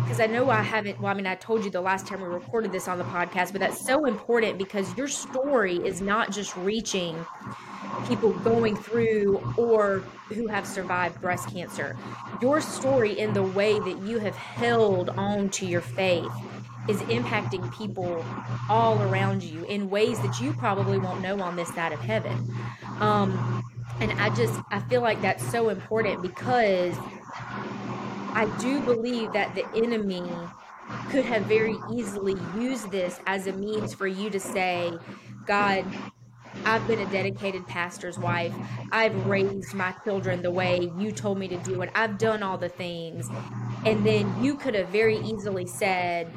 because 0.02 0.20
I 0.20 0.26
know 0.26 0.50
I 0.50 0.62
haven't 0.62 1.00
well 1.00 1.10
I 1.10 1.14
mean 1.14 1.26
I 1.26 1.34
told 1.34 1.64
you 1.64 1.70
the 1.70 1.80
last 1.80 2.06
time 2.06 2.20
we 2.20 2.28
recorded 2.28 2.72
this 2.72 2.88
on 2.88 2.98
the 2.98 3.04
podcast 3.04 3.52
but 3.52 3.60
that's 3.60 3.84
so 3.84 4.04
important 4.06 4.58
because 4.58 4.96
your 4.96 5.08
story 5.08 5.76
is 5.76 6.00
not 6.00 6.30
just 6.30 6.56
reaching 6.56 7.24
people 8.06 8.32
going 8.40 8.76
through 8.76 9.42
or 9.56 10.00
who 10.28 10.46
have 10.46 10.66
survived 10.66 11.20
breast 11.20 11.48
cancer. 11.50 11.96
Your 12.42 12.60
story 12.60 13.18
in 13.18 13.32
the 13.32 13.42
way 13.42 13.78
that 13.78 13.98
you 14.02 14.18
have 14.18 14.36
held 14.36 15.10
on 15.10 15.48
to 15.50 15.66
your 15.66 15.80
faith 15.80 16.30
is 16.88 17.00
impacting 17.02 17.72
people 17.76 18.24
all 18.68 19.00
around 19.02 19.42
you 19.42 19.64
in 19.64 19.90
ways 19.90 20.20
that 20.20 20.40
you 20.40 20.52
probably 20.52 20.98
won't 20.98 21.20
know 21.20 21.40
on 21.40 21.56
this 21.56 21.68
side 21.74 21.92
of 21.92 22.00
heaven. 22.00 22.54
Um, 23.00 23.64
and 24.00 24.12
I 24.12 24.34
just, 24.34 24.60
I 24.70 24.80
feel 24.80 25.00
like 25.00 25.20
that's 25.22 25.44
so 25.50 25.68
important 25.68 26.22
because 26.22 26.94
I 28.34 28.46
do 28.60 28.80
believe 28.80 29.32
that 29.32 29.54
the 29.54 29.66
enemy 29.74 30.22
could 31.10 31.24
have 31.24 31.42
very 31.44 31.76
easily 31.92 32.36
used 32.58 32.90
this 32.90 33.18
as 33.26 33.46
a 33.46 33.52
means 33.52 33.94
for 33.94 34.06
you 34.06 34.30
to 34.30 34.38
say, 34.38 34.92
God, 35.46 35.84
I've 36.64 36.86
been 36.86 37.00
a 37.00 37.10
dedicated 37.10 37.66
pastor's 37.66 38.18
wife. 38.18 38.54
I've 38.92 39.26
raised 39.26 39.74
my 39.74 39.94
children 40.04 40.42
the 40.42 40.50
way 40.50 40.90
you 40.98 41.12
told 41.12 41.38
me 41.38 41.48
to 41.48 41.56
do 41.58 41.80
it. 41.82 41.90
I've 41.94 42.18
done 42.18 42.42
all 42.42 42.58
the 42.58 42.68
things. 42.68 43.28
And 43.84 44.04
then 44.04 44.42
you 44.42 44.56
could 44.56 44.74
have 44.74 44.88
very 44.88 45.18
easily 45.18 45.66
said, 45.66 46.30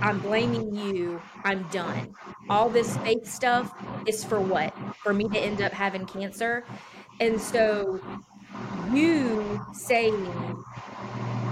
I'm 0.00 0.20
blaming 0.20 0.74
you. 0.74 1.20
I'm 1.44 1.62
done. 1.64 2.14
All 2.48 2.68
this 2.68 2.96
faith 2.98 3.26
stuff 3.26 3.72
is 4.06 4.24
for 4.24 4.40
what? 4.40 4.74
For 5.02 5.12
me 5.12 5.28
to 5.28 5.38
end 5.38 5.62
up 5.62 5.72
having 5.72 6.06
cancer. 6.06 6.64
And 7.20 7.40
so 7.40 8.00
you 8.92 9.60
saying, 9.72 10.64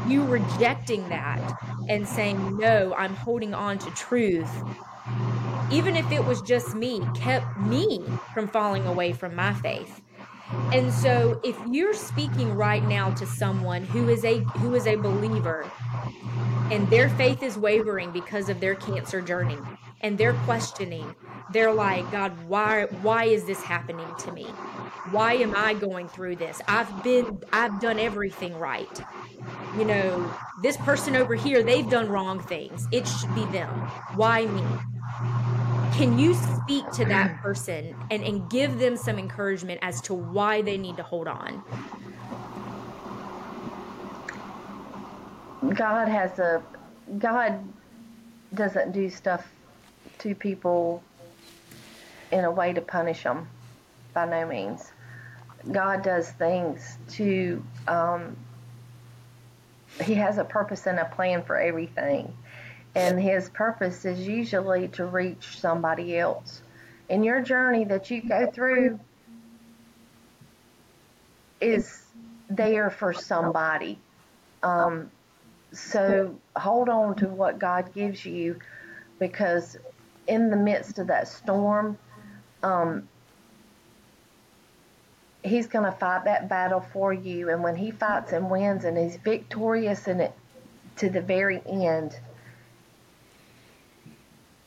you 0.06 0.24
rejecting 0.24 1.08
that 1.08 1.40
and 1.88 2.06
saying, 2.06 2.56
no, 2.58 2.94
I'm 2.94 3.14
holding 3.14 3.54
on 3.54 3.78
to 3.78 3.90
truth, 3.92 4.50
even 5.70 5.96
if 5.96 6.10
it 6.12 6.24
was 6.24 6.42
just 6.42 6.74
me, 6.74 7.02
kept 7.14 7.58
me 7.58 8.04
from 8.32 8.46
falling 8.48 8.86
away 8.86 9.12
from 9.12 9.34
my 9.34 9.54
faith. 9.54 10.00
And 10.72 10.92
so 10.92 11.40
if 11.44 11.56
you're 11.70 11.94
speaking 11.94 12.54
right 12.54 12.84
now 12.84 13.10
to 13.12 13.26
someone 13.26 13.84
who 13.84 14.08
is 14.08 14.24
a 14.24 14.40
who 14.58 14.74
is 14.74 14.86
a 14.86 14.96
believer 14.96 15.70
and 16.70 16.88
their 16.90 17.08
faith 17.10 17.42
is 17.42 17.56
wavering 17.56 18.10
because 18.10 18.48
of 18.48 18.60
their 18.60 18.74
cancer 18.74 19.20
journey 19.20 19.58
and 20.00 20.18
they're 20.18 20.34
questioning 20.44 21.14
they're 21.52 21.72
like 21.72 22.10
god 22.10 22.32
why 22.48 22.84
why 23.02 23.24
is 23.24 23.44
this 23.44 23.62
happening 23.62 24.08
to 24.18 24.32
me? 24.32 24.44
Why 25.10 25.34
am 25.34 25.54
i 25.56 25.74
going 25.74 26.08
through 26.08 26.36
this? 26.36 26.60
I've 26.68 27.02
been 27.02 27.42
i've 27.52 27.80
done 27.80 27.98
everything 27.98 28.58
right. 28.58 29.04
You 29.76 29.84
know 29.84 30.34
this 30.62 30.76
person 30.78 31.16
over 31.16 31.34
here 31.34 31.62
they've 31.62 31.88
done 31.88 32.08
wrong 32.08 32.40
things. 32.40 32.86
It 32.92 33.06
should 33.06 33.34
be 33.34 33.44
them. 33.46 33.70
Why 34.14 34.46
me 34.46 34.62
can 35.92 36.18
you 36.18 36.34
speak 36.34 36.90
to 36.92 37.04
that 37.04 37.40
person 37.42 37.94
and, 38.10 38.22
and 38.24 38.50
give 38.50 38.78
them 38.78 38.96
some 38.96 39.18
encouragement 39.18 39.78
as 39.82 40.00
to 40.00 40.14
why 40.14 40.62
they 40.62 40.78
need 40.78 40.96
to 40.96 41.02
hold 41.02 41.28
on 41.28 41.62
God 45.72 46.08
has 46.08 46.38
a 46.38 46.62
God 47.18 47.58
doesn't 48.52 48.92
do 48.92 49.08
stuff 49.10 49.50
to 50.18 50.34
people 50.34 51.02
in 52.30 52.44
a 52.44 52.50
way 52.50 52.72
to 52.72 52.80
punish 52.80 53.22
them 53.22 53.48
by 54.12 54.26
no 54.26 54.46
means. 54.46 54.92
God 55.72 56.02
does 56.02 56.30
things 56.30 56.98
to 57.12 57.64
um, 57.88 58.36
he 60.02 60.14
has 60.14 60.38
a 60.38 60.44
purpose 60.44 60.86
and 60.86 60.98
a 60.98 61.04
plan 61.06 61.42
for 61.42 61.56
everything. 61.56 62.32
And 62.94 63.20
his 63.20 63.48
purpose 63.50 64.04
is 64.04 64.26
usually 64.26 64.88
to 64.88 65.06
reach 65.06 65.58
somebody 65.58 66.16
else. 66.16 66.62
In 67.08 67.22
your 67.24 67.42
journey 67.42 67.84
that 67.84 68.10
you 68.10 68.22
go 68.22 68.50
through 68.50 69.00
is 71.60 72.02
there 72.48 72.90
for 72.90 73.12
somebody. 73.12 73.98
Um, 74.62 75.10
so 75.72 76.38
hold 76.56 76.88
on 76.88 77.16
to 77.16 77.28
what 77.28 77.58
God 77.58 77.92
gives 77.94 78.24
you 78.24 78.58
because 79.18 79.76
in 80.26 80.50
the 80.50 80.56
midst 80.56 80.98
of 80.98 81.08
that 81.08 81.28
storm, 81.28 81.98
um, 82.62 83.08
He's 85.42 85.66
going 85.66 85.84
to 85.84 85.92
fight 85.92 86.24
that 86.24 86.48
battle 86.48 86.80
for 86.80 87.12
you. 87.12 87.50
And 87.50 87.62
when 87.62 87.76
He 87.76 87.90
fights 87.90 88.32
and 88.32 88.50
wins 88.50 88.84
and 88.84 88.96
He's 88.96 89.16
victorious 89.16 90.08
in 90.08 90.20
it 90.20 90.32
to 90.96 91.10
the 91.10 91.20
very 91.20 91.60
end, 91.66 92.18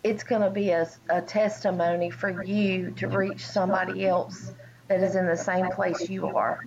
it's 0.10 0.24
going 0.24 0.42
to 0.42 0.50
be 0.50 0.70
a, 0.70 0.90
a 1.10 1.22
testimony 1.22 2.10
for 2.10 2.44
you 2.44 2.92
to 2.92 3.08
reach 3.08 3.46
somebody 3.46 4.06
else 4.06 4.54
that 4.88 5.02
is 5.02 5.16
in 5.16 5.26
the 5.26 5.36
same 5.36 5.70
place 5.72 6.10
you 6.10 6.28
are. 6.28 6.66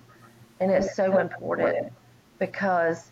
And 0.59 0.71
it's 0.71 0.95
so 0.95 1.17
important 1.17 1.91
because 2.37 3.09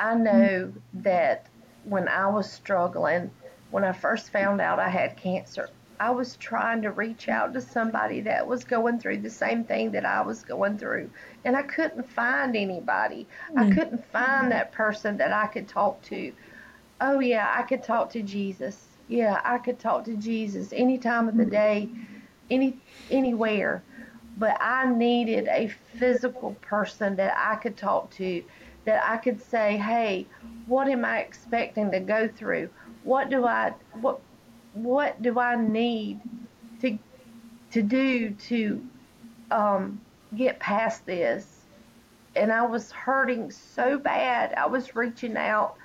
I 0.00 0.14
know 0.14 0.72
that 0.94 1.46
when 1.84 2.08
I 2.08 2.26
was 2.26 2.50
struggling, 2.50 3.30
when 3.70 3.84
I 3.84 3.92
first 3.92 4.30
found 4.30 4.60
out 4.60 4.80
I 4.80 4.88
had 4.88 5.16
cancer, 5.16 5.70
I 6.00 6.10
was 6.10 6.36
trying 6.36 6.82
to 6.82 6.90
reach 6.90 7.28
out 7.28 7.54
to 7.54 7.60
somebody 7.60 8.20
that 8.22 8.46
was 8.46 8.64
going 8.64 8.98
through 8.98 9.18
the 9.18 9.30
same 9.30 9.62
thing 9.62 9.92
that 9.92 10.04
I 10.04 10.22
was 10.22 10.42
going 10.42 10.78
through. 10.78 11.10
And 11.44 11.56
I 11.56 11.62
couldn't 11.62 12.10
find 12.10 12.56
anybody. 12.56 13.28
I 13.56 13.64
hmm. 13.64 13.72
couldn't 13.72 14.04
find 14.06 14.50
that 14.50 14.72
person 14.72 15.18
that 15.18 15.32
I 15.32 15.46
could 15.46 15.68
talk 15.68 16.02
to. 16.02 16.32
Oh, 17.00 17.20
yeah, 17.20 17.52
I 17.56 17.62
could 17.62 17.84
talk 17.84 18.10
to 18.10 18.22
Jesus. 18.22 18.87
Yeah, 19.08 19.40
I 19.44 19.58
could 19.58 19.80
talk 19.80 20.04
to 20.06 20.16
Jesus 20.16 20.72
any 20.74 20.98
time 20.98 21.28
of 21.28 21.36
the 21.38 21.46
day, 21.46 21.90
any 22.50 22.78
anywhere. 23.10 23.84
but 24.36 24.56
I 24.60 24.86
needed 24.90 25.48
a 25.48 25.68
physical 25.68 26.54
person 26.62 27.16
that 27.16 27.34
I 27.36 27.56
could 27.56 27.76
talk 27.76 28.10
to, 28.12 28.44
that 28.86 29.04
I 29.04 29.18
could 29.18 29.40
say, 29.42 29.78
"Hey, 29.78 30.28
what 30.66 30.88
am 30.88 31.04
I 31.04 31.20
expecting 31.20 31.90
to 31.92 32.00
go 32.00 32.28
through? 32.28 32.70
What 33.04 33.30
do 33.30 33.46
I 33.46 33.74
what 33.94 34.20
what 34.74 35.22
do 35.22 35.38
I 35.40 35.56
need 35.56 36.20
to 36.82 36.98
to 37.72 37.82
do 37.82 38.32
to 38.32 38.86
um, 39.50 40.02
get 40.36 40.60
past 40.60 41.06
this?" 41.06 41.66
And 42.36 42.52
I 42.52 42.66
was 42.66 42.92
hurting 42.92 43.50
so 43.52 43.98
bad. 43.98 44.54
I 44.54 44.66
was 44.66 44.96
reaching 44.96 45.36
out 45.36 45.76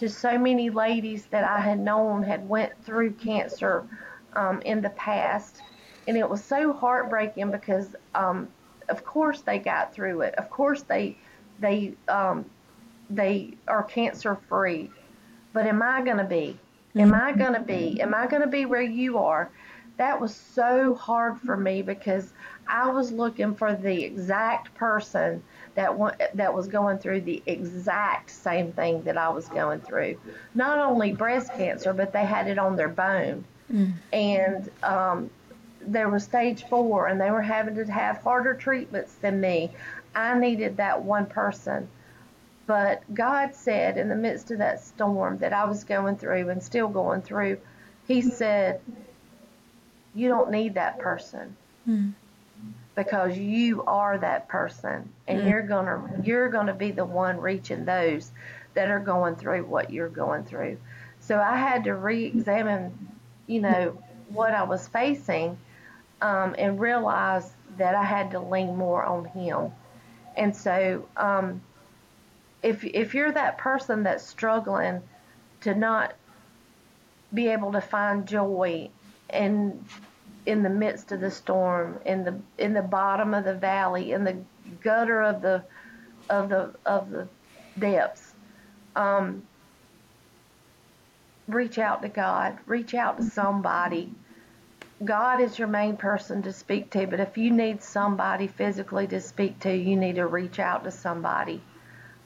to 0.00 0.08
so 0.08 0.36
many 0.38 0.70
ladies 0.70 1.26
that 1.26 1.44
I 1.44 1.60
had 1.60 1.78
known 1.78 2.22
had 2.22 2.48
went 2.48 2.72
through 2.84 3.12
cancer 3.12 3.86
um, 4.34 4.60
in 4.62 4.80
the 4.80 4.90
past 4.90 5.62
and 6.08 6.16
it 6.16 6.28
was 6.28 6.42
so 6.42 6.72
heartbreaking 6.72 7.50
because 7.50 7.94
um, 8.14 8.48
of 8.88 9.04
course 9.04 9.42
they 9.42 9.58
got 9.58 9.94
through 9.94 10.22
it. 10.22 10.34
Of 10.34 10.50
course 10.50 10.82
they 10.82 11.16
they 11.60 11.94
um, 12.08 12.44
they 13.10 13.54
are 13.68 13.82
cancer 13.84 14.36
free. 14.48 14.90
But 15.52 15.66
am 15.66 15.82
I 15.82 16.02
going 16.02 16.16
to 16.16 16.24
be? 16.24 16.58
Am 16.96 17.14
I 17.14 17.32
going 17.32 17.54
to 17.54 17.60
be? 17.60 18.00
Am 18.00 18.14
I 18.14 18.26
going 18.26 18.42
to 18.42 18.48
be 18.48 18.64
where 18.64 18.82
you 18.82 19.18
are? 19.18 19.50
That 19.98 20.20
was 20.20 20.34
so 20.34 20.94
hard 20.94 21.38
for 21.40 21.56
me 21.56 21.82
because 21.82 22.32
I 22.66 22.88
was 22.90 23.12
looking 23.12 23.54
for 23.54 23.74
the 23.74 24.02
exact 24.02 24.74
person 24.74 25.42
that 25.80 26.30
that 26.34 26.52
was 26.52 26.68
going 26.68 26.98
through 26.98 27.22
the 27.22 27.42
exact 27.46 28.30
same 28.30 28.72
thing 28.72 29.02
that 29.04 29.16
I 29.16 29.30
was 29.30 29.48
going 29.48 29.80
through. 29.80 30.18
Not 30.54 30.78
only 30.78 31.12
breast 31.12 31.52
cancer, 31.54 31.94
but 31.94 32.12
they 32.12 32.24
had 32.24 32.48
it 32.48 32.58
on 32.58 32.76
their 32.76 32.88
bone. 32.88 33.44
Mm. 33.72 33.92
And 34.12 34.70
um, 34.82 35.30
there 35.80 36.10
was 36.10 36.24
stage 36.24 36.64
four 36.64 37.06
and 37.06 37.18
they 37.18 37.30
were 37.30 37.40
having 37.40 37.74
to 37.76 37.90
have 37.90 38.18
harder 38.18 38.52
treatments 38.54 39.14
than 39.14 39.40
me. 39.40 39.70
I 40.14 40.38
needed 40.38 40.76
that 40.76 41.02
one 41.02 41.24
person. 41.26 41.88
But 42.66 43.02
God 43.14 43.54
said 43.54 43.96
in 43.96 44.08
the 44.08 44.14
midst 44.14 44.50
of 44.50 44.58
that 44.58 44.84
storm 44.84 45.38
that 45.38 45.52
I 45.54 45.64
was 45.64 45.82
going 45.82 46.16
through 46.16 46.50
and 46.50 46.62
still 46.62 46.88
going 46.88 47.22
through, 47.22 47.58
He 48.06 48.20
said, 48.20 48.80
You 50.14 50.28
don't 50.28 50.50
need 50.50 50.74
that 50.74 50.98
person. 50.98 51.56
Mm. 51.88 52.12
Because 53.04 53.38
you 53.38 53.82
are 53.84 54.18
that 54.18 54.48
person 54.48 55.10
and 55.26 55.40
mm. 55.40 55.50
you're 55.50 55.62
gonna 55.62 56.22
you're 56.22 56.48
gonna 56.48 56.74
be 56.74 56.90
the 56.90 57.04
one 57.04 57.38
reaching 57.38 57.84
those 57.84 58.30
that 58.74 58.90
are 58.90 59.00
going 59.00 59.36
through 59.36 59.64
what 59.64 59.90
you're 59.90 60.08
going 60.08 60.44
through. 60.44 60.78
So 61.20 61.38
I 61.38 61.56
had 61.56 61.84
to 61.84 61.94
re 61.94 62.24
examine, 62.24 63.08
you 63.46 63.60
know, 63.60 63.98
what 64.28 64.52
I 64.54 64.64
was 64.64 64.86
facing 64.88 65.58
um, 66.20 66.54
and 66.58 66.78
realize 66.78 67.50
that 67.78 67.94
I 67.94 68.04
had 68.04 68.32
to 68.32 68.40
lean 68.40 68.76
more 68.76 69.04
on 69.04 69.24
Him. 69.26 69.72
And 70.36 70.54
so, 70.54 71.08
um, 71.16 71.62
if 72.62 72.84
if 72.84 73.14
you're 73.14 73.32
that 73.32 73.58
person 73.58 74.02
that's 74.02 74.26
struggling 74.26 75.02
to 75.62 75.74
not 75.74 76.14
be 77.32 77.48
able 77.48 77.72
to 77.72 77.80
find 77.80 78.26
joy 78.26 78.90
in 79.32 79.84
in 80.46 80.62
the 80.62 80.70
midst 80.70 81.12
of 81.12 81.20
the 81.20 81.30
storm, 81.30 82.00
in 82.06 82.24
the 82.24 82.42
in 82.58 82.74
the 82.74 82.82
bottom 82.82 83.34
of 83.34 83.44
the 83.44 83.54
valley, 83.54 84.12
in 84.12 84.24
the 84.24 84.44
gutter 84.80 85.22
of 85.22 85.42
the 85.42 85.64
of 86.30 86.48
the 86.50 86.74
of 86.86 87.10
the 87.10 87.28
depths, 87.78 88.34
um, 88.96 89.48
reach 91.48 91.78
out 91.78 92.02
to 92.02 92.08
God, 92.08 92.58
reach 92.66 92.94
out 92.94 93.18
to 93.18 93.24
somebody 93.24 94.14
God 95.04 95.40
is 95.40 95.58
your 95.58 95.68
main 95.68 95.96
person 95.96 96.42
to 96.42 96.52
speak 96.52 96.90
to, 96.92 97.06
but 97.06 97.20
if 97.20 97.38
you 97.38 97.50
need 97.50 97.82
somebody 97.82 98.48
physically 98.48 99.06
to 99.08 99.20
speak 99.20 99.60
to, 99.60 99.74
you 99.74 99.96
need 99.96 100.16
to 100.16 100.26
reach 100.26 100.58
out 100.58 100.84
to 100.84 100.90
somebody 100.90 101.62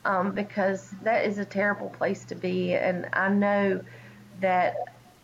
um, 0.05 0.35
because 0.35 0.91
that 1.03 1.27
is 1.27 1.39
a 1.39 1.45
terrible 1.45 1.91
place 1.91 2.25
to 2.27 2.37
be. 2.37 2.75
And 2.75 3.09
I 3.13 3.29
know 3.29 3.83
that 4.41 4.75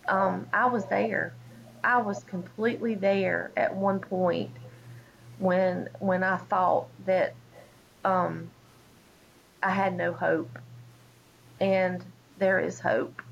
um, 0.09 0.49
I 0.53 0.67
was 0.67 0.87
there. 0.87 1.40
I 1.83 1.99
was 1.99 2.25
completely 2.25 2.95
there 2.95 3.53
at 3.57 3.75
one 3.75 4.01
point 4.01 4.51
when 5.39 5.89
when 5.99 6.23
I 6.23 6.37
thought 6.37 6.87
that 7.07 7.35
um, 8.05 8.51
I 9.63 9.71
had 9.71 9.97
no 9.97 10.13
hope, 10.13 10.59
and 11.61 12.05
there 12.39 12.61
is 12.61 12.81
hope. 12.81 13.23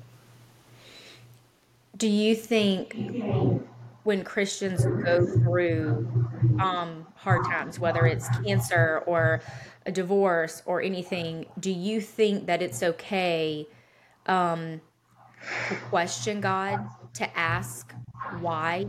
Do 1.97 2.07
you 2.07 2.35
think 2.35 2.95
when 4.03 4.23
Christians 4.23 4.85
go 5.03 5.25
through 5.25 6.07
um, 6.59 7.05
hard 7.15 7.45
times, 7.45 7.79
whether 7.79 8.05
it's 8.05 8.27
cancer 8.43 9.03
or 9.05 9.41
a 9.85 9.91
divorce 9.91 10.63
or 10.65 10.81
anything, 10.81 11.45
do 11.59 11.71
you 11.71 11.99
think 11.99 12.45
that 12.45 12.61
it's 12.61 12.81
okay 12.81 13.67
um, 14.27 14.79
to 15.67 15.75
question 15.89 16.39
God, 16.39 16.87
to 17.15 17.37
ask 17.37 17.93
why? 18.41 18.87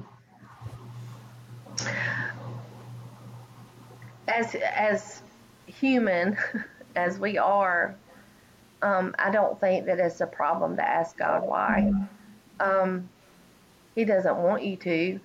As 4.28 4.54
as 4.54 5.22
human 5.66 6.36
as 6.96 7.18
we 7.18 7.38
are, 7.38 7.94
um, 8.82 9.14
I 9.18 9.30
don't 9.30 9.58
think 9.60 9.86
that 9.86 9.98
it's 9.98 10.20
a 10.20 10.26
problem 10.26 10.76
to 10.76 10.82
ask 10.82 11.16
God 11.16 11.46
why. 11.46 11.92
Um, 12.58 13.08
he 13.94 14.04
doesn't 14.04 14.36
want 14.36 14.64
you 14.64 14.76
to. 14.76 15.20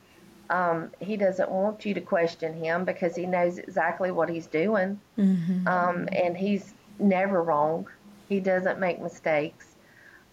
Um, 0.49 0.91
he 0.99 1.18
doesn't 1.18 1.49
want 1.49 1.86
you 1.86 1.93
to 1.95 2.01
question 2.01 2.53
him 2.53 2.86
because 2.86 3.16
he 3.16 3.26
knows 3.26 3.57
exactly 3.57 4.11
what 4.11 4.30
he's 4.30 4.47
doing. 4.47 4.99
Mm-hmm. 5.18 5.68
Um, 5.68 6.07
and 6.11 6.38
he's 6.38 6.74
never 6.99 7.41
wrong. 7.41 7.88
He 8.30 8.39
doesn't 8.39 8.80
make 8.80 9.01
mistakes. 9.01 9.76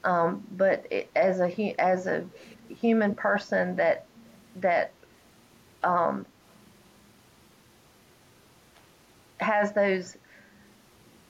Um, 0.05 0.45
but 0.57 0.87
it, 0.91 1.11
as 1.15 1.41
a 1.41 1.75
as 1.79 2.07
a 2.07 2.25
human 2.81 3.15
person 3.15 3.77
that 3.77 4.07
that 4.57 4.93
um, 5.83 6.27
has 9.41 9.73
those 9.73 10.17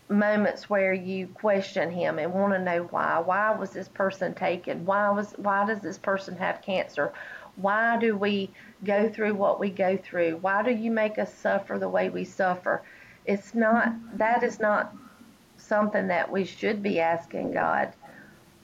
moments 0.08 0.68
where 0.68 0.92
you 0.92 1.26
question 1.28 1.90
him 1.90 2.18
and 2.18 2.32
want 2.32 2.52
to 2.52 2.58
know 2.58 2.82
why. 2.90 3.18
Why 3.18 3.50
was 3.52 3.70
this 3.70 3.88
person 3.88 4.34
taken? 4.34 4.84
Why 4.84 5.10
was 5.10 5.32
why 5.36 5.66
does 5.66 5.80
this 5.80 5.98
person 5.98 6.36
have 6.36 6.62
cancer? 6.62 7.12
Why 7.56 7.98
do 7.98 8.16
we 8.16 8.50
go 8.84 9.08
through 9.08 9.34
what 9.34 9.60
we 9.60 9.70
go 9.70 9.96
through? 9.96 10.38
Why 10.38 10.62
do 10.62 10.70
you 10.70 10.90
make 10.90 11.18
us 11.18 11.32
suffer 11.34 11.78
the 11.78 11.88
way 11.88 12.08
we 12.10 12.24
suffer? 12.24 12.82
It's 13.24 13.54
not 13.54 13.92
that 14.18 14.42
is 14.42 14.60
not 14.60 14.94
something 15.56 16.08
that 16.08 16.30
we 16.30 16.44
should 16.44 16.82
be 16.82 17.00
asking 17.00 17.52
God, 17.52 17.92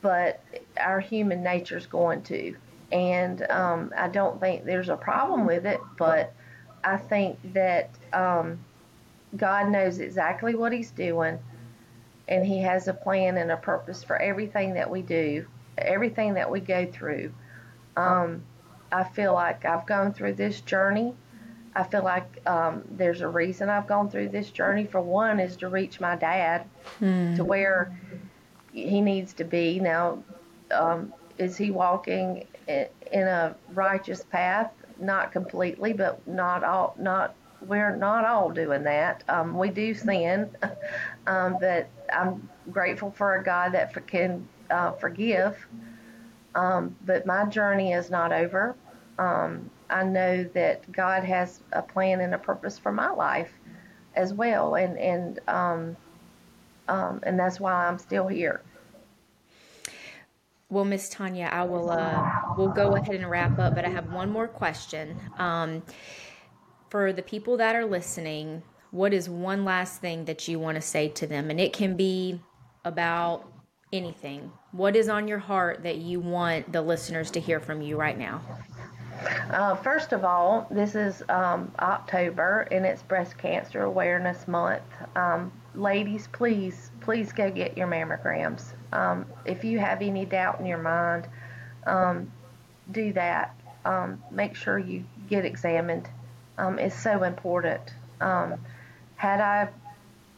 but 0.03 0.41
our 0.79 1.01
human 1.01 1.43
nature 1.43 1.77
is 1.77 1.87
going 1.87 2.23
to. 2.25 2.57
And 2.91 3.43
um, 3.51 3.93
I 3.97 4.09
don't 4.09 4.41
think 4.41 4.65
there's 4.65 4.89
a 4.89 4.97
problem 4.97 5.47
with 5.47 5.67
it, 5.67 5.81
but 5.99 6.33
I 6.85 6.97
think 6.97 7.39
that 7.53 7.91
um, 8.13 8.59
God 9.37 9.71
knows 9.71 9.99
exactly 9.99 10.55
what 10.55 10.73
He's 10.73 10.91
doing, 10.91 11.39
and 12.29 12.47
He 12.47 12.61
has 12.63 12.89
a 12.89 12.95
plan 12.95 13.37
and 13.37 13.51
a 13.51 13.57
purpose 13.57 14.03
for 14.03 14.17
everything 14.17 14.75
that 14.75 14.89
we 14.89 15.03
do, 15.03 15.47
everything 15.77 16.35
that 16.35 16.51
we 16.51 16.61
go 16.61 16.87
through. 16.87 17.33
Um, 17.97 18.43
I 18.91 19.05
feel 19.05 19.35
like 19.35 19.65
I've 19.65 19.87
gone 19.87 20.15
through 20.15 20.35
this 20.35 20.61
journey. 20.61 21.15
I 21.75 21.85
feel 21.85 22.03
like 22.03 22.41
um, 22.47 22.83
there's 22.91 23.21
a 23.21 23.29
reason 23.29 23.69
I've 23.69 23.87
gone 23.87 24.11
through 24.11 24.31
this 24.31 24.51
journey. 24.51 24.87
For 24.87 25.01
one, 25.01 25.41
is 25.41 25.57
to 25.57 25.69
reach 25.69 26.01
my 26.01 26.17
dad 26.17 26.65
hmm. 26.99 27.37
to 27.37 27.45
where 27.45 27.97
he 28.73 29.01
needs 29.01 29.33
to 29.35 29.45
be. 29.45 29.79
Now, 29.79 30.23
um, 30.71 31.13
is 31.37 31.57
he 31.57 31.71
walking 31.71 32.47
in 32.69 33.27
a 33.27 33.57
righteous 33.73 34.25
path? 34.25 34.73
Not 35.01 35.33
completely, 35.33 35.93
but 35.93 36.27
not 36.27 36.65
all, 36.65 36.95
not 36.99 37.35
we're 37.67 37.97
not 37.97 38.25
all 38.25 38.51
doing 38.51 38.85
that. 38.85 39.25
Um, 39.29 39.57
we 39.57 39.71
do 39.71 39.95
sin, 39.95 40.51
um, 41.27 41.57
but 41.61 41.89
I'm 42.13 42.49
grateful 42.71 43.11
for 43.11 43.37
a 43.37 43.45
God 43.45 43.73
that 43.73 43.93
for, 43.93 44.01
can 44.01 44.47
uh, 44.71 44.93
forgive. 44.93 45.67
Um, 46.55 46.97
but 47.05 47.27
my 47.27 47.45
journey 47.47 47.93
is 47.93 48.11
not 48.11 48.33
over. 48.33 48.77
Um, 49.19 49.71
I 49.91 50.05
know 50.05 50.45
that 50.55 50.91
God 50.93 51.25
has 51.25 51.61
a 51.73 51.83
plan 51.83 52.21
and 52.21 52.35
a 52.35 52.39
purpose 52.39 52.79
for 52.79 52.93
my 52.93 53.11
life 53.11 53.53
as 54.15 54.33
well, 54.35 54.75
and 54.75 54.99
and 54.99 55.41
um, 55.49 55.97
um, 56.89 57.21
and 57.25 57.39
that's 57.39 57.61
why 57.61 57.87
I'm 57.87 57.99
still 57.99 58.27
here. 58.27 58.63
Well, 60.71 60.85
Miss 60.85 61.09
Tonya, 61.09 61.51
I 61.51 61.65
will 61.65 61.91
uh, 61.91 62.31
we'll 62.59 62.69
go 62.69 62.95
ahead 62.95 63.15
and 63.15 63.31
wrap 63.31 63.59
up, 63.59 63.75
but 63.75 63.87
I 63.87 63.89
have 63.89 64.13
one 64.13 64.31
more 64.31 64.47
question. 64.47 65.19
Um, 65.39 65.83
for 66.91 67.13
the 67.13 67.23
people 67.23 67.57
that 67.57 67.75
are 67.75 67.87
listening, 67.87 68.63
what 68.91 69.15
is 69.15 69.31
one 69.31 69.65
last 69.65 70.01
thing 70.01 70.27
that 70.27 70.47
you 70.47 70.59
want 70.59 70.77
to 70.77 70.83
say 70.83 71.09
to 71.09 71.27
them? 71.27 71.51
And 71.51 71.59
it 71.59 71.73
can 71.73 71.97
be 71.97 72.41
about 72.85 73.51
anything. 73.93 74.53
What 74.73 74.95
is 74.95 75.09
on 75.09 75.27
your 75.27 75.39
heart 75.39 75.83
that 75.85 75.97
you 75.97 76.21
want 76.21 76.71
the 76.73 76.83
listeners 76.83 77.31
to 77.33 77.41
hear 77.41 77.61
from 77.61 77.81
you 77.81 77.97
right 77.97 78.19
now? 78.19 78.43
Uh, 79.51 79.75
first 79.75 80.13
of 80.13 80.25
all, 80.25 80.67
this 80.71 80.95
is 80.95 81.23
um, 81.29 81.73
October 81.81 82.69
and 82.71 82.85
it's 82.87 83.03
Breast 83.03 83.37
Cancer 83.39 83.83
Awareness 83.85 84.47
Month. 84.47 84.83
Um, 85.17 85.51
ladies, 85.75 86.29
please, 86.33 86.91
please 87.01 87.33
go 87.33 87.51
get 87.51 87.77
your 87.77 87.89
mammograms. 87.89 88.75
Um, 88.93 89.27
if 89.45 89.65
you 89.65 89.79
have 89.79 90.03
any 90.03 90.25
doubt 90.25 90.61
in 90.61 90.67
your 90.67 90.79
mind, 90.79 91.27
um, 91.87 92.33
do 92.91 93.13
that. 93.13 93.55
Um, 93.85 94.23
make 94.31 94.55
sure 94.55 94.79
you 94.79 95.05
get 95.29 95.45
examined. 95.45 96.09
Um, 96.57 96.79
it's 96.79 96.99
so 96.99 97.23
important. 97.23 97.81
had 98.21 99.41
I 99.41 99.69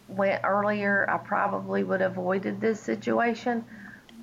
went 0.09 0.45
earlier, 0.45 1.09
I 1.09 1.19
probably 1.19 1.85
would 1.85 2.01
have 2.01 2.13
avoided 2.13 2.61
this 2.61 2.81
situation, 2.81 3.65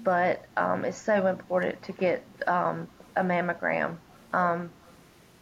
but 0.03 0.45
it's 0.57 0.97
so 0.97 1.27
important 1.27 1.81
to 1.83 1.91
get 1.93 2.23
a 2.45 3.23
mammogram 3.23 3.97
um, 4.33 4.69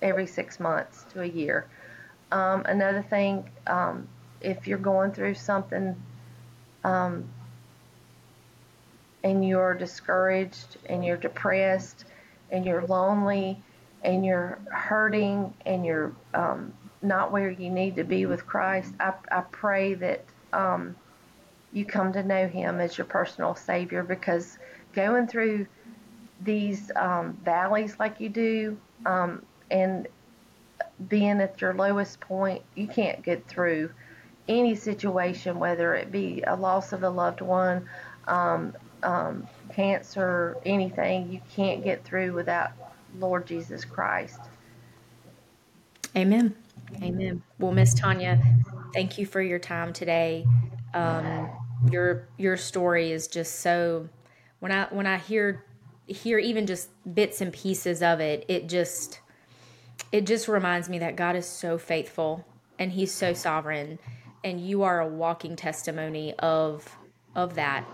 every 0.02 0.28
six 0.28 0.60
months 0.60 1.06
to 1.14 1.22
a 1.22 1.26
year. 1.26 1.68
Um, 2.32 2.64
another 2.66 3.04
thing, 3.04 3.50
um, 3.68 4.08
if 4.42 4.68
you're 4.68 4.78
going 4.78 5.12
through 5.12 5.36
something 5.36 5.96
um, 6.84 7.30
and 9.26 9.46
you're 9.46 9.74
discouraged 9.74 10.78
and 10.86 11.04
you're 11.04 11.18
depressed 11.18 12.06
and 12.52 12.64
you're 12.64 12.86
lonely 12.86 13.60
and 14.04 14.24
you're 14.24 14.60
hurting 14.72 15.52
and 15.66 15.84
you're 15.84 16.14
um, 16.36 16.72
not 17.02 17.32
where 17.32 17.50
you 17.50 17.72
need 17.72 17.96
to 17.96 18.04
be 18.04 18.28
with 18.28 18.46
Christ, 18.46 18.94
I, 19.00 19.14
I 19.32 19.42
pray 19.42 19.96
that 19.96 20.24
um, 20.54 20.96
you 21.74 21.86
come 21.86 22.14
to 22.14 22.22
know 22.22 22.48
Him 22.48 22.80
as 22.80 23.00
your 23.00 23.06
personal 23.06 23.56
Savior 23.56 24.04
because 24.04 24.60
going 24.94 25.26
through 25.26 25.66
these 26.44 26.92
um, 26.96 27.36
valleys 27.44 27.96
like 27.98 28.20
you 28.20 28.30
do 28.30 28.78
um, 29.08 29.42
and 29.72 30.08
being 31.10 31.42
at 31.42 31.60
your 31.62 31.74
lowest 31.74 32.20
point, 32.20 32.62
you 32.76 32.88
can't 32.88 33.24
get 33.24 33.48
through 33.48 33.90
any 34.48 34.76
situation, 34.76 35.58
whether 35.58 35.96
it 35.96 36.12
be 36.12 36.44
a 36.46 36.56
loss 36.56 36.94
of 36.94 37.02
a 37.02 37.10
loved 37.10 37.42
one, 37.42 37.90
um, 38.28 38.76
um, 39.06 39.48
cancer, 39.74 40.58
anything, 40.66 41.32
you 41.32 41.42
can't 41.56 41.84
get 41.84 42.04
through 42.04 42.34
without 42.34 42.72
Lord 43.20 43.46
Jesus 43.48 43.86
Christ. 43.86 44.40
Amen. 46.16 46.56
Amen. 47.02 47.42
Well, 47.60 47.72
Miss 47.72 47.94
Tonya, 47.94 48.42
thank 48.94 49.18
you 49.18 49.26
for 49.26 49.42
your 49.42 49.60
time 49.60 49.94
today. 49.94 50.46
Um, 50.94 51.50
your 51.92 52.28
your 52.38 52.58
story 52.58 53.12
is 53.12 53.28
just 53.28 53.60
so 53.60 54.08
when 54.60 54.72
I 54.72 54.86
when 54.86 55.06
I 55.06 55.18
hear 55.18 55.64
hear 56.08 56.40
even 56.40 56.66
just 56.66 56.90
bits 57.14 57.42
and 57.42 57.52
pieces 57.52 58.02
of 58.02 58.20
it, 58.20 58.46
it 58.48 58.68
just 58.68 59.20
it 60.12 60.26
just 60.26 60.48
reminds 60.48 60.90
me 60.90 61.00
that 61.00 61.16
God 61.16 61.36
is 61.36 61.46
so 61.46 61.78
faithful 61.78 62.46
and 62.80 62.92
he's 62.92 63.12
so 63.12 63.34
sovereign 63.34 64.00
and 64.44 64.62
you 64.62 64.84
are 64.84 65.02
a 65.02 65.08
walking 65.08 65.56
testimony 65.56 66.34
of 66.40 66.98
of 67.36 67.56
that. 67.56 67.86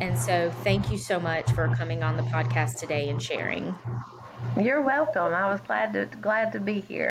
And 0.00 0.18
so 0.18 0.50
thank 0.64 0.90
you 0.90 0.98
so 0.98 1.20
much 1.20 1.50
for 1.52 1.68
coming 1.76 2.02
on 2.02 2.16
the 2.16 2.22
podcast 2.24 2.78
today 2.78 3.10
and 3.10 3.22
sharing. 3.22 3.74
You're 4.58 4.82
welcome. 4.82 5.34
I 5.34 5.50
was 5.50 5.60
glad 5.60 5.92
to 5.92 6.06
glad 6.20 6.52
to 6.52 6.60
be 6.60 6.80
here. 6.80 7.10